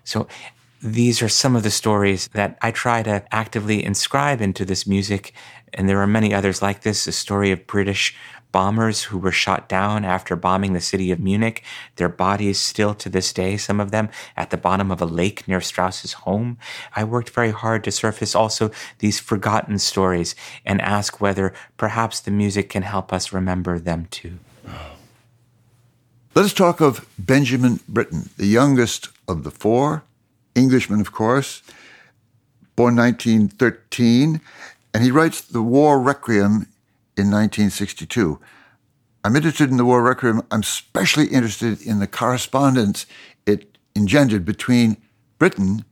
So 0.03 0.27
these 0.81 1.21
are 1.21 1.29
some 1.29 1.55
of 1.55 1.63
the 1.63 1.71
stories 1.71 2.27
that 2.33 2.57
I 2.61 2.71
try 2.71 3.01
to 3.03 3.23
actively 3.31 3.83
inscribe 3.83 4.41
into 4.41 4.63
this 4.63 4.85
music. 4.85 5.33
And 5.73 5.89
there 5.89 6.01
are 6.01 6.07
many 6.07 6.33
others 6.33 6.61
like 6.61 6.81
this 6.81 7.07
a 7.07 7.11
story 7.11 7.51
of 7.51 7.65
British 7.65 8.15
bombers 8.51 9.03
who 9.03 9.17
were 9.17 9.31
shot 9.31 9.67
down 9.67 10.05
after 10.05 10.35
bombing 10.35 10.73
the 10.73 10.81
city 10.81 11.11
of 11.11 11.19
Munich. 11.19 11.63
Their 11.97 12.09
bodies 12.09 12.59
still 12.59 12.93
to 12.95 13.09
this 13.09 13.33
day, 13.33 13.57
some 13.57 13.79
of 13.79 13.91
them 13.91 14.09
at 14.35 14.51
the 14.51 14.57
bottom 14.57 14.91
of 14.91 15.01
a 15.01 15.05
lake 15.05 15.47
near 15.47 15.61
Strauss's 15.61 16.13
home. 16.13 16.57
I 16.95 17.03
worked 17.03 17.31
very 17.31 17.51
hard 17.51 17.83
to 17.83 17.91
surface 17.91 18.35
also 18.35 18.71
these 18.99 19.19
forgotten 19.19 19.79
stories 19.79 20.35
and 20.65 20.79
ask 20.81 21.19
whether 21.19 21.53
perhaps 21.77 22.19
the 22.19 22.31
music 22.31 22.69
can 22.69 22.83
help 22.83 23.11
us 23.11 23.33
remember 23.33 23.79
them 23.79 24.07
too. 24.11 24.39
Let 26.35 26.45
us 26.45 26.53
talk 26.53 26.81
of 26.81 27.07
Benjamin 27.17 27.79
Britten, 27.87 28.29
the 28.37 28.45
youngest 28.45 29.09
of 29.27 29.43
the 29.43 29.51
four, 29.51 30.03
Englishman, 30.55 31.01
of 31.01 31.11
course, 31.11 31.63
born 32.75 32.95
1913, 32.95 34.39
and 34.93 35.03
he 35.03 35.11
writes 35.11 35.41
the 35.41 35.63
War 35.63 35.99
Requiem 35.99 36.67
in 37.17 37.31
1962. 37.31 38.39
I'm 39.23 39.35
interested 39.35 39.69
in 39.71 39.77
the 39.77 39.85
War 39.85 40.03
Requiem. 40.03 40.43
I'm 40.51 40.61
especially 40.61 41.27
interested 41.27 41.81
in 41.81 41.99
the 41.99 42.07
correspondence 42.07 43.07
it 43.45 43.77
engendered 43.95 44.45
between 44.45 44.97
Britten 45.39 45.83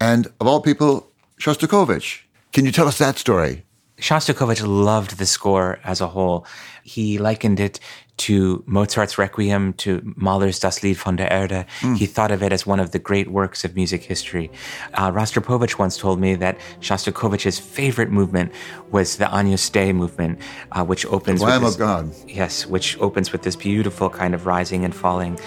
and, 0.00 0.26
of 0.40 0.46
all 0.46 0.60
people, 0.60 1.08
Shostakovich. 1.38 2.22
Can 2.52 2.64
you 2.64 2.72
tell 2.72 2.88
us 2.88 2.98
that 2.98 3.18
story? 3.18 3.64
Shostakovich 3.98 4.66
loved 4.66 5.18
the 5.18 5.26
score 5.26 5.78
as 5.84 6.00
a 6.00 6.08
whole. 6.08 6.46
He 6.82 7.18
likened 7.18 7.60
it 7.60 7.78
to 8.20 8.62
Mozart's 8.66 9.16
Requiem, 9.16 9.72
to 9.74 10.02
Mahler's 10.16 10.58
Das 10.58 10.82
Lied 10.82 10.98
von 10.98 11.16
der 11.16 11.28
Erde. 11.30 11.64
Mm. 11.80 11.96
He 11.96 12.04
thought 12.04 12.30
of 12.30 12.42
it 12.42 12.52
as 12.52 12.66
one 12.66 12.78
of 12.78 12.90
the 12.90 12.98
great 12.98 13.30
works 13.30 13.64
of 13.64 13.74
music 13.74 14.02
history. 14.02 14.50
Uh, 14.92 15.10
Rostropovich 15.10 15.78
once 15.78 15.96
told 15.96 16.20
me 16.20 16.34
that 16.34 16.58
Shostakovich's 16.80 17.58
favorite 17.58 18.10
movement 18.10 18.52
was 18.90 19.16
the 19.16 19.34
Agnus 19.34 19.70
Dei 19.70 19.94
movement, 19.94 20.38
uh, 20.72 20.84
which 20.84 21.06
opens 21.06 21.40
the 21.40 21.46
Lamb 21.46 21.62
this, 21.62 21.74
of 21.74 21.78
God. 21.78 22.10
Yes, 22.28 22.66
which 22.66 22.98
opens 23.00 23.32
with 23.32 23.40
this 23.40 23.56
beautiful 23.56 24.10
kind 24.10 24.34
of 24.34 24.44
rising 24.44 24.84
and 24.84 24.94
falling 24.94 25.38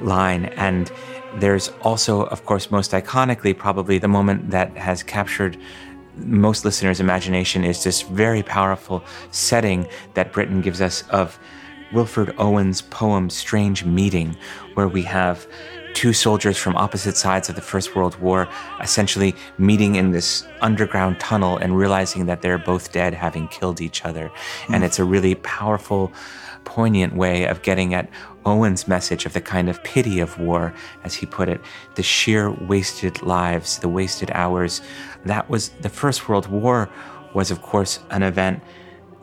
line. 0.00 0.46
And 0.56 0.90
there's 1.36 1.68
also, 1.82 2.24
of 2.24 2.44
course, 2.44 2.72
most 2.72 2.90
iconically, 2.90 3.56
probably 3.56 3.98
the 3.98 4.08
moment 4.08 4.50
that 4.50 4.76
has 4.76 5.04
captured 5.04 5.56
most 6.16 6.64
listeners' 6.64 6.98
imagination 6.98 7.62
is 7.62 7.84
this 7.84 8.02
very 8.02 8.42
powerful 8.42 9.04
setting 9.30 9.86
that 10.14 10.32
Britten 10.32 10.60
gives 10.60 10.80
us 10.80 11.04
of 11.10 11.38
Wilfred 11.92 12.34
Owen's 12.38 12.82
poem 12.82 13.30
Strange 13.30 13.84
Meeting, 13.84 14.36
where 14.74 14.88
we 14.88 15.02
have 15.02 15.46
two 15.96 16.12
soldiers 16.12 16.58
from 16.58 16.76
opposite 16.76 17.16
sides 17.16 17.48
of 17.48 17.54
the 17.54 17.62
First 17.62 17.96
World 17.96 18.20
War 18.20 18.46
essentially 18.82 19.34
meeting 19.56 19.94
in 19.94 20.10
this 20.10 20.46
underground 20.60 21.18
tunnel 21.18 21.56
and 21.56 21.74
realizing 21.74 22.26
that 22.26 22.42
they're 22.42 22.58
both 22.58 22.92
dead, 22.92 23.14
having 23.14 23.48
killed 23.48 23.80
each 23.80 24.04
other. 24.04 24.30
Mm. 24.66 24.74
And 24.74 24.84
it's 24.84 24.98
a 24.98 25.04
really 25.04 25.36
powerful, 25.36 26.12
poignant 26.64 27.16
way 27.16 27.46
of 27.46 27.62
getting 27.62 27.94
at 27.94 28.10
Owen's 28.44 28.86
message 28.86 29.24
of 29.24 29.32
the 29.32 29.40
kind 29.40 29.70
of 29.70 29.82
pity 29.84 30.20
of 30.20 30.38
war, 30.38 30.74
as 31.02 31.14
he 31.14 31.24
put 31.24 31.48
it, 31.48 31.62
the 31.94 32.02
sheer 32.02 32.50
wasted 32.50 33.22
lives, 33.22 33.78
the 33.78 33.88
wasted 33.88 34.30
hours. 34.32 34.82
That 35.24 35.48
was 35.48 35.70
the 35.80 35.88
First 35.88 36.28
World 36.28 36.46
War, 36.48 36.90
was 37.32 37.50
of 37.50 37.62
course 37.62 38.00
an 38.10 38.22
event 38.22 38.62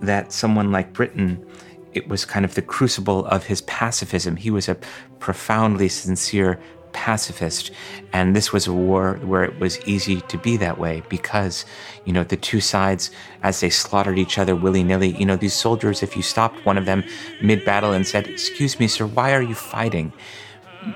that 0.02 0.34
someone 0.34 0.72
like 0.72 0.92
Britten 0.92 1.46
it 1.94 2.08
was 2.08 2.26
kind 2.26 2.46
of 2.46 2.56
the 2.56 2.62
crucible 2.62 3.26
of 3.26 3.46
his 3.46 3.62
pacifism. 3.62 4.36
He 4.36 4.52
was 4.52 4.68
a 4.70 4.78
profoundly 5.20 5.90
sincere 5.90 6.60
pacifist. 6.94 7.72
And 8.14 8.36
this 8.36 8.54
was 8.54 8.68
a 8.68 8.74
war 8.74 9.20
where 9.24 9.44
it 9.44 9.60
was 9.60 9.82
easy 9.82 10.22
to 10.22 10.38
be 10.38 10.56
that 10.58 10.78
way 10.78 11.04
because, 11.10 11.66
you 12.06 12.14
know, 12.14 12.24
the 12.24 12.38
two 12.38 12.62
sides, 12.62 13.12
as 13.42 13.60
they 13.60 13.70
slaughtered 13.70 14.18
each 14.18 14.38
other 14.38 14.56
willy 14.56 14.84
nilly, 14.84 15.10
you 15.18 15.26
know, 15.26 15.36
these 15.36 15.54
soldiers, 15.54 16.02
if 16.02 16.16
you 16.16 16.22
stopped 16.22 16.66
one 16.66 16.78
of 16.78 16.86
them 16.86 17.04
mid 17.42 17.66
battle 17.66 17.92
and 17.92 18.08
said, 18.08 18.28
Excuse 18.28 18.80
me, 18.80 18.88
sir, 18.88 19.06
why 19.06 19.34
are 19.34 19.42
you 19.42 19.56
fighting? 19.56 20.14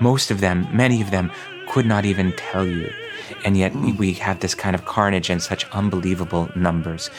Most 0.00 0.30
of 0.30 0.40
them, 0.40 0.66
many 0.72 1.02
of 1.02 1.10
them, 1.10 1.30
could 1.68 1.84
not 1.84 2.04
even 2.04 2.32
tell 2.36 2.66
you. 2.66 2.90
And 3.44 3.56
yet 3.56 3.74
we 3.74 4.14
have 4.14 4.40
this 4.40 4.54
kind 4.54 4.74
of 4.74 4.86
carnage 4.86 5.28
in 5.28 5.40
such 5.40 5.68
unbelievable 5.70 6.50
numbers 6.56 7.10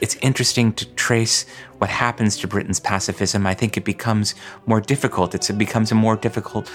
it's 0.00 0.16
interesting 0.16 0.72
to 0.74 0.86
trace 0.94 1.46
what 1.78 1.90
happens 1.90 2.36
to 2.38 2.48
Britten's 2.48 2.80
pacifism. 2.80 3.46
I 3.46 3.54
think 3.54 3.76
it 3.76 3.84
becomes 3.84 4.34
more 4.66 4.80
difficult. 4.80 5.34
It's, 5.34 5.50
it 5.50 5.58
becomes 5.58 5.92
a 5.92 5.94
more 5.94 6.16
difficult 6.16 6.70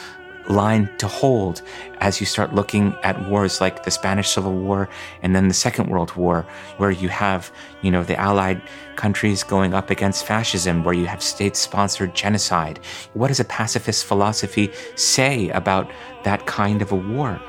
line 0.50 0.90
to 0.98 1.08
hold 1.08 1.62
as 2.00 2.20
you 2.20 2.26
start 2.26 2.56
looking 2.56 2.96
at 3.04 3.30
wars 3.30 3.62
like 3.62 3.84
the 3.84 3.92
Spanish 3.92 4.30
Civil 4.30 4.54
War 4.54 4.90
and 5.22 5.36
then 5.36 5.48
the 5.48 5.54
Second 5.54 5.90
World 5.90 6.16
War, 6.16 6.46
where 6.78 6.92
you 6.92 7.08
have, 7.10 7.52
you 7.82 7.92
know, 7.92 8.04
the 8.04 8.20
Allied 8.20 8.62
countries 8.96 9.44
going 9.44 9.74
up 9.74 9.90
against 9.90 10.26
fascism, 10.26 10.84
where 10.84 10.96
you 10.96 11.06
have 11.06 11.22
state 11.22 11.56
sponsored 11.56 12.16
genocide. 12.16 12.80
What 13.14 13.28
does 13.28 13.40
a 13.40 13.46
pacifist 13.46 14.06
philosophy 14.06 14.72
say 14.96 15.50
about 15.50 15.90
that 16.24 16.46
kind 16.48 16.82
of 16.82 16.92
a 16.92 16.96
war? 16.96 17.40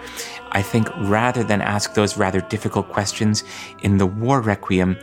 I 0.52 0.62
think 0.62 0.88
rather 0.98 1.42
than 1.42 1.60
ask 1.62 1.94
those 1.94 2.16
rather 2.16 2.40
difficult 2.40 2.88
questions 2.90 3.44
in 3.82 3.98
the 3.98 4.06
War 4.06 4.40
Requiem, 4.40 4.98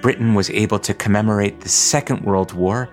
Britten 0.00 0.34
was 0.34 0.50
able 0.50 0.78
to 0.80 0.94
commemorate 0.94 1.60
the 1.60 1.68
Second 1.68 2.24
World 2.24 2.52
War 2.52 2.88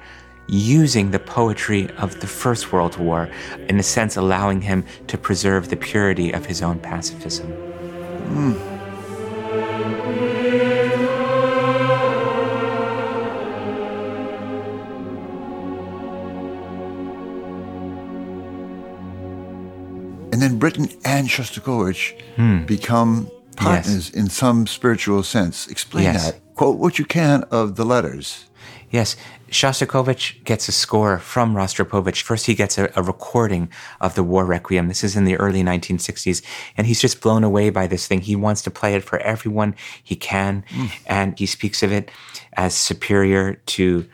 using 0.48 1.12
the 1.12 1.20
poetry 1.20 1.90
of 1.98 2.20
the 2.22 2.28
First 2.28 2.72
World 2.72 2.98
War, 2.98 3.30
in 3.68 3.80
a 3.80 3.84
sense, 3.84 4.16
allowing 4.16 4.62
him 4.62 4.86
to 5.08 5.18
preserve 5.18 5.70
the 5.70 5.76
purity 5.76 6.32
of 6.32 6.46
his 6.46 6.62
own 6.62 6.80
pacifism. 6.80 7.52
Mm. 8.30 8.78
And 20.32 20.42
then 20.42 20.60
Britten 20.60 20.90
and 21.04 21.28
Shostakovich 21.28 22.22
hmm. 22.36 22.64
become 22.66 23.32
partners 23.56 24.10
yes. 24.10 24.10
in 24.12 24.30
some 24.30 24.68
spiritual 24.68 25.24
sense. 25.24 25.68
Explain 25.68 26.04
yes. 26.04 26.32
that 26.32 26.40
quote 26.58 26.78
what 26.78 26.98
you 26.98 27.06
can 27.06 27.44
of 27.52 27.76
the 27.76 27.86
letters. 27.86 28.46
Yes, 28.90 29.16
Shostakovich 29.50 30.44
gets 30.44 30.68
a 30.68 30.72
score 30.72 31.20
from 31.20 31.54
Rostropovich. 31.54 32.22
First, 32.22 32.48
he 32.48 32.56
gets 32.56 32.78
a, 32.78 32.92
a, 32.96 33.04
recording 33.04 33.70
of 34.02 34.16
the 34.16 34.24
War 34.24 34.44
Requiem. 34.44 34.88
This 34.88 35.04
is 35.04 35.16
in 35.16 35.26
the 35.26 35.38
early 35.38 35.62
1960s, 35.62 36.42
and 36.76 36.88
he's 36.88 37.02
just 37.02 37.22
blown 37.22 37.44
away 37.44 37.70
by 37.70 37.86
this 37.86 38.08
thing. 38.08 38.22
He 38.22 38.36
wants 38.36 38.62
to 38.64 38.72
play 38.72 38.96
it 38.96 39.04
for 39.04 39.20
everyone 39.20 39.76
he 40.04 40.16
can, 40.16 40.64
mm. 40.70 40.90
and 41.06 41.38
he 41.38 41.46
speaks 41.46 41.84
of 41.84 41.92
it 41.92 42.10
as 42.54 42.74
superior 42.74 43.56
to 43.78 44.08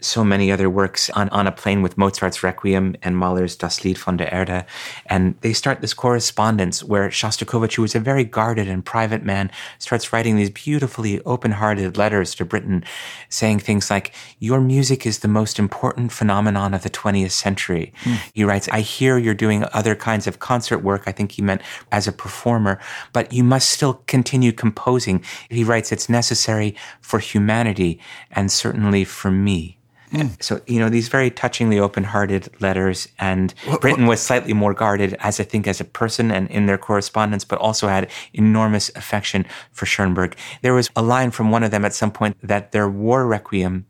so 0.00 0.24
many 0.24 0.50
other 0.50 0.68
works 0.68 1.10
on, 1.10 1.28
on 1.30 1.46
a 1.46 1.52
plane 1.52 1.82
with 1.82 1.96
Mozart's 1.96 2.42
Requiem 2.42 2.96
and 3.02 3.16
Mahler's 3.16 3.56
Das 3.56 3.84
Lied 3.84 3.98
von 3.98 4.16
der 4.16 4.28
Erde. 4.32 4.64
And 5.06 5.34
they 5.40 5.52
start 5.52 5.80
this 5.80 5.94
correspondence 5.94 6.82
where 6.82 7.08
Shostakovich, 7.08 7.74
who 7.74 7.82
was 7.82 7.94
a 7.94 8.00
very 8.00 8.24
guarded 8.24 8.68
and 8.68 8.84
private 8.84 9.22
man, 9.22 9.50
starts 9.78 10.12
writing 10.12 10.36
these 10.36 10.50
beautifully 10.50 11.20
open 11.22 11.52
hearted 11.52 11.96
letters 11.96 12.34
to 12.36 12.44
Britten, 12.44 12.84
saying 13.28 13.60
things 13.60 13.90
like, 13.90 14.12
Your 14.38 14.60
music 14.60 15.06
is 15.06 15.18
the 15.18 15.28
most 15.28 15.58
important 15.58 16.12
phenomenon 16.12 16.74
of 16.74 16.82
the 16.82 16.90
20th 16.90 17.32
century. 17.32 17.92
Mm. 18.04 18.18
He 18.34 18.44
writes, 18.44 18.68
I 18.70 18.80
hear 18.80 19.18
you're 19.18 19.34
doing 19.34 19.64
other 19.72 19.94
kinds 19.94 20.26
of 20.26 20.38
concert 20.38 20.78
work. 20.78 21.04
I 21.06 21.12
think 21.12 21.32
he 21.32 21.42
meant 21.42 21.62
as 21.92 22.08
a 22.08 22.12
performer, 22.12 22.80
but 23.12 23.32
you 23.32 23.44
must 23.44 23.70
still 23.70 24.02
continue 24.06 24.52
composing. 24.52 25.24
He 25.48 25.64
writes, 25.64 25.92
It's 25.92 26.08
necessary 26.08 26.74
for 27.00 27.18
humanity 27.18 28.00
and 28.30 28.50
certainly 28.50 29.04
for 29.04 29.30
me. 29.30 29.78
Mm. 30.12 30.42
So, 30.42 30.60
you 30.66 30.80
know, 30.80 30.88
these 30.88 31.08
very 31.08 31.30
touchingly 31.30 31.78
open 31.78 32.04
hearted 32.04 32.48
letters. 32.60 33.08
And 33.18 33.52
what, 33.66 33.80
Britten 33.80 34.06
was 34.06 34.20
slightly 34.20 34.52
more 34.52 34.74
guarded, 34.74 35.14
as 35.20 35.38
I 35.38 35.44
think, 35.44 35.66
as 35.66 35.80
a 35.80 35.84
person 35.84 36.30
and 36.30 36.50
in 36.50 36.66
their 36.66 36.78
correspondence, 36.78 37.44
but 37.44 37.58
also 37.58 37.86
had 37.88 38.10
enormous 38.32 38.90
affection 38.96 39.46
for 39.72 39.86
Schoenberg. 39.86 40.36
There 40.62 40.74
was 40.74 40.90
a 40.96 41.02
line 41.02 41.30
from 41.30 41.50
one 41.50 41.62
of 41.62 41.70
them 41.70 41.84
at 41.84 41.94
some 41.94 42.10
point 42.10 42.36
that 42.42 42.72
their 42.72 42.88
war 42.88 43.26
requiem 43.26 43.86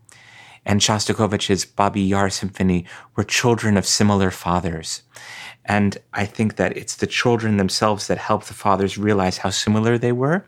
and 0.67 0.81
Shostakovich's 0.81 1.65
Babi 1.65 2.03
Yar 2.03 2.29
symphony 2.29 2.85
were 3.17 3.25
children 3.25 3.77
of 3.77 3.87
similar 3.87 4.31
fathers. 4.31 5.03
And 5.71 5.97
I 6.13 6.27
think 6.27 6.57
that 6.57 6.77
it's 6.77 6.97
the 6.97 7.07
children 7.07 7.57
themselves 7.57 8.09
that 8.09 8.19
help 8.19 8.43
the 8.47 8.55
fathers 8.55 8.99
realize 8.99 9.39
how 9.39 9.51
similar 9.51 9.99
they 9.99 10.11
were, 10.11 10.45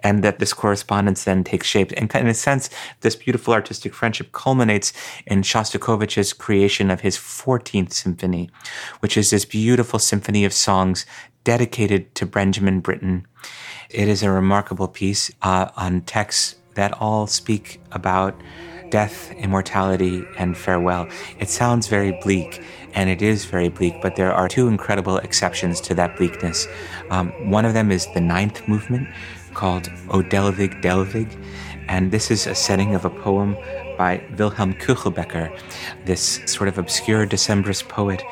and 0.00 0.24
that 0.24 0.38
this 0.38 0.54
correspondence 0.54 1.24
then 1.24 1.44
takes 1.44 1.66
shape. 1.66 1.92
And 1.94 2.10
in 2.14 2.26
a 2.26 2.32
sense, 2.32 2.70
this 3.02 3.14
beautiful 3.14 3.52
artistic 3.52 3.92
friendship 3.92 4.32
culminates 4.32 4.94
in 5.26 5.42
Shostakovich's 5.42 6.32
creation 6.32 6.90
of 6.90 7.02
his 7.02 7.18
14th 7.18 7.92
symphony, 7.92 8.48
which 9.00 9.18
is 9.18 9.28
this 9.28 9.44
beautiful 9.44 9.98
symphony 9.98 10.42
of 10.46 10.54
songs 10.54 11.04
dedicated 11.44 12.14
to 12.14 12.24
Benjamin 12.24 12.80
Britten. 12.80 13.26
It 13.90 14.08
is 14.08 14.22
a 14.22 14.30
remarkable 14.30 14.88
piece 14.88 15.30
uh, 15.42 15.68
on 15.76 16.00
texts 16.00 16.56
that 16.76 16.94
all 16.98 17.26
speak 17.26 17.78
about 17.92 18.40
death, 18.92 19.32
immortality, 19.32 20.24
and 20.38 20.56
farewell. 20.56 21.08
It 21.38 21.48
sounds 21.48 21.88
very 21.88 22.12
bleak 22.22 22.62
and 22.94 23.08
it 23.10 23.22
is 23.22 23.44
very 23.44 23.68
bleak, 23.68 24.00
but 24.02 24.16
there 24.16 24.32
are 24.32 24.48
two 24.48 24.68
incredible 24.68 25.18
exceptions 25.18 25.80
to 25.82 25.94
that 25.94 26.16
bleakness. 26.16 26.66
Um, 27.10 27.28
one 27.50 27.64
of 27.64 27.74
them 27.74 27.90
is 27.90 28.06
the 28.14 28.20
ninth 28.20 28.66
movement 28.68 29.08
called 29.54 29.88
O 30.10 30.22
Delvig 30.22 30.82
Delvig, 30.82 31.28
and 31.88 32.10
this 32.10 32.30
is 32.30 32.46
a 32.46 32.54
setting 32.54 32.94
of 32.94 33.04
a 33.04 33.10
poem 33.10 33.56
by 33.98 34.22
Wilhelm 34.38 34.74
Kuchelbecker, 34.74 35.56
this 36.04 36.40
sort 36.46 36.68
of 36.68 36.78
obscure 36.78 37.26
Decembrist 37.26 37.88
poet 37.88 38.22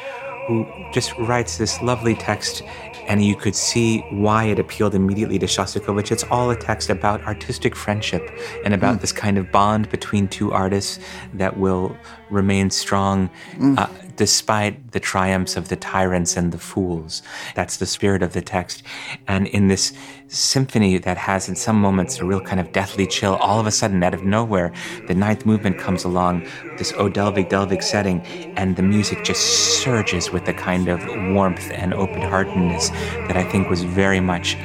who 0.47 0.67
just 0.93 1.17
writes 1.19 1.59
this 1.59 1.81
lovely 1.81 2.15
text 2.15 2.63
and 3.07 3.25
you 3.25 3.35
could 3.35 3.57
see 3.57 4.01
why 4.11 4.45
it 4.45 4.59
appealed 4.59 4.95
immediately 4.95 5.39
to 5.39 5.47
Shostakovich. 5.47 6.13
It's 6.13 6.23
all 6.25 6.51
a 6.51 6.57
text 6.57 6.91
about 6.91 7.21
artistic 7.25 7.75
friendship 7.75 8.23
and 8.65 8.73
about 8.73 8.99
mm. 8.99 9.01
this 9.01 9.11
kind 9.11 9.37
of 9.37 9.51
bond 9.51 9.91
between 9.91 10.29
two 10.29 10.53
artists 10.53 11.01
that 11.35 11.59
will 11.59 11.97
remain 12.31 12.71
strong 12.71 13.29
mm. 13.57 13.77
uh, 13.79 13.89
despite 14.17 14.93
the 14.93 15.01
triumphs 15.01 15.57
of 15.57 15.69
the 15.69 15.77
tyrants 15.77 16.37
and 16.37 16.53
the 16.53 16.59
fools. 16.59 17.23
That's 17.55 17.77
the 17.77 17.87
spirit 17.87 18.23
of 18.23 18.33
the 18.33 18.43
text. 18.43 18.83
And 19.27 19.47
in 19.49 19.69
this 19.69 19.93
symphony 20.29 20.99
that 20.99 21.17
has, 21.17 21.49
in 21.49 21.57
some 21.57 21.81
moments, 21.81 22.19
a 22.19 22.25
real 22.25 22.41
kind 22.41 22.61
of 22.61 22.73
deathly 22.73 23.07
chill, 23.07 23.37
all 23.37 23.59
of 23.59 23.67
a 23.67 23.71
sudden, 23.71 24.03
out 24.03 24.15
of 24.15 24.23
nowhere, 24.23 24.73
the 25.09 25.15
ninth 25.15 25.45
movement 25.47 25.79
comes 25.79 26.05
along, 26.05 26.47
this 26.79 26.93
O 26.93 27.09
Delvig 27.09 27.83
setting, 27.83 28.21
and 28.57 28.77
the 28.77 28.83
music 28.83 29.25
just 29.25 29.83
surges 29.83 30.31
with 30.31 30.45
the 30.45 30.55
kind 30.55 30.89
of 30.89 31.05
warmth 31.35 31.71
and 31.73 31.93
open 31.95 32.23
heartedness 32.23 32.91
that 32.91 33.37
I 33.37 33.45
think 33.45 33.69
was 33.69 33.83
very 33.83 34.21
much 34.21 34.57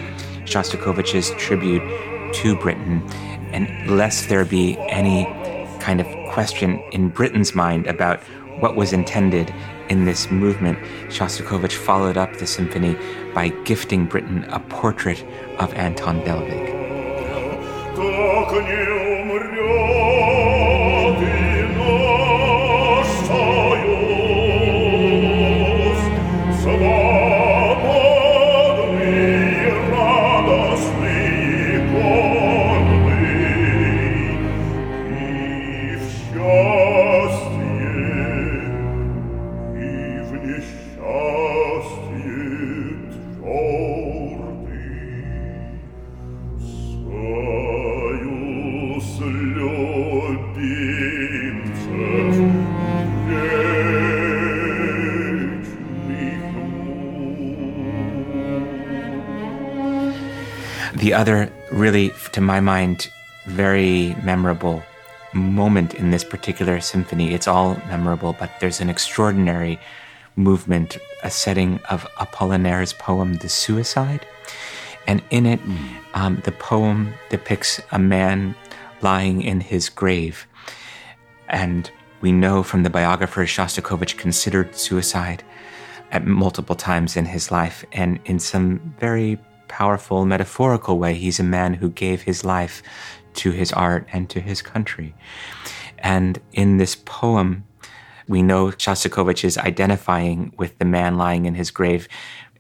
Shostakovich's 0.45 1.31
tribute 1.31 1.83
to 2.35 2.55
Britten. 2.57 3.01
And 3.51 3.89
lest 3.89 4.29
there 4.29 4.45
be 4.45 4.77
any 4.89 5.25
kind 5.79 6.01
of 6.01 6.07
question 6.31 6.79
in 6.91 7.09
Britten's 7.09 7.55
mind 7.55 7.87
about 7.87 8.21
what 8.59 8.75
was 8.75 8.93
intended 8.93 9.53
in 9.89 10.05
this 10.05 10.31
movement, 10.31 10.79
Shostakovich 11.09 11.73
followed 11.73 12.17
up 12.17 12.37
the 12.37 12.47
symphony 12.47 12.95
by 13.33 13.49
gifting 13.63 14.05
Britten 14.05 14.43
a 14.45 14.59
portrait 14.59 15.23
of 15.59 15.73
Anton 15.73 16.21
Delvig. 16.21 16.73
Other, 61.15 61.51
really, 61.71 62.11
to 62.33 62.41
my 62.41 62.59
mind, 62.59 63.09
very 63.45 64.15
memorable 64.23 64.83
moment 65.33 65.93
in 65.93 66.11
this 66.11 66.23
particular 66.23 66.79
symphony, 66.79 67.33
it's 67.33 67.47
all 67.47 67.75
memorable, 67.87 68.33
but 68.39 68.51
there's 68.59 68.79
an 68.79 68.89
extraordinary 68.89 69.79
movement, 70.35 70.97
a 71.23 71.29
setting 71.29 71.79
of 71.89 72.07
Apollinaire's 72.17 72.93
poem, 72.93 73.35
The 73.35 73.49
Suicide. 73.49 74.25
And 75.07 75.21
in 75.29 75.45
it, 75.45 75.61
mm. 75.61 75.77
um, 76.13 76.41
the 76.45 76.51
poem 76.51 77.13
depicts 77.29 77.81
a 77.91 77.99
man 77.99 78.55
lying 79.01 79.41
in 79.41 79.59
his 79.59 79.89
grave. 79.89 80.47
And 81.47 81.91
we 82.21 82.31
know 82.31 82.63
from 82.63 82.83
the 82.83 82.89
biographer 82.89 83.45
Shostakovich 83.45 84.17
considered 84.17 84.75
suicide 84.75 85.43
at 86.11 86.25
multiple 86.25 86.75
times 86.75 87.17
in 87.17 87.25
his 87.25 87.51
life 87.51 87.85
and 87.91 88.19
in 88.25 88.39
some 88.39 88.95
very 88.99 89.37
powerful 89.75 90.25
metaphorical 90.25 90.97
way. 90.97 91.13
He's 91.15 91.37
a 91.37 91.43
man 91.43 91.73
who 91.73 91.89
gave 91.89 92.21
his 92.21 92.45
life 92.45 92.81
to 93.33 93.51
his 93.51 93.73
art 93.73 94.07
and 94.13 94.29
to 94.29 94.39
his 94.39 94.61
country. 94.61 95.13
And 95.99 96.39
in 96.53 96.77
this 96.77 96.95
poem, 96.95 97.65
we 98.25 98.41
know 98.41 98.67
Shostakovich 98.67 99.43
is 99.43 99.57
identifying 99.57 100.53
with 100.57 100.79
the 100.79 100.85
man 100.85 101.17
lying 101.17 101.45
in 101.45 101.55
his 101.55 101.71
grave 101.71 102.07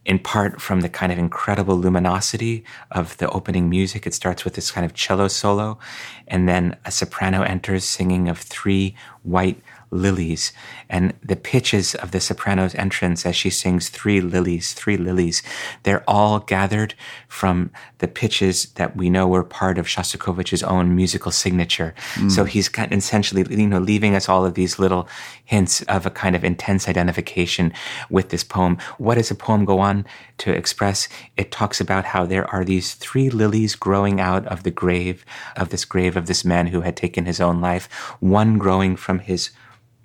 in 0.03 0.19
part 0.19 0.61
from 0.61 0.81
the 0.81 0.89
kind 0.89 1.11
of 1.11 1.17
incredible 1.17 1.77
luminosity 1.77 2.65
of 2.91 3.15
the 3.17 3.29
opening 3.29 3.69
music. 3.69 4.05
It 4.05 4.13
starts 4.13 4.43
with 4.43 4.55
this 4.55 4.69
kind 4.69 4.85
of 4.85 4.93
cello 4.93 5.29
solo, 5.29 5.79
and 6.27 6.49
then 6.49 6.75
a 6.83 6.91
soprano 6.91 7.43
enters 7.43 7.85
singing 7.85 8.27
of 8.27 8.37
three 8.37 8.93
white 9.23 9.59
lilies. 9.91 10.51
And 10.89 11.13
the 11.23 11.35
pitches 11.35 11.95
of 11.95 12.11
the 12.11 12.19
soprano's 12.19 12.75
entrance 12.75 13.25
as 13.25 13.35
she 13.35 13.49
sings 13.49 13.89
three 13.89 14.21
lilies, 14.21 14.73
three 14.73 14.97
lilies, 14.97 15.41
they're 15.83 16.03
all 16.07 16.39
gathered 16.39 16.95
from 17.27 17.71
the 17.99 18.07
pitches 18.07 18.65
that 18.75 18.95
we 18.95 19.09
know 19.09 19.27
were 19.27 19.43
part 19.43 19.77
of 19.77 19.87
Shostakovich's 19.87 20.63
own 20.63 20.95
musical 20.95 21.31
signature. 21.31 21.93
Mm. 22.15 22.31
So 22.31 22.43
he's 22.43 22.69
kind 22.69 22.91
of 22.91 22.97
essentially, 22.97 23.45
you 23.49 23.67
know, 23.67 23.79
leaving 23.79 24.15
us 24.15 24.29
all 24.29 24.45
of 24.45 24.53
these 24.53 24.79
little 24.79 25.07
hints 25.43 25.81
of 25.83 26.05
a 26.05 26.09
kind 26.09 26.35
of 26.35 26.43
intense 26.43 26.87
identification 26.87 27.73
with 28.09 28.29
this 28.29 28.43
poem. 28.43 28.77
What 28.97 29.15
does 29.15 29.29
the 29.29 29.35
poem 29.35 29.65
go 29.65 29.79
on 29.79 30.05
to 30.39 30.51
express? 30.51 31.07
It 31.37 31.51
talks 31.51 31.79
about 31.79 32.05
how 32.05 32.25
there 32.25 32.49
are 32.53 32.63
these 32.63 32.93
three 32.95 33.29
lilies 33.29 33.75
growing 33.75 34.19
out 34.19 34.45
of 34.47 34.63
the 34.63 34.71
grave, 34.71 35.25
of 35.55 35.69
this 35.69 35.85
grave 35.85 36.17
of 36.17 36.27
this 36.27 36.43
man 36.43 36.67
who 36.67 36.81
had 36.81 36.95
taken 36.95 37.25
his 37.25 37.39
own 37.41 37.61
life, 37.61 37.87
one 38.19 38.57
growing 38.57 38.95
from 38.95 39.19
his 39.19 39.51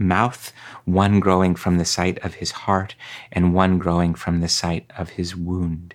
mouth, 0.00 0.52
one 0.84 1.20
growing 1.20 1.54
from 1.54 1.78
the 1.78 1.84
site 1.84 2.18
of 2.24 2.34
his 2.34 2.50
heart, 2.50 2.96
and 3.30 3.54
one 3.54 3.78
growing 3.78 4.14
from 4.14 4.40
the 4.40 4.48
site 4.48 4.90
of 4.96 5.10
his 5.10 5.36
wound. 5.36 5.94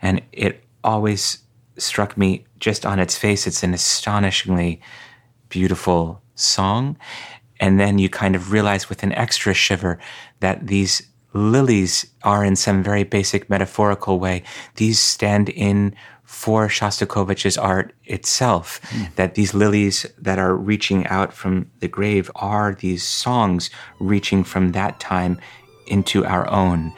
And 0.00 0.22
it 0.32 0.64
always 0.82 1.38
struck 1.76 2.16
me 2.16 2.46
just 2.58 2.86
on 2.86 2.98
its 2.98 3.18
face, 3.18 3.46
it's 3.46 3.62
an 3.62 3.74
astonishingly 3.74 4.80
beautiful 5.48 6.22
song. 6.34 6.96
And 7.60 7.78
then 7.80 7.98
you 7.98 8.08
kind 8.08 8.36
of 8.36 8.52
realize 8.52 8.88
with 8.88 9.02
an 9.02 9.12
extra 9.12 9.54
shiver 9.54 9.98
that 10.40 10.66
these 10.66 11.02
lilies 11.32 12.06
are, 12.22 12.44
in 12.44 12.56
some 12.56 12.82
very 12.82 13.02
basic 13.02 13.50
metaphorical 13.50 14.20
way, 14.20 14.42
these 14.76 14.98
stand 14.98 15.48
in 15.48 15.94
for 16.24 16.68
Shostakovich's 16.68 17.56
art 17.56 17.94
itself. 18.04 18.80
Mm. 18.90 19.14
That 19.16 19.34
these 19.34 19.54
lilies 19.54 20.06
that 20.18 20.38
are 20.38 20.56
reaching 20.56 21.06
out 21.06 21.32
from 21.32 21.70
the 21.80 21.88
grave 21.88 22.30
are 22.34 22.74
these 22.74 23.04
songs 23.06 23.70
reaching 24.00 24.44
from 24.44 24.72
that 24.72 25.00
time 25.00 25.38
into 25.86 26.24
our 26.24 26.48
own. 26.50 26.92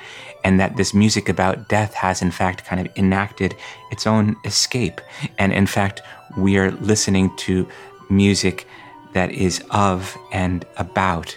And 0.45 0.61
that 0.61 0.77
this 0.77 0.95
music 0.95 1.29
about 1.29 1.69
death 1.69 1.95
has, 1.95 2.23
in 2.23 2.31
fact, 2.31 2.65
kind 2.65 2.87
of 2.87 2.97
enacted 2.97 3.57
its 3.91 4.07
own 4.07 4.37
escape. 4.45 5.01
And 5.39 5.53
in 5.53 5.67
fact, 5.67 6.03
we 6.37 6.57
are 6.57 6.71
listening 6.71 7.35
to 7.39 7.69
music 8.09 8.67
that 9.13 9.33
is 9.33 9.65
of 9.71 10.17
and 10.33 10.65
about 10.77 11.37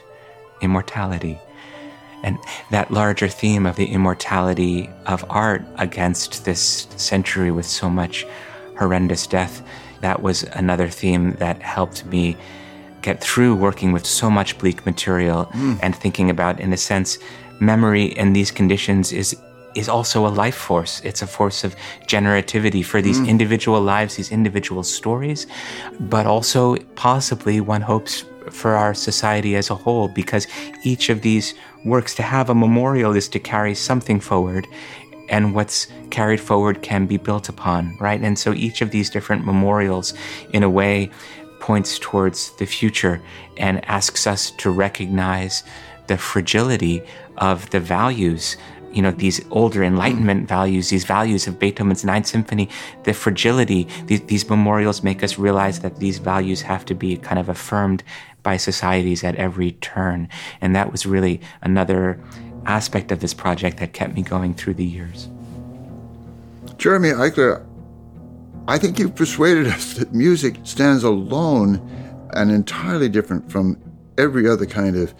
immortality. 0.62 1.40
And 2.24 2.38
that 2.72 2.92
larger 2.92 3.28
theme 3.28 3.66
of 3.66 3.76
the 3.76 3.86
immortality 3.86 4.90
of 5.06 5.24
art 5.30 5.64
against 5.78 6.46
this 6.46 6.88
century 6.98 7.52
with 7.52 7.66
so 7.66 7.90
much 7.90 8.26
horrendous 8.78 9.28
death, 9.28 9.62
that 10.02 10.22
was 10.22 10.44
another 10.44 10.90
theme 10.90 11.34
that 11.34 11.62
helped 11.62 12.06
me 12.06 12.38
get 13.02 13.22
through 13.22 13.56
working 13.56 13.92
with 13.92 14.06
so 14.06 14.30
much 14.30 14.58
bleak 14.58 14.86
material 14.86 15.46
mm. 15.48 15.80
and 15.82 15.96
thinking 15.96 16.30
about, 16.30 16.60
in 16.60 16.74
a 16.74 16.78
sense, 16.78 17.18
memory 17.60 18.06
in 18.06 18.34
these 18.34 18.52
conditions 18.52 19.12
is 19.12 19.36
is 19.76 19.90
also 19.90 20.26
a 20.26 20.30
life 20.30 20.56
force. 20.56 21.02
It's 21.04 21.22
a 21.22 21.28
force 21.28 21.64
of 21.64 21.76
generativity 22.08 22.84
for 22.84 23.02
these 23.02 23.20
mm. 23.20 23.28
individual 23.28 23.82
lives, 23.82 24.16
these 24.16 24.32
individual 24.32 24.84
stories, 24.84 25.48
but 26.00 26.26
also 26.26 26.78
possibly 26.96 27.62
one 27.62 27.82
hopes 27.82 28.26
for 28.52 28.76
our 28.76 28.94
society 28.94 29.56
as 29.56 29.70
a 29.70 29.76
whole 29.76 30.08
because 30.08 30.48
each 30.84 31.10
of 31.10 31.22
these 31.22 31.54
works 31.86 32.16
to 32.16 32.24
have 32.24 32.50
a 32.50 32.56
memorial 32.56 33.16
is 33.16 33.28
to 33.30 33.40
carry 33.40 33.76
something 33.76 34.20
forward 34.20 34.68
and 35.30 35.54
what's 35.54 35.88
carried 36.10 36.40
forward 36.40 36.82
can 36.82 37.06
be 37.06 37.18
built 37.18 37.50
upon, 37.50 37.96
right? 38.00 38.20
And 38.20 38.38
so 38.38 38.54
each 38.54 38.82
of 38.82 38.90
these 38.90 39.10
different 39.10 39.46
memorials, 39.46 40.14
in 40.54 40.64
a 40.64 40.70
way, 40.70 41.12
points 41.60 42.00
towards 42.00 42.52
the 42.58 42.66
future 42.66 43.22
and 43.58 43.86
asks 43.88 44.26
us 44.26 44.52
to 44.52 44.72
recognize 44.72 45.64
the 46.08 46.18
fragility 46.18 47.04
of 47.38 47.70
the 47.70 47.80
values 47.80 48.58
you 48.92 49.02
know 49.02 49.12
these 49.12 49.44
older 49.52 49.84
enlightenment 49.84 50.48
values 50.48 50.90
these 50.90 51.06
values 51.06 51.48
of 51.48 51.60
beethoven's 51.60 52.04
ninth 52.04 52.28
symphony 52.28 52.68
the 53.04 53.14
fragility 53.14 53.88
these, 54.06 54.22
these 54.22 54.50
memorials 54.50 55.04
make 55.04 55.24
us 55.24 55.38
realize 55.38 55.80
that 55.82 55.98
these 55.98 56.18
values 56.18 56.62
have 56.62 56.86
to 56.86 56.96
be 56.96 57.18
kind 57.18 57.40
of 57.40 57.50
affirmed 57.50 58.04
by 58.44 58.58
societies 58.58 59.24
at 59.24 59.36
every 59.36 59.74
turn. 59.74 60.30
And 60.62 60.76
that 60.76 60.92
was 60.92 61.06
really 61.06 61.42
another 61.62 62.20
aspect 62.66 63.12
of 63.12 63.20
this 63.20 63.34
project 63.34 63.78
that 63.78 63.94
kept 63.94 64.16
me 64.16 64.22
going 64.22 64.54
through 64.54 64.76
the 64.76 64.86
years. 64.86 65.30
Jeremy 66.78 67.10
Eichler, 67.10 67.66
I 68.68 68.78
think 68.78 69.00
you've 69.00 69.16
persuaded 69.16 69.68
us 69.68 69.96
that 69.96 70.14
music 70.14 70.56
stands 70.64 71.04
alone 71.04 71.82
and 72.34 72.52
entirely 72.52 73.10
different 73.10 73.52
from 73.52 73.78
every 74.18 74.48
other 74.48 74.66
kind 74.66 74.96
of 74.96 75.14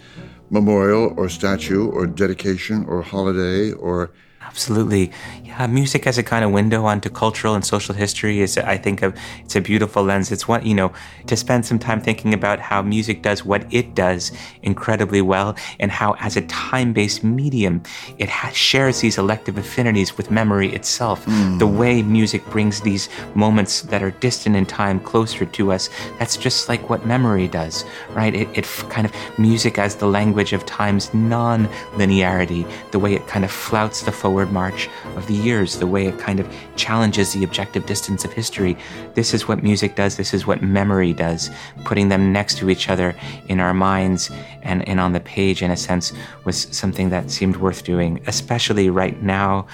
memorial 0.50 1.14
or 1.16 1.28
statue 1.28 1.88
or 1.88 2.06
dedication 2.06 2.84
or 2.86 3.02
holiday 3.02 3.72
or 3.72 4.10
Absolutely. 4.42 5.12
Yeah, 5.44 5.66
music 5.66 6.06
as 6.06 6.16
a 6.16 6.22
kind 6.22 6.44
of 6.44 6.50
window 6.50 6.86
onto 6.86 7.10
cultural 7.10 7.54
and 7.54 7.64
social 7.64 7.94
history 7.94 8.40
is, 8.40 8.56
I 8.56 8.78
think, 8.78 9.02
a, 9.02 9.12
it's 9.44 9.54
a 9.54 9.60
beautiful 9.60 10.02
lens. 10.02 10.32
It's 10.32 10.48
one, 10.48 10.64
you 10.64 10.74
know, 10.74 10.92
to 11.26 11.36
spend 11.36 11.66
some 11.66 11.78
time 11.78 12.00
thinking 12.00 12.32
about 12.32 12.58
how 12.58 12.80
music 12.80 13.20
does 13.20 13.44
what 13.44 13.66
it 13.72 13.94
does 13.94 14.32
incredibly 14.62 15.20
well 15.20 15.56
and 15.78 15.90
how, 15.90 16.14
as 16.20 16.38
a 16.38 16.42
time 16.42 16.94
based 16.94 17.22
medium, 17.22 17.82
it 18.16 18.30
has, 18.30 18.56
shares 18.56 19.00
these 19.00 19.18
elective 19.18 19.58
affinities 19.58 20.16
with 20.16 20.30
memory 20.30 20.72
itself. 20.72 21.26
Mm. 21.26 21.58
The 21.58 21.66
way 21.66 22.02
music 22.02 22.44
brings 22.46 22.80
these 22.80 23.10
moments 23.34 23.82
that 23.82 24.02
are 24.02 24.12
distant 24.12 24.56
in 24.56 24.64
time 24.64 25.00
closer 25.00 25.44
to 25.44 25.72
us, 25.72 25.90
that's 26.18 26.38
just 26.38 26.68
like 26.68 26.88
what 26.88 27.04
memory 27.04 27.46
does, 27.46 27.84
right? 28.12 28.34
It, 28.34 28.48
it 28.56 28.64
kind 28.88 29.06
of 29.06 29.12
music 29.38 29.78
as 29.78 29.96
the 29.96 30.06
language 30.06 30.54
of 30.54 30.64
time's 30.64 31.12
non 31.12 31.66
linearity, 31.96 32.66
the 32.90 32.98
way 32.98 33.14
it 33.14 33.26
kind 33.26 33.44
of 33.44 33.50
flouts 33.50 34.02
the 34.02 34.10
focus 34.12 34.29
forward 34.30 34.52
march 34.52 34.88
of 35.16 35.26
the 35.26 35.34
years, 35.34 35.80
the 35.80 35.86
way 35.88 36.06
it 36.06 36.16
kind 36.16 36.38
of 36.38 36.48
challenges 36.76 37.32
the 37.32 37.42
objective 37.42 37.84
distance 37.84 38.24
of 38.24 38.32
history. 38.32 38.76
This 39.14 39.34
is 39.34 39.48
what 39.48 39.60
music 39.60 39.96
does, 39.96 40.16
this 40.16 40.32
is 40.32 40.46
what 40.46 40.62
memory 40.62 41.12
does. 41.12 41.50
Putting 41.84 42.10
them 42.10 42.32
next 42.32 42.58
to 42.58 42.70
each 42.70 42.88
other 42.88 43.12
in 43.48 43.58
our 43.58 43.74
minds 43.74 44.30
and, 44.62 44.88
and 44.88 45.00
on 45.00 45.14
the 45.14 45.18
page, 45.18 45.62
in 45.62 45.72
a 45.72 45.76
sense, 45.76 46.12
was 46.44 46.68
something 46.70 47.10
that 47.10 47.28
seemed 47.28 47.56
worth 47.56 47.82
doing, 47.82 48.22
especially 48.28 48.88
right 48.88 49.20
now. 49.20 49.66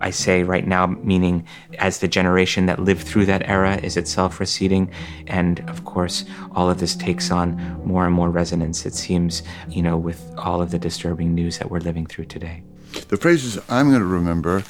I 0.00 0.08
say 0.08 0.44
right 0.44 0.66
now, 0.66 0.86
meaning 0.86 1.44
as 1.78 1.98
the 1.98 2.08
generation 2.08 2.64
that 2.66 2.78
lived 2.78 3.06
through 3.06 3.26
that 3.26 3.46
era 3.50 3.76
is 3.82 3.98
itself 3.98 4.40
receding. 4.40 4.90
And 5.26 5.60
of 5.68 5.84
course, 5.84 6.24
all 6.52 6.70
of 6.70 6.80
this 6.80 6.96
takes 6.96 7.30
on 7.30 7.56
more 7.84 8.06
and 8.06 8.14
more 8.14 8.30
resonance, 8.30 8.86
it 8.86 8.94
seems, 8.94 9.42
you 9.68 9.82
know, 9.82 9.98
with 9.98 10.32
all 10.38 10.62
of 10.62 10.70
the 10.70 10.78
disturbing 10.78 11.34
news 11.34 11.58
that 11.58 11.70
we're 11.70 11.80
living 11.80 12.06
through 12.06 12.24
today. 12.24 12.62
The 13.08 13.16
phrases 13.16 13.58
I'm 13.68 13.88
going 13.88 14.00
to 14.00 14.06
remember 14.06 14.62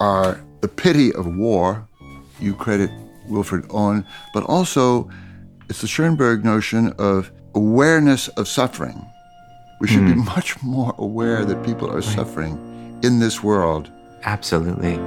are 0.00 0.40
the 0.60 0.68
pity 0.68 1.12
of 1.12 1.26
war. 1.26 1.86
You 2.40 2.54
credit 2.54 2.90
Wilfred 3.28 3.66
Owen, 3.70 4.06
but 4.32 4.44
also 4.44 5.08
it's 5.68 5.80
the 5.80 5.86
Schoenberg 5.86 6.44
notion 6.44 6.92
of 6.98 7.30
awareness 7.54 8.28
of 8.28 8.48
suffering. 8.48 9.04
We 9.80 9.88
should 9.88 10.00
mm. 10.00 10.14
be 10.14 10.20
hmm. 10.20 10.24
much 10.24 10.62
more 10.62 10.94
aware 10.98 11.44
that 11.44 11.64
people 11.64 11.90
are 11.90 11.96
right. 11.96 12.04
suffering 12.04 12.98
in 13.02 13.18
this 13.18 13.42
world. 13.42 13.90
Absolutely. 14.24 14.98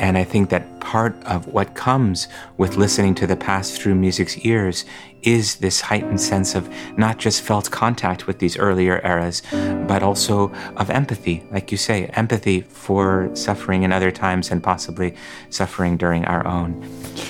And 0.00 0.16
I 0.16 0.24
think 0.24 0.48
that 0.48 0.80
part 0.80 1.14
of 1.24 1.46
what 1.48 1.74
comes 1.74 2.26
with 2.56 2.78
listening 2.78 3.14
to 3.16 3.26
the 3.26 3.36
past 3.36 3.78
through 3.78 3.96
music's 3.96 4.38
ears 4.38 4.86
is 5.22 5.56
this 5.56 5.82
heightened 5.82 6.22
sense 6.22 6.54
of 6.54 6.70
not 6.96 7.18
just 7.18 7.42
felt 7.42 7.70
contact 7.70 8.26
with 8.26 8.38
these 8.38 8.56
earlier 8.56 9.02
eras, 9.04 9.42
but 9.86 10.02
also 10.02 10.50
of 10.78 10.88
empathy, 10.88 11.46
like 11.52 11.70
you 11.70 11.76
say, 11.76 12.06
empathy 12.14 12.62
for 12.62 13.30
suffering 13.34 13.82
in 13.82 13.92
other 13.92 14.10
times 14.10 14.50
and 14.50 14.62
possibly 14.62 15.14
suffering 15.50 15.98
during 15.98 16.24
our 16.24 16.46
own. 16.46 16.82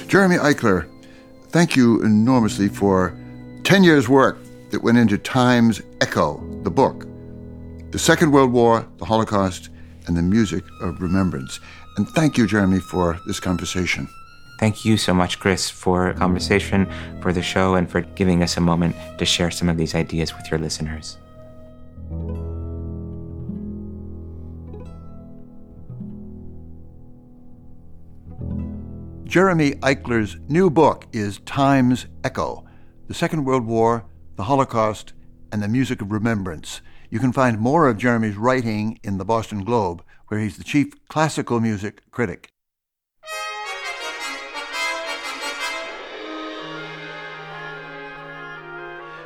Jeremy 0.06 0.36
Eichler, 0.36 0.88
thank 1.48 1.74
you 1.74 2.00
enormously 2.04 2.68
for 2.68 3.18
10 3.64 3.82
years' 3.82 4.08
work 4.08 4.38
that 4.70 4.80
went 4.80 4.96
into 4.96 5.18
Time's 5.18 5.82
Echo, 6.00 6.40
the 6.62 6.70
book, 6.70 7.04
the 7.90 7.98
Second 7.98 8.30
World 8.30 8.52
War, 8.52 8.86
the 8.98 9.04
Holocaust, 9.04 9.70
and 10.06 10.16
the 10.16 10.22
music 10.22 10.64
of 10.80 11.02
remembrance. 11.02 11.60
And 12.00 12.08
thank 12.08 12.38
you, 12.38 12.46
Jeremy, 12.46 12.80
for 12.80 13.20
this 13.26 13.40
conversation. 13.40 14.08
Thank 14.58 14.86
you 14.86 14.96
so 14.96 15.12
much, 15.12 15.38
Chris, 15.38 15.68
for 15.68 16.14
conversation, 16.14 16.90
for 17.20 17.30
the 17.30 17.42
show, 17.42 17.74
and 17.74 17.90
for 17.90 18.00
giving 18.00 18.42
us 18.42 18.56
a 18.56 18.60
moment 18.62 18.96
to 19.18 19.26
share 19.26 19.50
some 19.50 19.68
of 19.68 19.76
these 19.76 19.94
ideas 19.94 20.34
with 20.34 20.50
your 20.50 20.58
listeners. 20.58 21.18
Jeremy 29.24 29.72
Eichler's 29.72 30.38
new 30.48 30.70
book 30.70 31.06
is 31.12 31.40
Time's 31.40 32.06
Echo 32.24 32.64
The 33.08 33.14
Second 33.14 33.44
World 33.44 33.66
War, 33.66 34.06
the 34.36 34.44
Holocaust, 34.44 35.12
and 35.52 35.62
the 35.62 35.68
Music 35.68 36.00
of 36.00 36.10
Remembrance. 36.10 36.80
You 37.10 37.18
can 37.18 37.34
find 37.34 37.60
more 37.60 37.86
of 37.86 37.98
Jeremy's 37.98 38.38
writing 38.38 38.98
in 39.02 39.18
the 39.18 39.26
Boston 39.26 39.64
Globe, 39.64 40.02
where 40.30 40.38
he's 40.38 40.56
the 40.56 40.64
chief 40.64 40.94
classical 41.08 41.58
music 41.58 42.08
critic. 42.12 42.52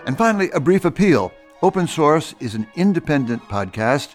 And 0.07 0.17
finally, 0.17 0.51
a 0.51 0.61
brief 0.61 0.87
appeal. 0.87 1.33
Open 1.61 1.87
Source 1.87 2.35
is 2.41 2.55
an 2.55 2.67
independent 2.75 3.43
podcast, 3.45 4.15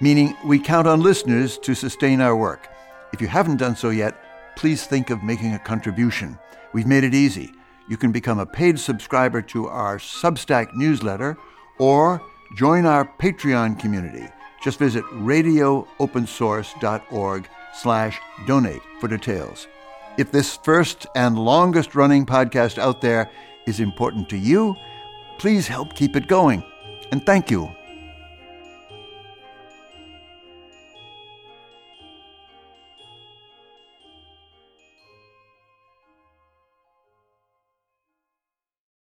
meaning 0.00 0.34
we 0.46 0.58
count 0.58 0.86
on 0.86 1.02
listeners 1.02 1.58
to 1.58 1.74
sustain 1.74 2.22
our 2.22 2.36
work. 2.36 2.68
If 3.12 3.20
you 3.20 3.28
haven't 3.28 3.58
done 3.58 3.76
so 3.76 3.90
yet, 3.90 4.18
please 4.56 4.86
think 4.86 5.10
of 5.10 5.22
making 5.22 5.52
a 5.52 5.58
contribution. 5.58 6.38
We've 6.72 6.86
made 6.86 7.04
it 7.04 7.14
easy. 7.14 7.52
You 7.88 7.98
can 7.98 8.10
become 8.10 8.38
a 8.38 8.46
paid 8.46 8.78
subscriber 8.78 9.42
to 9.42 9.68
our 9.68 9.98
Substack 9.98 10.74
newsletter 10.74 11.36
or 11.78 12.22
join 12.56 12.86
our 12.86 13.04
Patreon 13.18 13.78
community. 13.78 14.28
Just 14.62 14.78
visit 14.78 15.04
radioopensource.org 15.04 17.48
slash 17.74 18.20
donate 18.46 18.82
for 19.00 19.08
details. 19.08 19.66
If 20.18 20.30
this 20.30 20.58
first 20.58 21.06
and 21.14 21.38
longest 21.38 21.94
running 21.94 22.26
podcast 22.26 22.76
out 22.78 23.00
there 23.00 23.30
is 23.66 23.80
important 23.80 24.28
to 24.28 24.36
you, 24.36 24.76
Please 25.42 25.66
help 25.66 25.94
keep 25.94 26.14
it 26.14 26.28
going. 26.28 26.62
And 27.10 27.26
thank 27.26 27.50
you 27.50 27.68